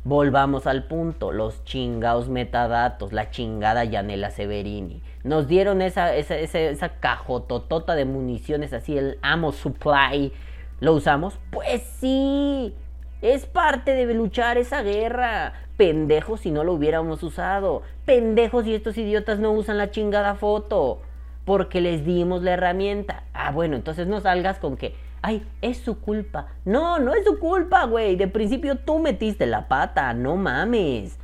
[0.04, 5.04] Volvamos al punto, los chingados metadatos, la chingada Yanela Severini.
[5.24, 10.34] Nos dieron esa, esa, esa, esa cajototota de municiones así, el Amo Supply.
[10.80, 11.38] ¿Lo usamos?
[11.52, 12.74] Pues sí.
[13.22, 15.54] Es parte de luchar esa guerra.
[15.78, 17.84] Pendejos si no lo hubiéramos usado.
[18.06, 21.00] Pendejos si estos idiotas no usan la chingada foto.
[21.46, 23.24] Porque les dimos la herramienta.
[23.34, 26.48] Ah, bueno, entonces no salgas con que ay, es su culpa.
[26.66, 28.16] No, no es su culpa, güey.
[28.16, 31.18] De principio tú metiste la pata, no mames.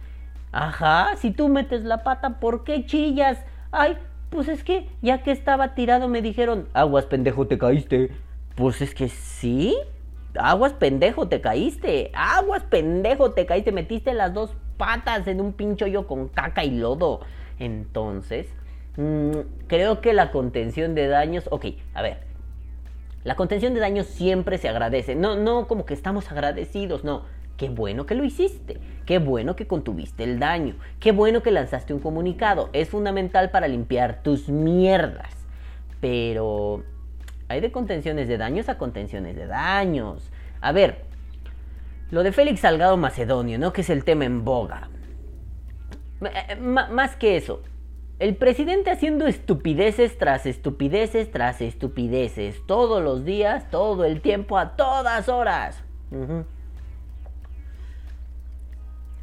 [0.51, 3.39] Ajá, si tú metes la pata, ¿por qué chillas?
[3.71, 3.97] Ay,
[4.29, 8.11] pues es que ya que estaba tirado me dijeron, aguas pendejo, te caíste.
[8.55, 9.75] Pues es que sí.
[10.35, 12.11] Aguas pendejo, te caíste.
[12.13, 13.71] Aguas pendejo, te caíste.
[13.71, 17.21] Metiste las dos patas en un pincho yo con caca y lodo.
[17.59, 18.47] Entonces,
[18.97, 19.31] mm,
[19.67, 21.47] creo que la contención de daños...
[21.51, 22.26] Ok, a ver.
[23.27, 25.13] La contención de daños siempre se agradece.
[25.13, 27.25] No, no como que estamos agradecidos, no.
[27.57, 28.79] Qué bueno que lo hiciste.
[29.05, 30.75] Qué bueno que contuviste el daño.
[31.01, 32.69] Qué bueno que lanzaste un comunicado.
[32.71, 35.45] Es fundamental para limpiar tus mierdas.
[35.99, 36.85] Pero
[37.49, 40.31] hay de contenciones de daños a contenciones de daños.
[40.61, 41.01] A ver,
[42.11, 43.73] lo de Félix Salgado Macedonio, ¿no?
[43.73, 44.87] Que es el tema en boga.
[46.21, 47.61] Eh, más que eso,
[48.19, 54.75] el presidente haciendo estupideces tras estupideces tras estupideces, todos los días, todo el tiempo, a
[54.75, 55.83] todas horas.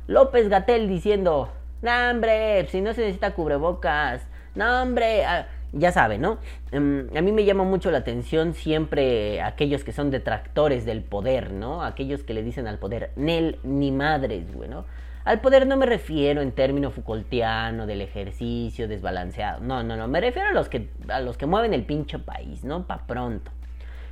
[0.06, 1.50] López Gatel diciendo,
[1.82, 4.22] no hombre, si no se necesita cubrebocas,
[4.54, 6.38] no hombre, ah, ya sabe, ¿no?
[6.70, 11.52] Em, a mí me llama mucho la atención siempre aquellos que son detractores del poder,
[11.52, 11.82] ¿no?
[11.82, 14.84] Aquellos que le dicen al poder, Nel ni madres, güey, ¿no?
[15.24, 19.60] Al poder no me refiero en término Foucaultiano del ejercicio desbalanceado.
[19.60, 20.06] No, no, no.
[20.06, 22.86] Me refiero a los que, a los que mueven el pinche país, ¿no?
[22.86, 23.50] Pa' pronto.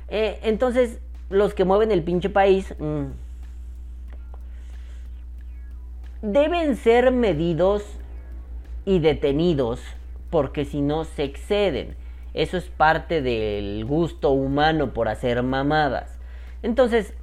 [0.09, 0.99] Eh, entonces,
[1.29, 3.05] los que mueven el pinche país mm,
[6.23, 7.83] deben ser medidos
[8.85, 9.81] y detenidos
[10.31, 11.95] porque si no se exceden.
[12.33, 16.17] Eso es parte del gusto humano por hacer mamadas.
[16.63, 17.13] Entonces,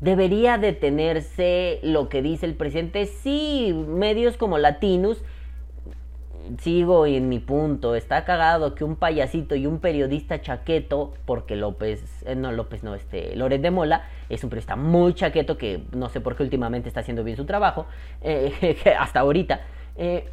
[0.00, 3.06] debería detenerse lo que dice el presidente.
[3.06, 5.22] Sí, medios como Latinos,
[6.58, 12.22] sigo en mi punto, está cagado que un payasito y un periodista chaqueto, porque López,
[12.26, 16.08] eh, no López, no, este, Loret de Mola, es un periodista muy chaqueto que no
[16.08, 17.86] sé por qué últimamente está haciendo bien su trabajo,
[18.20, 19.60] eh, hasta ahorita.
[19.96, 20.28] Eh,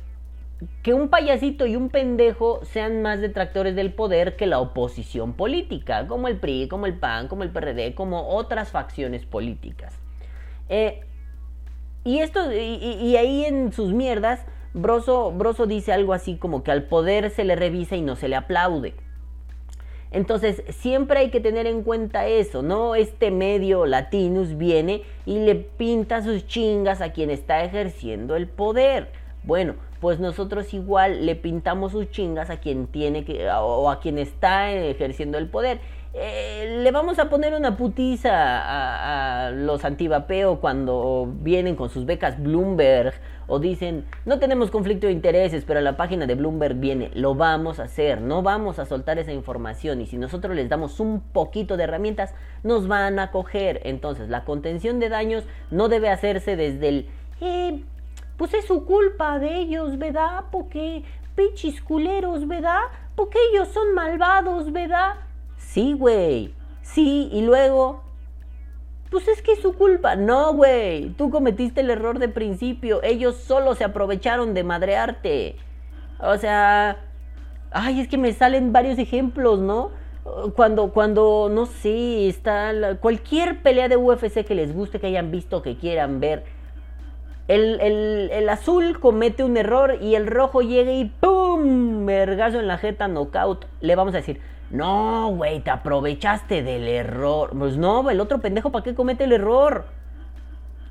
[0.84, 6.08] que un payasito y un pendejo sean más detractores del poder que la oposición política,
[6.08, 9.98] como el PRI, como el PAN, como el PRD, como otras facciones políticas.
[10.70, 11.02] Eh,
[12.04, 16.84] y esto, y, ahí en sus mierdas, Broso, Broso dice algo así como que al
[16.84, 18.96] poder se le revisa y no se le aplaude.
[20.12, 22.96] Entonces, siempre hay que tener en cuenta eso, ¿no?
[22.96, 29.12] Este medio latinus viene y le pinta sus chingas a quien está ejerciendo el poder.
[29.44, 34.18] Bueno, pues nosotros igual le pintamos sus chingas a quien tiene que, o a quien
[34.18, 35.80] está ejerciendo el poder.
[36.14, 42.06] Eh, le vamos a poner una putiza a, a, los antivapeo cuando vienen con sus
[42.06, 43.14] becas Bloomberg
[43.48, 47.80] o dicen no tenemos conflicto de intereses, pero la página de Bloomberg viene, lo vamos
[47.80, 51.78] a hacer, no vamos a soltar esa información y si nosotros les damos un poquito
[51.78, 52.34] de herramientas,
[52.64, 53.80] nos van a coger.
[53.86, 57.10] Entonces, la contención de daños no debe hacerse desde el
[57.40, 57.84] eh,
[58.42, 60.46] pues es su culpa de ellos, ¿verdad?
[60.52, 61.04] Porque
[61.36, 62.80] pichis culeros, ¿verdad?
[63.16, 65.18] Porque ellos son malvados, ¿verdad?
[65.58, 66.52] Sí, güey.
[66.82, 68.02] Sí, y luego...
[69.12, 70.16] Pues es que es su culpa.
[70.16, 71.10] No, güey.
[71.10, 73.00] Tú cometiste el error de principio.
[73.04, 75.58] Ellos solo se aprovecharon de madrearte.
[76.20, 76.98] O sea...
[77.70, 79.92] Ay, es que me salen varios ejemplos, ¿no?
[80.56, 85.62] Cuando, cuando, no sé, está cualquier pelea de UFC que les guste, que hayan visto,
[85.62, 86.60] que quieran ver.
[87.48, 92.04] El, el, azul comete un error y el rojo llega y ¡pum!
[92.06, 93.66] Mergazo en la jeta, knockout.
[93.82, 94.40] Le vamos a decir,
[94.70, 97.52] no, güey, te aprovechaste del error.
[97.58, 99.86] Pues no, el otro pendejo, ¿para qué comete el error?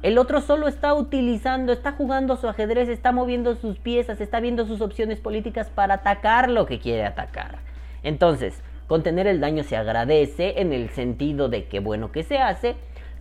[0.03, 4.67] El otro solo está utilizando, está jugando su ajedrez, está moviendo sus piezas, está viendo
[4.67, 7.59] sus opciones políticas para atacar lo que quiere atacar.
[8.03, 12.77] Entonces, contener el daño se agradece en el sentido de que bueno que se hace,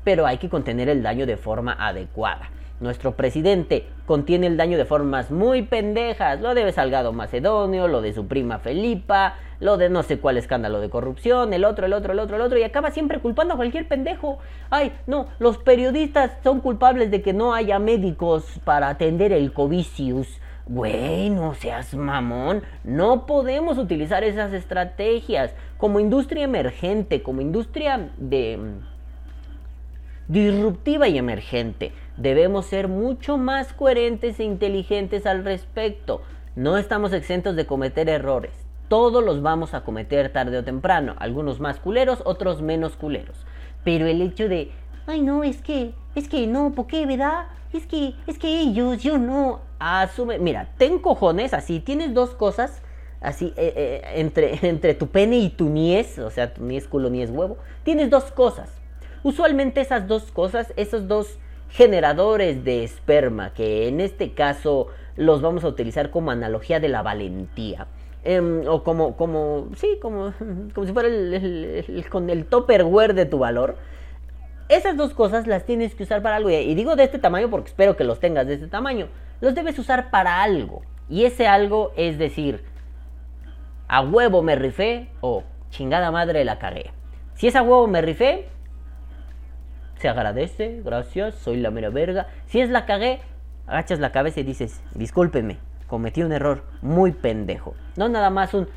[0.05, 2.49] pero hay que contener el daño de forma adecuada.
[2.79, 8.13] Nuestro presidente contiene el daño de formas muy pendejas, lo de Salgado Macedonio, lo de
[8.13, 12.13] su prima Felipa, lo de no sé cuál escándalo de corrupción, el otro, el otro,
[12.13, 14.39] el otro, el otro, y acaba siempre culpando a cualquier pendejo.
[14.69, 20.39] Ay, no, los periodistas son culpables de que no haya médicos para atender el covicius.
[20.65, 28.59] Güey, no seas mamón, no podemos utilizar esas estrategias como industria emergente, como industria de
[30.29, 31.91] disruptiva y emergente.
[32.15, 36.21] Debemos ser mucho más coherentes e inteligentes al respecto.
[36.55, 38.53] No estamos exentos de cometer errores.
[38.87, 43.45] Todos los vamos a cometer tarde o temprano, algunos más culeros, otros menos culeros.
[43.83, 44.71] Pero el hecho de,
[45.07, 47.47] ay no, es que, es que no, ¿por qué, verdad?
[47.73, 52.81] Es que, es que ellos, yo no, asume, mira, ten cojones, así, tienes dos cosas,
[53.21, 57.09] así, eh, eh, entre, entre tu pene y tu niés, o sea, tu niés culo,
[57.09, 58.78] niés huevo, tienes dos cosas.
[59.23, 61.37] Usualmente esas dos cosas, esos dos
[61.69, 67.01] generadores de esperma, que en este caso los vamos a utilizar como analogía de la
[67.01, 67.87] valentía
[68.23, 70.33] Em, o como, como, sí, como,
[70.73, 73.77] como si fuera el, con el topperware de tu valor.
[74.67, 76.49] Esas dos cosas las tienes que usar para algo.
[76.49, 79.07] Y digo de este tamaño porque espero que los tengas de este tamaño.
[79.41, 80.81] Los debes usar para algo.
[81.09, 82.63] Y ese algo es decir,
[83.87, 86.91] a huevo me rifé o chingada madre la cagué.
[87.33, 88.47] Si es a huevo me rifé,
[89.99, 92.27] se agradece, gracias, soy la mera verga.
[92.47, 93.19] Si es la cagué,
[93.67, 95.57] agachas la cabeza y dices, discúlpeme,
[95.87, 97.75] cometí un error muy pendejo.
[97.97, 98.69] No nada más un,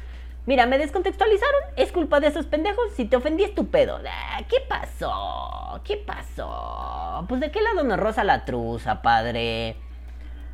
[0.46, 4.00] mira, me descontextualizaron, es culpa de esos pendejos, si te ofendí es tu pedo.
[4.04, 5.80] Ah, ¿Qué pasó?
[5.84, 7.24] ¿Qué pasó?
[7.28, 9.76] Pues de qué lado nos rosa la truza, padre.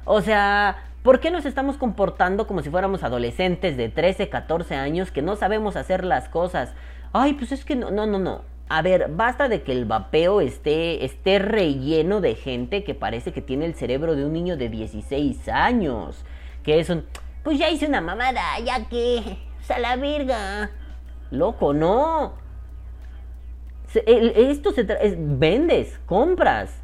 [0.05, 5.11] O sea, ¿por qué nos estamos comportando como si fuéramos adolescentes de 13, 14 años
[5.11, 6.75] que no sabemos hacer las cosas?
[7.15, 8.58] Ay, pues es que no, no, no, no.
[8.69, 13.41] A ver, basta de que el vapeo esté, esté relleno de gente que parece que
[13.41, 16.25] tiene el cerebro de un niño de 16 años
[16.69, 17.07] que es un,
[17.43, 20.71] pues ya hice una mamada, ya que, o sea, la verga.
[21.31, 22.35] Loco, no.
[23.95, 26.83] esto se es, vendes, compras,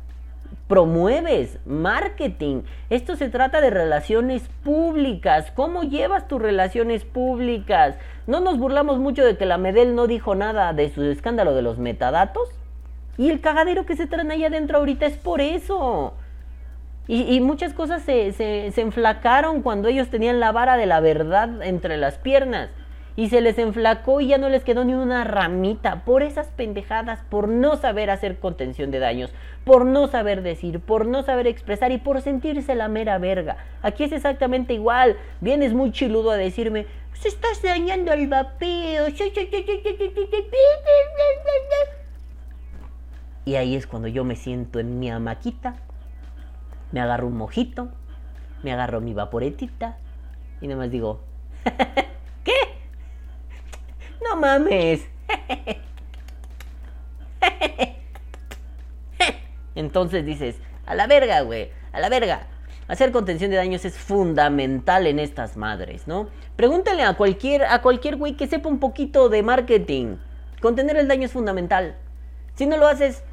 [0.69, 2.63] promueves, marketing.
[2.91, 5.53] Esto se trata de relaciones públicas.
[5.55, 7.97] ¿Cómo llevas tus relaciones públicas?
[8.27, 11.63] No nos burlamos mucho de que la Medel no dijo nada de su escándalo de
[11.63, 12.49] los metadatos.
[13.19, 16.15] Y el cagadero que se traen ahí adentro ahorita es por eso.
[17.07, 21.99] Y, muchas cosas se, se, enflacaron cuando ellos tenían la vara de la verdad entre
[21.99, 22.71] las piernas.
[23.17, 27.21] Y se les enflacó y ya no les quedó ni una ramita por esas pendejadas,
[27.31, 29.33] por no saber hacer contención de daños,
[29.65, 33.57] por no saber decir, por no saber expresar y por sentirse la mera verga.
[33.83, 35.17] Aquí es exactamente igual.
[35.41, 39.07] Vienes muy chiludo a decirme, se estás dañando el vapeo.
[43.45, 45.77] Y ahí es cuando yo me siento en mi amaquita
[46.95, 47.89] me agarro un mojito,
[48.63, 49.99] me agarro mi vaporetita
[50.61, 51.23] y nada más digo,
[54.45, 55.07] mames.
[59.75, 60.57] Entonces dices,
[60.87, 62.47] a la verga, güey, a la verga.
[62.87, 66.29] Hacer contención de daños es fundamental en estas madres, ¿no?
[66.57, 70.17] Pregúntale a cualquier a cualquier güey que sepa un poquito de marketing.
[70.61, 71.97] Contener el daño es fundamental.
[72.55, 73.25] Si no lo haces,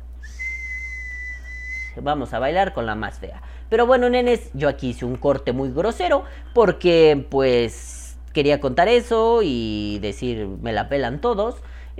[2.01, 3.41] vamos a bailar con la más fea.
[3.69, 6.23] Pero bueno, nenes, yo aquí hice un corte muy grosero
[6.53, 8.00] porque pues
[8.33, 11.55] quería contar eso y decir me la pelan todos.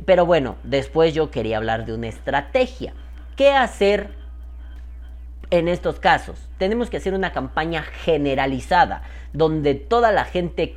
[0.05, 2.93] Pero bueno, después yo quería hablar de una estrategia.
[3.35, 4.09] ¿Qué hacer
[5.49, 6.47] en estos casos?
[6.57, 9.03] Tenemos que hacer una campaña generalizada
[9.33, 10.73] donde toda la gente...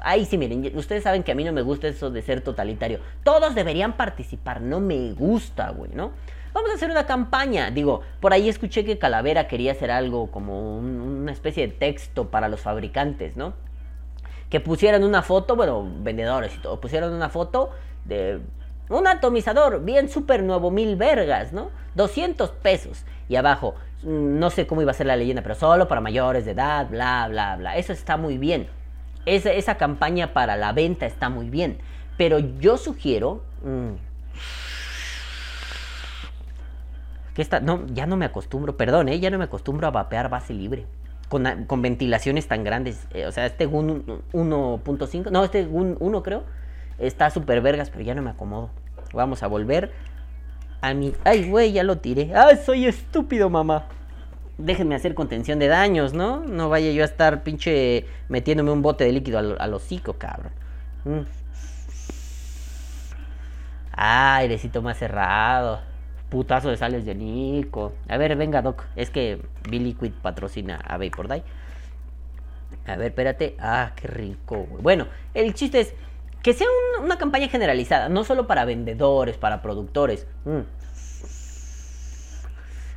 [0.00, 3.00] Ahí sí, miren, ustedes saben que a mí no me gusta eso de ser totalitario.
[3.22, 6.12] Todos deberían participar, no me gusta, güey, ¿no?
[6.52, 7.70] Vamos a hacer una campaña.
[7.70, 12.48] Digo, por ahí escuché que Calavera quería hacer algo como una especie de texto para
[12.48, 13.54] los fabricantes, ¿no?
[14.50, 17.70] Que pusieran una foto, bueno, vendedores y todo, pusieran una foto
[18.04, 18.40] de
[18.88, 21.70] un atomizador bien súper nuevo, mil vergas, ¿no?
[21.94, 23.04] 200 pesos.
[23.28, 26.44] Y abajo, mm, no sé cómo iba a ser la leyenda, pero solo para mayores
[26.44, 27.76] de edad, bla, bla, bla.
[27.76, 28.68] Eso está muy bien.
[29.26, 31.78] Esa, esa campaña para la venta está muy bien.
[32.16, 33.42] Pero yo sugiero...
[33.62, 34.08] mm,
[37.38, 39.20] que esta, no, ya no me acostumbro, perdón, ¿eh?
[39.20, 40.86] ya no me acostumbro a vapear base libre.
[41.28, 43.06] Con, ventilaciones tan grandes.
[43.12, 46.44] Eh, o sea, este GUN 1.5, no, este GUN 1 creo,
[46.98, 48.70] está súper vergas, pero ya no me acomodo.
[49.12, 49.92] Vamos a volver
[50.80, 51.14] a mi...
[51.24, 52.34] Ay, güey, ya lo tiré.
[52.34, 53.86] Ay, soy estúpido, mamá.
[54.56, 56.40] Déjenme hacer contención de daños, ¿no?
[56.40, 60.52] No vaya yo a estar pinche metiéndome un bote de líquido al, al hocico, cabrón.
[61.04, 61.20] Mm.
[63.92, 65.80] Ah, airecito más cerrado.
[66.28, 67.94] Putazo de sales de Nico.
[68.08, 68.84] A ver, venga, Doc.
[68.96, 69.40] Es que
[69.70, 71.28] B-Liquid patrocina a Vapor
[72.86, 73.56] A ver, espérate.
[73.58, 74.82] Ah, qué rico, güey.
[74.82, 75.94] Bueno, el chiste es
[76.42, 76.66] que sea
[76.98, 80.26] un- una campaña generalizada, no solo para vendedores, para productores.
[80.44, 80.60] Mm.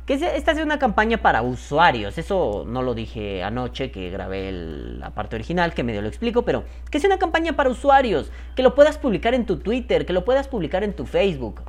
[0.06, 2.18] Que sea- esta sea una campaña para usuarios.
[2.18, 6.42] Eso no lo dije anoche que grabé el- la parte original, que medio lo explico,
[6.42, 8.30] pero que sea una campaña para usuarios.
[8.56, 11.62] Que lo puedas publicar en tu Twitter, que lo puedas publicar en tu Facebook.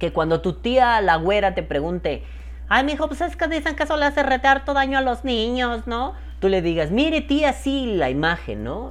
[0.00, 2.24] Que cuando tu tía, la güera, te pregunte,
[2.68, 5.24] ay, mijo, pues es que dicen que eso le hace rete harto daño a los
[5.24, 6.14] niños, ¿no?
[6.40, 8.90] Tú le digas, mire, tía, sí, la imagen, ¿no?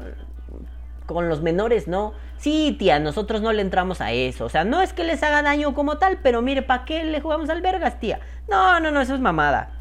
[1.07, 2.13] Con los menores, no.
[2.37, 4.45] Sí, tía, nosotros no le entramos a eso.
[4.45, 7.19] O sea, no es que les haga daño como tal, pero mire, ¿para qué le
[7.19, 8.19] jugamos al vergas, tía?
[8.47, 9.71] No, no, no, eso es mamada.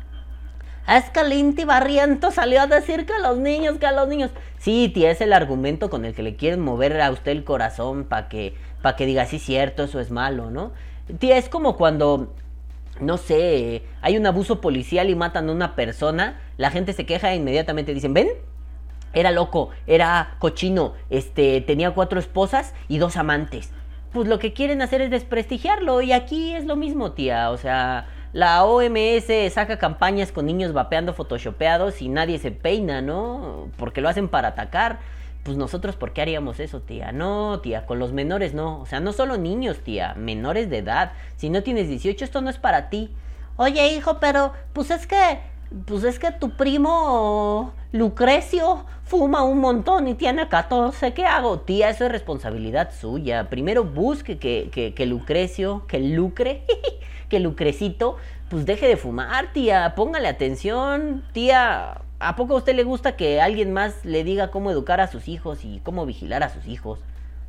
[0.88, 4.09] Es que el Inti Barriento salió a decir que a los niños, que a los
[4.09, 4.30] niños.
[4.56, 8.05] Sí, tía, es el argumento con el que le quieren mover a usted el corazón
[8.05, 10.72] para que, pa que diga, sí, cierto, eso es malo, ¿no?
[11.18, 12.35] Tía, es como cuando,
[13.01, 17.32] no sé, hay un abuso policial y matan a una persona, la gente se queja
[17.32, 18.28] e inmediatamente dicen, ven,
[19.12, 23.70] era loco, era cochino, este, tenía cuatro esposas y dos amantes.
[24.12, 27.51] Pues lo que quieren hacer es desprestigiarlo y aquí es lo mismo, tía.
[27.51, 33.68] O sea, la OMS saca campañas con niños vapeando photoshopeados y nadie se peina, ¿no?
[33.76, 34.98] Porque lo hacen para atacar.
[35.48, 37.10] Pues nosotros, ¿por qué haríamos eso, tía?
[37.10, 38.80] No, tía, con los menores no.
[38.80, 41.12] O sea, no solo niños, tía, menores de edad.
[41.36, 43.14] Si no tienes 18, esto no es para ti.
[43.56, 45.40] Oye, hijo, pero pues es que
[45.86, 51.14] pues es que tu primo Lucrecio fuma un montón y tiene 14.
[51.14, 51.60] ¿Qué hago?
[51.60, 53.48] Tía, eso es responsabilidad suya.
[53.48, 56.66] Primero busque que, que, que Lucrecio, que Lucre,
[57.30, 58.18] que Lucrecito,
[58.50, 59.94] pues deje de fumar, tía.
[59.96, 62.02] Póngale atención, tía.
[62.20, 65.28] ¿A poco a usted le gusta que alguien más le diga cómo educar a sus
[65.28, 66.98] hijos y cómo vigilar a sus hijos?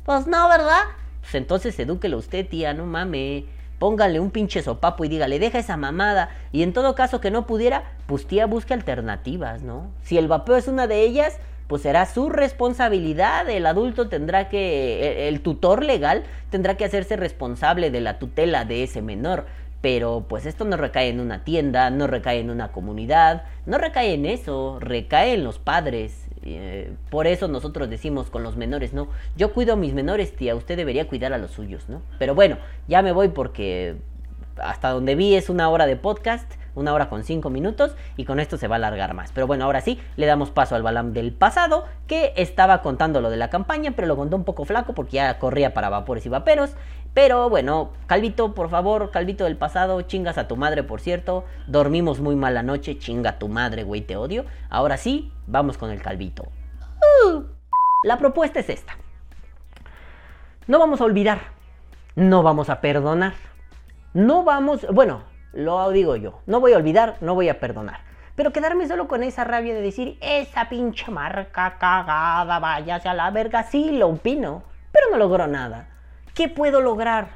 [0.04, 0.82] Pues no, ¿verdad?
[1.22, 3.46] Pues entonces edúquelo usted, tía, no mame.
[3.80, 6.30] Póngale un pinche sopapo y dígale, deja esa mamada.
[6.52, 9.90] Y en todo caso que no pudiera, pues tía busque alternativas, ¿no?
[10.02, 13.50] Si el vapeo es una de ellas, pues será su responsabilidad.
[13.50, 18.64] El adulto tendrá que, el, el tutor legal tendrá que hacerse responsable de la tutela
[18.64, 19.46] de ese menor.
[19.80, 24.14] Pero pues esto no recae en una tienda, no recae en una comunidad, no recae
[24.14, 26.26] en eso, recae en los padres.
[26.42, 30.54] Eh, por eso nosotros decimos con los menores, no, yo cuido a mis menores, tía,
[30.54, 32.02] usted debería cuidar a los suyos, ¿no?
[32.18, 32.56] Pero bueno,
[32.88, 33.96] ya me voy porque
[34.56, 38.40] hasta donde vi es una hora de podcast, una hora con cinco minutos, y con
[38.40, 39.32] esto se va a alargar más.
[39.32, 43.30] Pero bueno, ahora sí, le damos paso al Balam del pasado, que estaba contando lo
[43.30, 46.28] de la campaña, pero lo contó un poco flaco porque ya corría para vapores y
[46.28, 46.70] vaperos.
[47.12, 51.44] Pero bueno, Calvito, por favor, Calvito del pasado, chingas a tu madre, por cierto.
[51.66, 54.44] Dormimos muy mal anoche, chinga a tu madre, güey, te odio.
[54.68, 56.44] Ahora sí, vamos con el Calvito.
[57.26, 57.42] Uh,
[58.04, 58.96] la propuesta es esta.
[60.66, 61.40] No vamos a olvidar,
[62.14, 63.32] no vamos a perdonar,
[64.14, 65.22] no vamos, bueno,
[65.52, 68.02] lo digo yo, no voy a olvidar, no voy a perdonar.
[68.36, 73.30] Pero quedarme solo con esa rabia de decir, esa pinche marca cagada, váyase a la
[73.32, 74.62] verga, sí, lo opino,
[74.92, 75.88] pero no logró nada.
[76.40, 77.32] ¿Qué puedo lograr?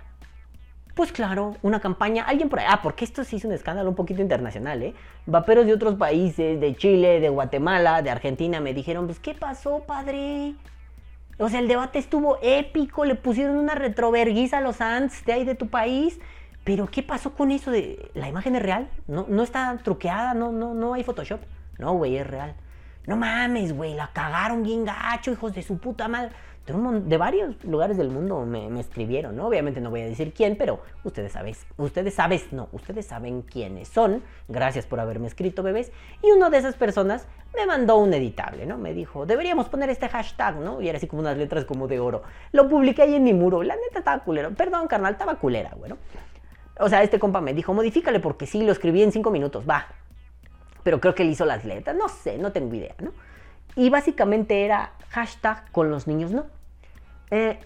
[0.95, 2.67] Pues claro, una campaña, alguien por ahí.
[2.67, 4.95] Ah, porque esto sí es un escándalo un poquito internacional, ¿eh?
[5.27, 9.81] Vaperos de otros países, de Chile, de Guatemala, de Argentina, me dijeron, pues, ¿qué pasó,
[9.81, 10.55] padre?
[11.37, 15.45] O sea, el debate estuvo épico, le pusieron una retroverguiza a los ants de ahí
[15.45, 16.19] de tu país.
[16.65, 18.89] Pero, ¿qué pasó con eso de la imagen es real?
[19.07, 21.43] No, no está truqueada, no, no, no hay Photoshop.
[21.79, 22.55] No, güey, es real.
[23.07, 26.31] No mames, güey, la cagaron bien gacho, hijos de su puta madre.
[26.67, 29.49] De, varios lugares del mundo me, me escribieron, ¿no?
[29.49, 33.89] Obviamente no voy a decir quién, pero ustedes saben, ustedes saben, no, ustedes saben quiénes
[33.89, 34.23] son.
[34.49, 35.93] Gracias por haberme escrito, bebés.
[36.23, 38.79] Y una de esas personas me mandó un editable, ¿no?
[38.79, 40.81] Me dijo, deberíamos poner este hashtag, ¿no?
[40.81, 42.23] Y era así como unas letras como de oro.
[42.53, 43.63] Lo publiqué ahí en mi muro.
[43.63, 44.51] La neta estaba culero.
[44.55, 45.99] Perdón, carnal, estaba culera, bueno.
[46.81, 49.87] O sea, este compa me dijo, modifícale porque sí, lo escribí en cinco minutos, va.
[50.83, 53.13] Pero creo que él hizo las letras, no sé, no tengo idea, ¿no?
[53.77, 56.47] Y básicamente era hashtag con los niños no.
[57.35, 57.59] Eh,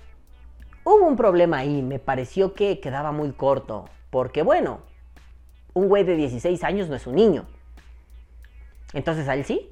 [0.83, 4.81] hubo un problema ahí, me pareció que quedaba muy corto, porque bueno,
[5.75, 7.45] un güey de 16 años no es un niño.
[8.95, 9.71] Entonces, ¿a él sí?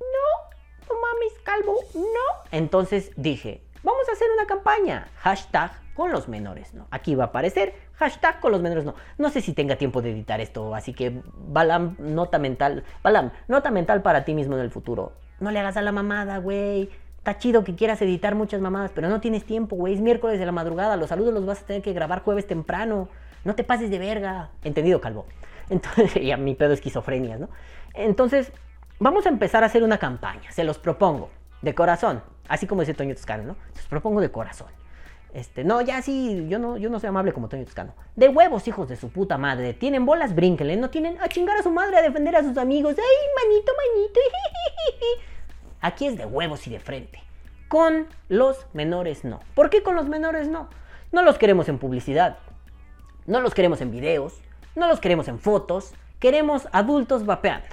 [0.00, 2.48] No, no mames, calvo, no.
[2.50, 6.88] Entonces dije, vamos a hacer una campaña, hashtag con los menores, ¿no?
[6.90, 8.96] Aquí va a aparecer hashtag con los menores, no.
[9.16, 13.70] No sé si tenga tiempo de editar esto, así que Balam, nota mental, Balam, nota
[13.70, 15.12] mental para ti mismo en el futuro.
[15.38, 16.90] No le hagas a la mamada, güey.
[17.24, 19.94] Está chido que quieras editar muchas mamadas, pero no tienes tiempo, güey.
[19.94, 20.94] Es miércoles de la madrugada.
[20.98, 23.08] Los saludos los vas a tener que grabar jueves temprano.
[23.44, 24.50] No te pases de verga.
[24.62, 25.24] Entendido, calvo.
[25.70, 27.48] Entonces, y a mi pedo esquizofrenia, ¿no?
[27.94, 28.52] Entonces,
[28.98, 30.52] vamos a empezar a hacer una campaña.
[30.52, 31.30] Se los propongo.
[31.62, 32.22] De corazón.
[32.46, 33.56] Así como dice Toño Toscano, ¿no?
[33.72, 34.68] Se los propongo de corazón.
[35.32, 37.94] Este, no, ya sí, yo no, yo no soy amable como Toño Toscano.
[38.16, 39.72] De huevos, hijos de su puta madre.
[39.72, 40.76] Tienen bolas, brínquenle.
[40.76, 42.94] No tienen a chingar a su madre, a defender a sus amigos.
[42.98, 44.20] Ay, manito, manito.
[45.84, 47.22] Aquí es de huevos y de frente.
[47.68, 49.40] Con los menores no.
[49.54, 50.70] ¿Por qué con los menores no?
[51.12, 52.38] No los queremos en publicidad.
[53.26, 54.40] No los queremos en videos.
[54.76, 55.92] No los queremos en fotos.
[56.20, 57.68] Queremos adultos vapeando.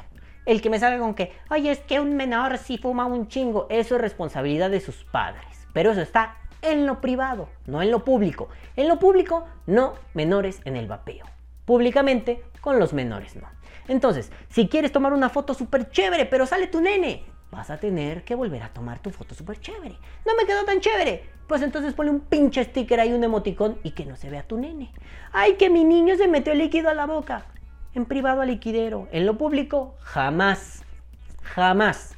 [0.46, 3.68] El que me salga con que, oye, es que un menor si fuma un chingo.
[3.70, 5.46] Eso es responsabilidad de sus padres.
[5.72, 8.50] Pero eso está en lo privado, no en lo público.
[8.76, 11.28] En lo público, no menores en el vapeo.
[11.64, 13.48] Públicamente, con los menores no.
[13.88, 18.24] Entonces, si quieres tomar una foto súper chévere, pero sale tu nene, vas a tener
[18.24, 19.98] que volver a tomar tu foto súper chévere.
[20.26, 21.30] No me quedó tan chévere.
[21.48, 24.58] Pues entonces ponle un pinche sticker ahí, un emoticón y que no se vea tu
[24.58, 24.92] nene.
[25.34, 27.46] Ay, que mi niño se metió líquido a la boca.
[27.94, 29.10] En privado al liquidero.
[29.12, 30.84] En lo público, jamás.
[31.44, 32.16] Jamás.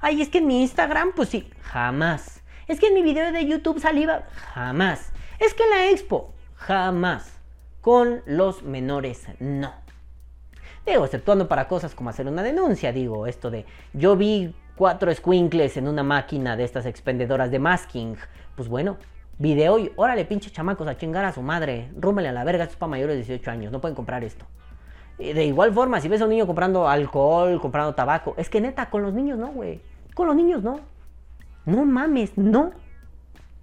[0.00, 2.42] Ay, es que en mi Instagram, pues sí, jamás.
[2.68, 5.12] Es que en mi video de YouTube saliva, jamás.
[5.38, 7.32] Es que en la expo, jamás.
[7.80, 9.72] Con los menores, no.
[10.84, 15.76] Digo, exceptuando para cosas como hacer una denuncia, digo, esto de yo vi cuatro squinkles
[15.76, 18.16] en una máquina de estas expendedoras de masking.
[18.56, 18.96] Pues bueno,
[19.38, 21.90] video y órale, pinche chamacos, a chingar a su madre.
[21.98, 24.46] Rúmele a la verga, esto es para mayores de 18 años, no pueden comprar esto.
[25.18, 28.90] De igual forma, si ves a un niño comprando alcohol, comprando tabaco, es que neta,
[28.90, 29.80] con los niños no, güey.
[30.14, 30.80] Con los niños no.
[31.66, 32.72] No mames, no.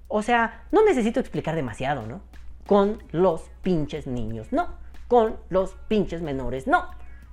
[0.08, 2.22] O sea, no necesito explicar demasiado, ¿no?
[2.66, 4.68] Con los pinches niños, no.
[5.08, 6.86] Con los pinches menores, no.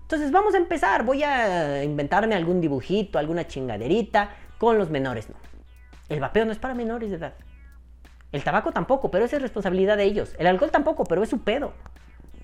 [0.08, 1.04] Entonces vamos a empezar.
[1.04, 4.30] Voy a inventarme algún dibujito, alguna chingaderita.
[4.56, 5.36] Con los menores, no.
[6.08, 7.34] El vapeo no es para menores de edad.
[8.32, 10.34] El tabaco tampoco, pero esa es responsabilidad de ellos.
[10.38, 11.74] El alcohol tampoco, pero es su pedo.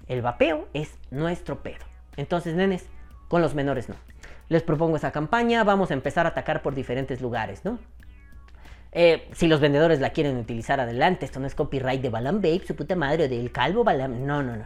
[0.08, 1.86] El vapeo es nuestro pedo.
[2.18, 2.84] Entonces, nenes,
[3.28, 3.94] con los menores no.
[4.50, 7.78] Les propongo esa campaña, vamos a empezar a atacar por diferentes lugares, ¿no?
[8.92, 12.60] Eh, si los vendedores la quieren utilizar adelante, esto no es copyright de Balam Babe,
[12.66, 14.26] su puta madre, o del calvo Balam.
[14.26, 14.64] No, no, no, no.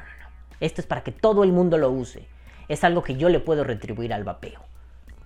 [0.59, 2.27] Esto es para que todo el mundo lo use
[2.69, 4.61] es algo que yo le puedo retribuir al vapeo.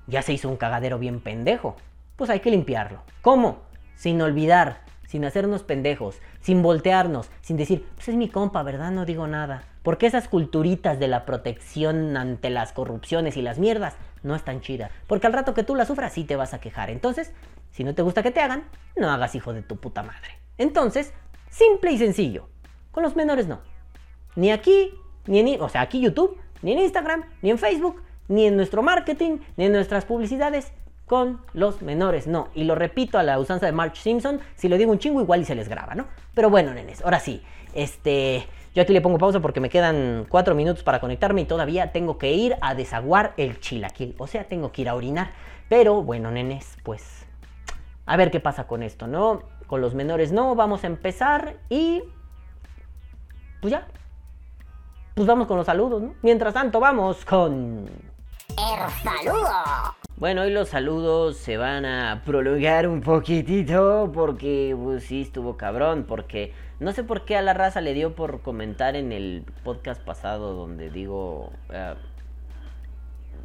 [0.06, 1.76] Ya se hizo un cagadero bien pendejo.
[2.16, 3.02] Pues hay que limpiarlo.
[3.20, 3.60] ¿Cómo?
[3.94, 8.90] Sin olvidar, sin hacernos pendejos, sin voltearnos, sin decir, pues es mi compa, ¿verdad?
[8.90, 9.64] No digo nada.
[9.82, 14.90] Porque esas culturitas de la protección ante las corrupciones y las mierdas no están chidas.
[15.06, 16.90] Porque al rato que tú las sufras sí te vas a quejar.
[16.90, 17.32] Entonces,
[17.72, 18.64] si no te gusta que te hagan,
[18.96, 20.38] no hagas hijo de tu puta madre.
[20.58, 21.12] Entonces,
[21.50, 22.48] simple y sencillo.
[22.92, 23.60] Con los menores no.
[24.36, 24.94] Ni aquí,
[25.26, 25.60] ni en...
[25.60, 29.66] O sea, aquí YouTube ni en Instagram, ni en Facebook, ni en nuestro marketing, ni
[29.66, 30.72] en nuestras publicidades
[31.06, 32.26] con los menores.
[32.26, 35.20] No, y lo repito a la usanza de March Simpson, si lo digo un chingo
[35.20, 36.06] igual y se les graba, ¿no?
[36.34, 37.42] Pero bueno, nenes, ahora sí,
[37.74, 38.46] este...
[38.74, 42.16] Yo aquí le pongo pausa porque me quedan cuatro minutos para conectarme y todavía tengo
[42.16, 44.14] que ir a desaguar el chilaquil.
[44.16, 45.32] O sea, tengo que ir a orinar.
[45.68, 47.26] Pero bueno, nenes, pues
[48.06, 49.42] a ver qué pasa con esto, ¿no?
[49.66, 52.02] Con los menores no, vamos a empezar y...
[53.60, 53.86] Pues ya,
[55.14, 56.14] pues vamos con los saludos, ¿no?
[56.22, 57.86] Mientras tanto, vamos con...
[58.48, 59.48] El saludo.
[60.16, 66.04] Bueno, hoy los saludos se van a prolongar un poquitito porque pues, sí estuvo cabrón,
[66.06, 70.02] porque no sé por qué a la raza le dio por comentar en el podcast
[70.02, 71.50] pasado donde digo...
[71.70, 71.96] Uh,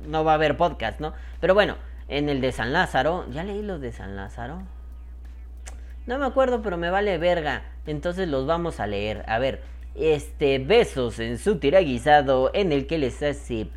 [0.06, 1.14] no va a haber podcast, ¿no?
[1.40, 1.76] Pero bueno,
[2.08, 4.62] en el de San Lázaro, ¿ya leí los de San Lázaro?
[6.06, 7.64] No me acuerdo, pero me vale verga.
[7.86, 9.26] Entonces los vamos a leer.
[9.28, 9.62] A ver,
[9.98, 13.68] este, besos en su tiraguisado en el que les hace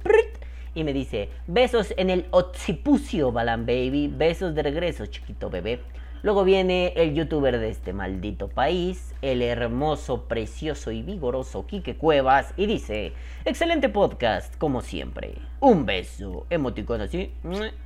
[0.73, 5.81] y me dice, besos en el occipucio, Balan Baby, besos de regreso, chiquito bebé.
[6.23, 12.53] Luego viene el youtuber de este maldito país, el hermoso, precioso y vigoroso Quique Cuevas,
[12.57, 13.13] y dice,
[13.43, 15.34] excelente podcast, como siempre.
[15.59, 17.34] Un beso, emoticón así,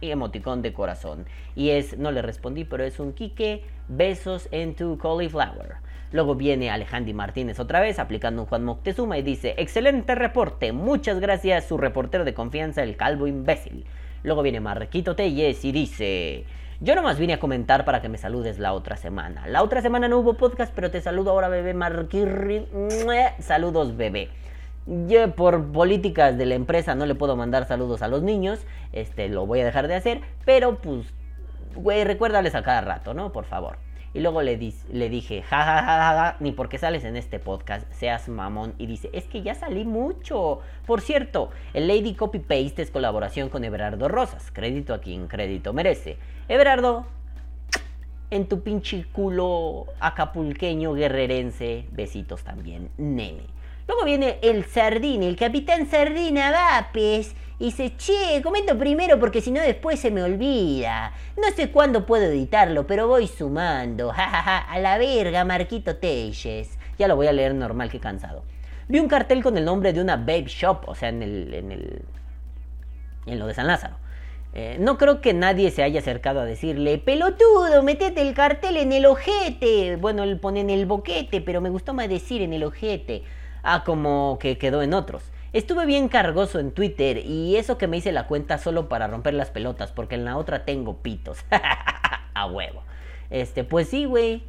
[0.02, 1.26] y emoticón de corazón.
[1.56, 5.77] Y es, no le respondí, pero es un Quique, besos en tu cauliflower.
[6.11, 11.19] Luego viene Alejandri Martínez otra vez aplicando un Juan Moctezuma y dice, excelente reporte, muchas
[11.19, 13.86] gracias, su reportero de confianza, el calvo imbécil.
[14.23, 16.45] Luego viene Marquito Telles y dice,
[16.82, 19.48] yo nomás vine a comentar para que me saludes la otra semana.
[19.48, 22.68] La otra semana no hubo podcast, pero te saludo ahora, bebé Marquirri.
[23.40, 24.30] Saludos, bebé.
[25.07, 28.60] Yo por políticas de la empresa no le puedo mandar saludos a los niños,
[28.94, 31.07] este lo voy a dejar de hacer, pero pues,
[31.76, 33.32] güey, recuérdales a cada rato, ¿no?
[33.32, 33.77] Por favor.
[34.15, 34.57] Y luego le,
[34.93, 38.73] le dije, jajajaja, ja, ja, ja, ni porque sales en este podcast, seas mamón.
[38.77, 40.61] Y dice, es que ya salí mucho.
[40.85, 44.51] Por cierto, el Lady Copy Paste es colaboración con Everardo Rosas.
[44.53, 46.17] Crédito a quien crédito merece.
[46.47, 47.05] Everardo,
[48.31, 53.43] en tu pinche culo acapulqueño guerrerense, besitos también, nene.
[53.88, 59.52] Luego viene el Sardina, el Capitán Sardina Vapes y dice, che, comento primero porque si
[59.52, 61.14] no después se me olvida.
[61.38, 64.12] No sé cuándo puedo editarlo, pero voy sumando.
[64.12, 66.78] Jajaja, a la verga, Marquito Telles.
[66.98, 68.44] Ya lo voy a leer normal, que cansado.
[68.88, 71.53] Vi un cartel con el nombre de una babe shop, o sea, en el.
[71.53, 72.02] en el.
[73.26, 73.98] en lo de San Lázaro.
[74.53, 78.94] Eh, no creo que nadie se haya acercado a decirle, pelotudo, metete el cartel en
[78.94, 79.98] el ojete.
[79.98, 83.24] Bueno, él pone en el boquete, pero me gustó más decir en el ojete.
[83.67, 85.23] Ah, como que quedó en otros.
[85.51, 89.33] Estuve bien cargoso en Twitter y eso que me hice la cuenta solo para romper
[89.33, 91.39] las pelotas, porque en la otra tengo pitos.
[92.35, 92.83] A huevo.
[93.31, 94.43] Este, pues sí, güey.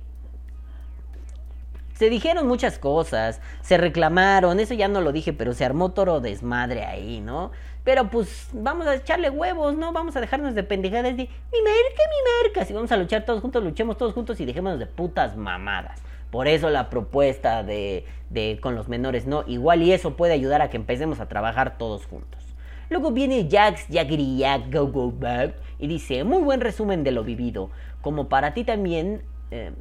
[1.94, 6.20] Se dijeron muchas cosas, se reclamaron, eso ya no lo dije, pero se armó toro
[6.20, 7.52] desmadre ahí, ¿no?
[7.84, 9.92] Pero pues vamos a echarle huevos, ¿no?
[9.92, 12.66] Vamos a dejarnos de pendejadas de mi merca, mi merca.
[12.66, 16.02] Si vamos a luchar todos juntos, luchemos todos juntos y dejémonos de putas mamadas.
[16.30, 19.44] Por eso la propuesta de, de con los menores no.
[19.46, 22.42] Igual y eso puede ayudar a que empecemos a trabajar todos juntos.
[22.88, 27.70] Luego viene Jax Jagri Go Go Back y dice, muy buen resumen de lo vivido.
[28.00, 29.72] Como para ti también, eh,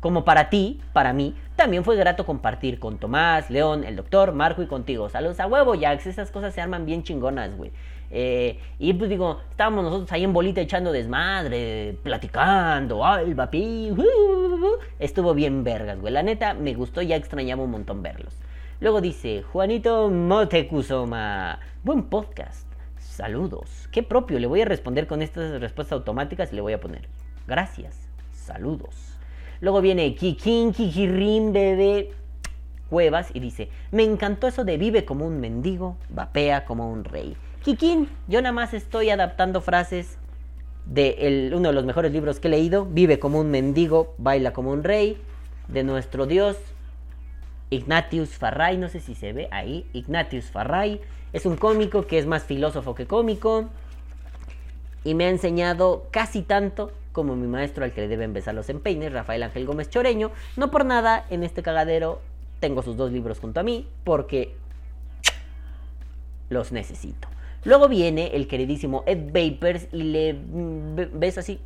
[0.00, 4.62] como para ti, para mí, también fue grato compartir con Tomás, León, el doctor, Marco
[4.62, 5.08] y contigo.
[5.08, 7.70] Saludos a huevo, Jax, esas cosas se arman bien chingonas, güey.
[8.14, 13.94] Eh, y pues digo, estábamos nosotros ahí en bolita echando desmadre, platicando, ay, papi, uh,
[13.94, 16.12] uh, uh, estuvo bien vergas, güey.
[16.12, 18.36] La neta, me gustó, ya extrañaba un montón verlos.
[18.80, 22.66] Luego dice, Juanito Motecuzoma, buen podcast,
[22.98, 23.88] saludos.
[23.90, 27.08] Qué propio, le voy a responder con estas respuestas automáticas y le voy a poner,
[27.46, 29.16] gracias, saludos.
[29.62, 32.10] Luego viene Kikin Kikirim Bebé
[32.90, 37.34] Cuevas y dice, me encantó eso de vive como un mendigo, vapea como un rey.
[37.62, 40.18] Kikín, yo nada más estoy adaptando frases
[40.84, 44.72] de uno de los mejores libros que he leído, Vive como un mendigo, baila como
[44.72, 45.16] un rey,
[45.68, 46.56] de nuestro Dios,
[47.70, 51.00] Ignatius Farray, no sé si se ve ahí, Ignatius Farray,
[51.32, 53.68] es un cómico que es más filósofo que cómico
[55.04, 58.68] y me ha enseñado casi tanto como mi maestro al que le deben besar los
[58.68, 60.32] empeines, Rafael Ángel Gómez Choreño.
[60.56, 62.20] No por nada en este cagadero
[62.60, 64.54] tengo sus dos libros junto a mí porque
[66.48, 67.31] los necesito.
[67.64, 70.36] Luego viene el queridísimo Ed Vapers y le
[71.12, 71.60] ves así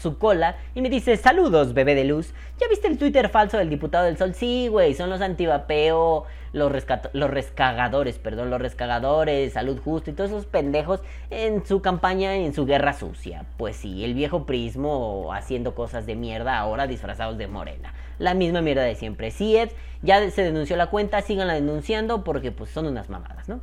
[0.00, 2.32] su cola y me dice, saludos, bebé de luz.
[2.58, 4.34] ¿Ya viste el Twitter falso del diputado del Sol?
[4.34, 6.72] Sí, güey, son los antivapeo, los,
[7.12, 12.54] los rescagadores, perdón, los rescagadores, salud justo y todos esos pendejos en su campaña, en
[12.54, 13.44] su guerra sucia.
[13.58, 17.92] Pues sí, el viejo prismo haciendo cosas de mierda ahora disfrazados de morena.
[18.18, 19.30] La misma mierda de siempre.
[19.30, 19.70] Sí, Ed,
[20.02, 23.60] ya se denunció la cuenta, síganla denunciando porque pues son unas mamadas, ¿no?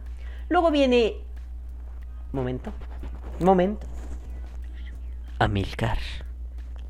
[0.49, 1.15] Luego viene
[2.31, 2.71] Momento.
[3.39, 3.87] Momento.
[5.39, 5.97] Amilcar.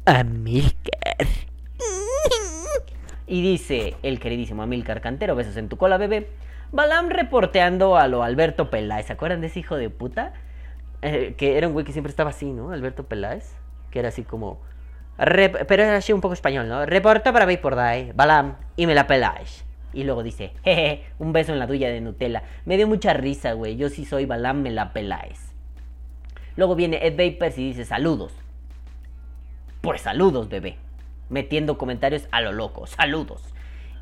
[0.05, 1.27] Amilcar.
[3.27, 6.29] Y dice el queridísimo Amilcar Cantero, besos en tu cola, bebé.
[6.71, 9.07] Balam reporteando a lo Alberto Peláez.
[9.07, 10.33] ¿Se acuerdan de ese hijo de puta?
[11.01, 12.71] Eh, que era un güey que siempre estaba así, ¿no?
[12.71, 13.53] Alberto Peláez.
[13.91, 14.61] Que era así como.
[15.17, 16.85] pero era así un poco español, ¿no?
[16.85, 19.66] Reporta para por Day, Balam, y me la peláis.
[19.93, 22.43] Y luego dice, jeje, un beso en la duya de Nutella.
[22.65, 23.77] Me dio mucha risa, güey.
[23.77, 25.53] Yo sí soy Balam, me la peláis.
[26.55, 28.33] Luego viene Ed Vapers y dice, saludos.
[29.81, 30.77] Pues saludos, bebé
[31.29, 32.87] metiendo comentarios a lo loco.
[32.87, 33.53] Saludos.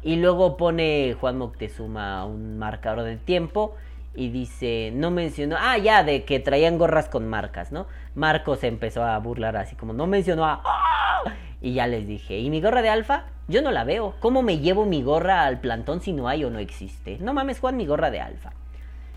[0.02, 3.76] Y luego pone Juan Moctezuma un marcador de tiempo
[4.14, 7.88] y dice, no mencionó, ah, ya, de que traían gorras con marcas, ¿no?
[8.14, 10.62] Marcos empezó a burlar así como, no mencionó a...
[10.64, 11.34] ¡Ah!
[11.66, 13.26] Y ya les dije, ¿y mi gorra de alfa?
[13.48, 14.14] Yo no la veo.
[14.20, 17.18] ¿Cómo me llevo mi gorra al plantón si no hay o no existe?
[17.20, 18.54] No mames, Juan, mi gorra de alfa.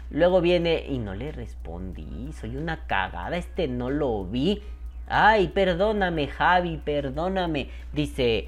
[0.08, 4.62] Luego viene y no le respondí, soy una cagada, este no lo vi.
[5.08, 7.68] Ay, perdóname, Javi, perdóname.
[7.92, 8.46] Dice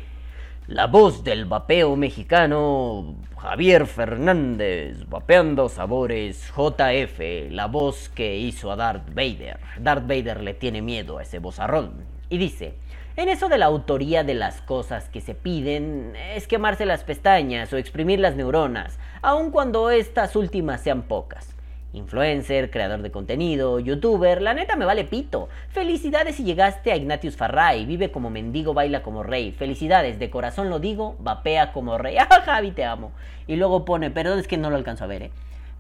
[0.67, 8.77] la voz del vapeo mexicano, Javier Fernández, vapeando sabores JF, la voz que hizo a
[8.77, 9.61] Darth Vader.
[9.79, 12.09] Darth Vader le tiene miedo a ese bozarrón.
[12.31, 12.77] Y dice,
[13.21, 17.71] en eso de la autoría de las cosas que se piden, es quemarse las pestañas
[17.73, 21.55] o exprimir las neuronas, aun cuando estas últimas sean pocas.
[21.93, 25.51] Influencer, creador de contenido, youtuber, la neta me vale pito.
[25.69, 29.53] Felicidades si llegaste a Ignatius Farray, vive como mendigo, baila como rey.
[29.53, 32.17] Felicidades, de corazón lo digo, vapea como rey.
[32.19, 33.13] ¡Ah, Javi, te amo!
[33.47, 35.31] Y luego pone, perdón, es que no lo alcanzo a ver, ¿eh?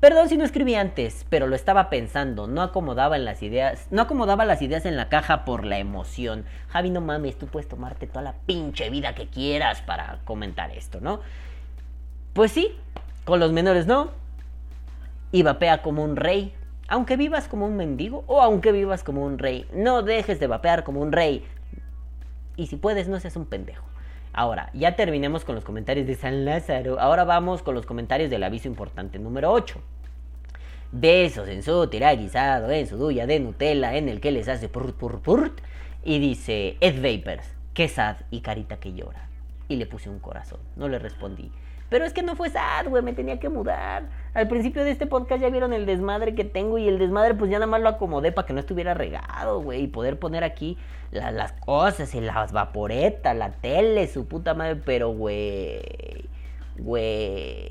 [0.00, 4.00] Perdón si no escribí antes, pero lo estaba pensando, no acomodaba en las ideas, no
[4.00, 6.46] acomodaba las ideas en la caja por la emoción.
[6.68, 11.02] Javi, no mames, tú puedes tomarte toda la pinche vida que quieras para comentar esto,
[11.02, 11.20] ¿no?
[12.32, 12.74] Pues sí,
[13.24, 14.10] con los menores no,
[15.32, 16.54] y vapea como un rey.
[16.88, 20.82] Aunque vivas como un mendigo o aunque vivas como un rey, no dejes de vapear
[20.82, 21.44] como un rey.
[22.56, 23.89] Y si puedes, no seas un pendejo.
[24.32, 27.00] Ahora, ya terminemos con los comentarios de San Lázaro.
[27.00, 29.80] Ahora vamos con los comentarios del aviso importante número 8.
[30.92, 34.94] Besos en su tiraguisado, en su duya de Nutella, en el que les hace purt,
[34.96, 35.60] purt, purt.
[36.04, 39.28] Y dice Ed Vapers, que sad y carita que llora.
[39.68, 40.60] Y le puse un corazón.
[40.76, 41.50] No le respondí.
[41.90, 44.04] Pero es que no fue sad, güey, me tenía que mudar.
[44.32, 47.50] Al principio de este podcast ya vieron el desmadre que tengo y el desmadre pues
[47.50, 50.78] ya nada más lo acomodé para que no estuviera regado, güey, y poder poner aquí
[51.10, 56.28] las cosas y las vaporetas, la tele, su puta madre, pero güey,
[56.78, 57.68] güey,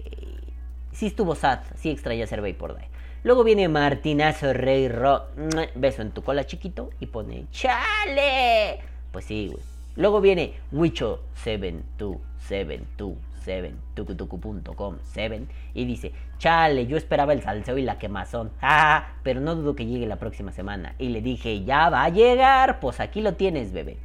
[0.91, 2.88] sí estuvo sad, sí extraña ser por Day.
[3.24, 5.28] Luego viene Martinazo Rey Ro,
[5.76, 8.82] beso en tu cola chiquito y pone ¡Chale!
[9.14, 9.64] Pues sí, güey.
[9.96, 17.98] Luego viene Wicho7272 7, tucutucu.com 7, y dice, chale, yo esperaba el salseo y la
[17.98, 20.95] quemazón, ah, pero no dudo que llegue la próxima semana.
[20.99, 23.98] Y le dije, ya va a llegar, pues aquí lo tienes, bebé.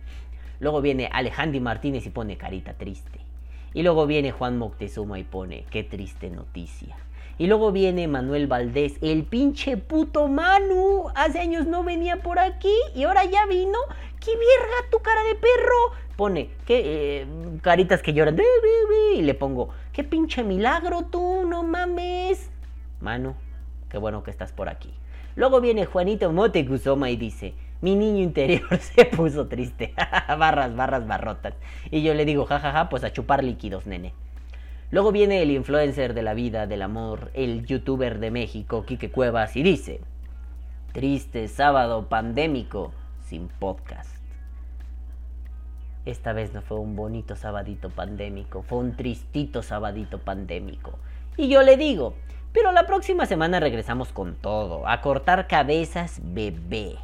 [0.61, 3.21] Luego viene Alejandro Martínez y pone carita triste.
[3.75, 6.97] Y luego viene Juan Moctezuma y pone, qué triste noticia.
[7.39, 11.07] Y luego viene Manuel Valdés, el pinche puto Manu.
[11.15, 13.79] Hace años no venía por aquí y ahora ya vino.
[14.21, 16.05] ¡Qué verga tu cara de perro!
[16.17, 17.27] pone que eh,
[17.63, 18.39] caritas que lloran.
[19.17, 22.51] Y le pongo qué pinche milagro tú no mames.
[23.01, 23.35] Mano
[23.89, 24.93] qué bueno que estás por aquí.
[25.37, 29.95] Luego viene Juanito Motecuzoma y dice mi niño interior se puso triste.
[30.29, 31.55] Barras barras barrotas.
[31.91, 34.15] Y yo le digo jajaja ja, ja, pues a chupar líquidos nene
[34.95, 39.57] luego viene el influencer de la vida del amor el youtuber de México Quique Cuevas
[39.57, 40.01] y dice
[40.93, 42.93] triste sábado pandémico
[43.27, 44.15] sin podcast
[46.05, 50.99] esta vez no fue un bonito sabadito pandémico, fue un tristito sabadito pandémico.
[51.39, 52.15] Y yo le digo,
[52.53, 56.97] pero la próxima semana regresamos con todo, a cortar cabezas bebé.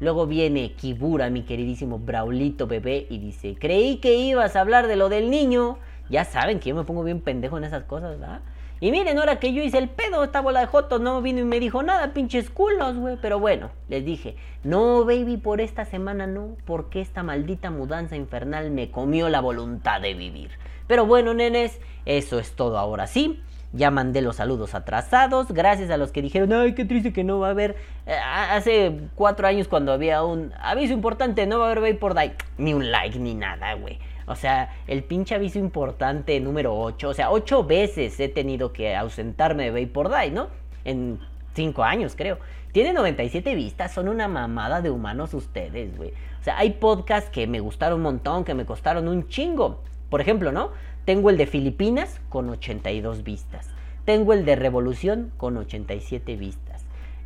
[0.00, 4.96] Luego viene Kibura, mi queridísimo Braulito bebé, y dice, creí que ibas a hablar de
[4.96, 5.76] lo del niño.
[6.08, 8.40] Ya saben que yo me pongo bien pendejo en esas cosas, ¿verdad?
[8.80, 11.44] Y miren, ahora que yo hice el pedo, esta bola de Joto no vino y
[11.44, 13.16] me dijo nada, pinches culos, güey.
[13.20, 18.70] Pero bueno, les dije, no, baby, por esta semana no, porque esta maldita mudanza infernal
[18.70, 20.50] me comió la voluntad de vivir.
[20.86, 23.42] Pero bueno, nenes, eso es todo ahora sí.
[23.72, 27.40] Ya mandé los saludos atrasados, gracias a los que dijeron, ay, qué triste que no
[27.40, 27.76] va a haber.
[28.06, 32.72] Eh, hace cuatro años cuando había un aviso importante, no va a haber Day, ni
[32.72, 33.98] un like ni nada, güey.
[34.28, 37.08] O sea, el pinche aviso importante número 8.
[37.08, 40.48] O sea, 8 veces he tenido que ausentarme de Vapor Day, ¿no?
[40.84, 41.18] En
[41.54, 42.38] 5 años, creo.
[42.72, 46.10] Tiene 97 vistas, son una mamada de humanos ustedes, güey.
[46.40, 49.82] O sea, hay podcasts que me gustaron un montón, que me costaron un chingo.
[50.10, 50.70] Por ejemplo, ¿no?
[51.04, 53.70] Tengo el de Filipinas con 82 vistas.
[54.04, 56.67] Tengo el de Revolución con 87 vistas.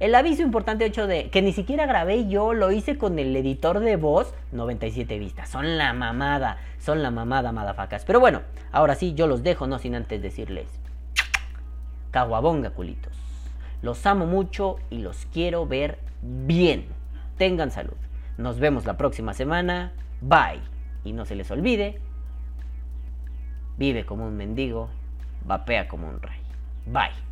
[0.02, 3.78] El aviso importante 8 de que ni siquiera grabé yo, lo hice con el editor
[3.78, 5.48] de voz, 97 vistas.
[5.48, 8.04] Son la mamada, son la mamada, madafacas.
[8.04, 8.42] Pero bueno,
[8.72, 10.66] ahora sí, yo los dejo, no sin antes decirles.
[12.10, 13.16] Caguabonga, culitos.
[13.80, 16.88] Los amo mucho y los quiero ver bien.
[17.38, 17.94] Tengan salud.
[18.38, 19.92] Nos vemos la próxima semana.
[20.20, 20.62] Bye.
[21.04, 22.00] Y no se les olvide,
[23.78, 24.88] vive como un mendigo,
[25.44, 26.40] vapea como un rey.
[26.86, 27.31] Bye.